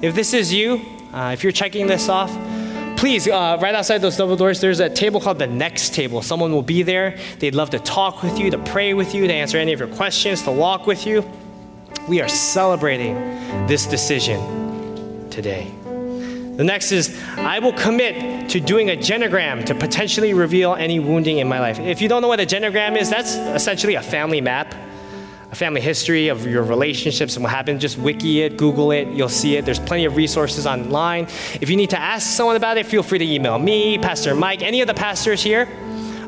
If 0.00 0.14
this 0.14 0.32
is 0.32 0.50
you, 0.50 0.80
uh, 1.12 1.32
if 1.34 1.42
you're 1.42 1.52
checking 1.52 1.86
this 1.86 2.08
off, 2.08 2.30
please, 2.96 3.28
uh, 3.28 3.58
right 3.60 3.74
outside 3.74 3.98
those 3.98 4.16
double 4.16 4.34
doors, 4.34 4.62
there's 4.62 4.80
a 4.80 4.88
table 4.88 5.20
called 5.20 5.38
the 5.38 5.46
Next 5.46 5.92
Table. 5.92 6.22
Someone 6.22 6.52
will 6.52 6.62
be 6.62 6.82
there. 6.82 7.18
They'd 7.38 7.54
love 7.54 7.68
to 7.68 7.78
talk 7.78 8.22
with 8.22 8.38
you, 8.38 8.50
to 8.50 8.58
pray 8.60 8.94
with 8.94 9.14
you, 9.14 9.26
to 9.26 9.34
answer 9.34 9.58
any 9.58 9.74
of 9.74 9.78
your 9.78 9.94
questions, 9.94 10.40
to 10.44 10.52
walk 10.52 10.86
with 10.86 11.06
you. 11.06 11.22
We 12.08 12.22
are 12.22 12.28
celebrating 12.28 13.14
this 13.66 13.84
decision 13.84 15.28
today. 15.28 15.70
The 16.56 16.64
next 16.64 16.92
is, 16.92 17.20
I 17.36 17.58
will 17.58 17.72
commit 17.72 18.48
to 18.50 18.60
doing 18.60 18.90
a 18.90 18.96
genogram 18.96 19.64
to 19.66 19.74
potentially 19.74 20.34
reveal 20.34 20.74
any 20.74 21.00
wounding 21.00 21.38
in 21.38 21.48
my 21.48 21.58
life. 21.58 21.80
If 21.80 22.00
you 22.00 22.08
don't 22.08 22.22
know 22.22 22.28
what 22.28 22.38
a 22.38 22.46
genogram 22.46 22.96
is, 22.96 23.10
that's 23.10 23.34
essentially 23.34 23.96
a 23.96 24.02
family 24.02 24.40
map, 24.40 24.72
a 25.50 25.56
family 25.56 25.80
history 25.80 26.28
of 26.28 26.46
your 26.46 26.62
relationships 26.62 27.34
and 27.34 27.42
what 27.42 27.52
happened. 27.52 27.80
Just 27.80 27.98
wiki 27.98 28.42
it, 28.42 28.56
Google 28.56 28.92
it, 28.92 29.08
you'll 29.08 29.28
see 29.28 29.56
it. 29.56 29.64
There's 29.64 29.80
plenty 29.80 30.04
of 30.04 30.14
resources 30.14 30.64
online. 30.64 31.24
If 31.60 31.70
you 31.70 31.76
need 31.76 31.90
to 31.90 31.98
ask 31.98 32.36
someone 32.36 32.54
about 32.54 32.78
it, 32.78 32.86
feel 32.86 33.02
free 33.02 33.18
to 33.18 33.26
email 33.26 33.58
me, 33.58 33.98
Pastor 33.98 34.34
Mike, 34.36 34.62
any 34.62 34.80
of 34.80 34.86
the 34.86 34.94
pastors 34.94 35.42
here. 35.42 35.68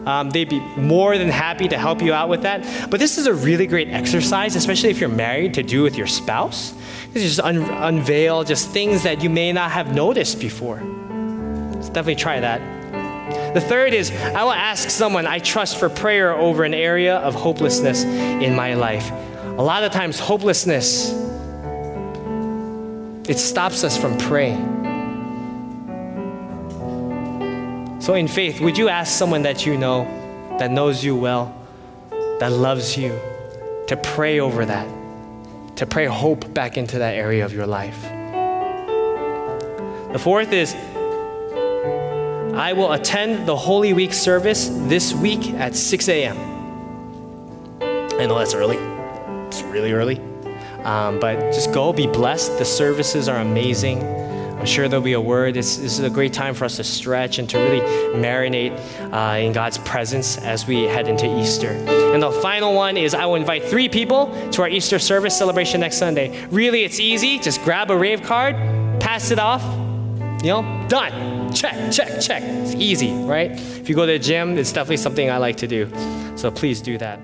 Um, 0.06 0.30
they'd 0.30 0.48
be 0.48 0.60
more 0.76 1.18
than 1.18 1.28
happy 1.28 1.66
to 1.68 1.78
help 1.78 2.00
you 2.00 2.12
out 2.12 2.28
with 2.28 2.42
that. 2.42 2.90
But 2.90 3.00
this 3.00 3.18
is 3.18 3.26
a 3.26 3.34
really 3.34 3.66
great 3.66 3.88
exercise, 3.88 4.54
especially 4.54 4.90
if 4.90 5.00
you're 5.00 5.08
married, 5.08 5.54
to 5.54 5.62
do 5.62 5.82
with 5.82 5.96
your 5.96 6.06
spouse. 6.06 6.74
Just 7.22 7.40
un- 7.40 7.62
unveil 7.62 8.44
just 8.44 8.70
things 8.70 9.02
that 9.04 9.22
you 9.22 9.30
may 9.30 9.52
not 9.52 9.70
have 9.70 9.94
noticed 9.94 10.40
before. 10.40 10.78
So 10.80 11.88
definitely 11.88 12.16
try 12.16 12.40
that. 12.40 12.60
The 13.54 13.60
third 13.60 13.94
is 13.94 14.10
I 14.10 14.44
will 14.44 14.52
ask 14.52 14.90
someone 14.90 15.26
I 15.26 15.38
trust 15.38 15.78
for 15.78 15.88
prayer 15.88 16.34
over 16.34 16.64
an 16.64 16.74
area 16.74 17.16
of 17.16 17.34
hopelessness 17.34 18.04
in 18.04 18.54
my 18.54 18.74
life. 18.74 19.10
A 19.58 19.62
lot 19.62 19.82
of 19.82 19.92
times, 19.92 20.20
hopelessness 20.20 21.10
it 23.28 23.38
stops 23.38 23.82
us 23.82 23.96
from 23.96 24.16
praying. 24.18 24.74
So, 28.00 28.14
in 28.14 28.28
faith, 28.28 28.60
would 28.60 28.78
you 28.78 28.88
ask 28.88 29.12
someone 29.12 29.42
that 29.42 29.66
you 29.66 29.76
know, 29.76 30.04
that 30.60 30.70
knows 30.70 31.02
you 31.02 31.16
well, 31.16 31.52
that 32.38 32.52
loves 32.52 32.96
you, 32.96 33.18
to 33.88 33.96
pray 33.96 34.38
over 34.38 34.64
that, 34.64 34.86
to 35.76 35.86
pray 35.86 36.06
hope 36.06 36.52
back 36.52 36.76
into 36.76 36.98
that 36.98 37.14
area 37.14 37.44
of 37.44 37.52
your 37.52 37.66
life? 37.66 38.02
The 40.12 40.18
fourth 40.18 40.52
is 40.52 40.74
I 42.54 42.72
will 42.72 42.92
attend 42.92 43.46
the 43.46 43.56
Holy 43.56 43.92
Week 43.92 44.14
service 44.14 44.68
this 44.88 45.12
week 45.12 45.50
at 45.54 45.76
6 45.76 46.08
a.m. 46.08 46.36
I 47.82 48.24
know 48.24 48.38
that's 48.38 48.54
early, 48.54 48.78
it's 49.46 49.62
really 49.62 49.92
early. 49.92 50.20
Um, 50.84 51.20
but 51.20 51.38
just 51.52 51.72
go, 51.72 51.92
be 51.92 52.06
blessed. 52.06 52.58
The 52.58 52.64
services 52.64 53.28
are 53.28 53.40
amazing. 53.40 54.00
I'm 54.66 54.72
sure 54.72 54.88
there'll 54.88 55.00
be 55.00 55.12
a 55.12 55.20
word. 55.20 55.56
It's, 55.56 55.76
this 55.76 55.96
is 55.96 56.00
a 56.00 56.10
great 56.10 56.32
time 56.32 56.52
for 56.52 56.64
us 56.64 56.74
to 56.74 56.82
stretch 56.82 57.38
and 57.38 57.48
to 57.50 57.56
really 57.56 57.78
marinate 58.18 58.76
uh, 59.12 59.38
in 59.38 59.52
God's 59.52 59.78
presence 59.78 60.38
as 60.38 60.66
we 60.66 60.82
head 60.82 61.06
into 61.06 61.24
Easter. 61.38 61.68
And 61.68 62.20
the 62.20 62.32
final 62.32 62.74
one 62.74 62.96
is 62.96 63.14
I 63.14 63.26
will 63.26 63.36
invite 63.36 63.62
three 63.62 63.88
people 63.88 64.26
to 64.50 64.62
our 64.62 64.68
Easter 64.68 64.98
service 64.98 65.38
celebration 65.38 65.80
next 65.80 65.98
Sunday. 65.98 66.44
Really, 66.46 66.82
it's 66.82 66.98
easy. 66.98 67.38
Just 67.38 67.62
grab 67.62 67.92
a 67.92 67.96
rave 67.96 68.24
card, 68.24 68.56
pass 68.98 69.30
it 69.30 69.38
off, 69.38 69.62
you 70.42 70.48
know, 70.48 70.84
done. 70.88 71.52
Check, 71.52 71.92
check, 71.92 72.20
check. 72.20 72.42
It's 72.42 72.74
easy, 72.74 73.12
right? 73.22 73.52
If 73.52 73.88
you 73.88 73.94
go 73.94 74.04
to 74.04 74.14
the 74.14 74.18
gym, 74.18 74.58
it's 74.58 74.72
definitely 74.72 74.96
something 74.96 75.30
I 75.30 75.36
like 75.36 75.58
to 75.58 75.68
do. 75.68 75.88
So 76.34 76.50
please 76.50 76.82
do 76.82 76.98
that. 76.98 77.20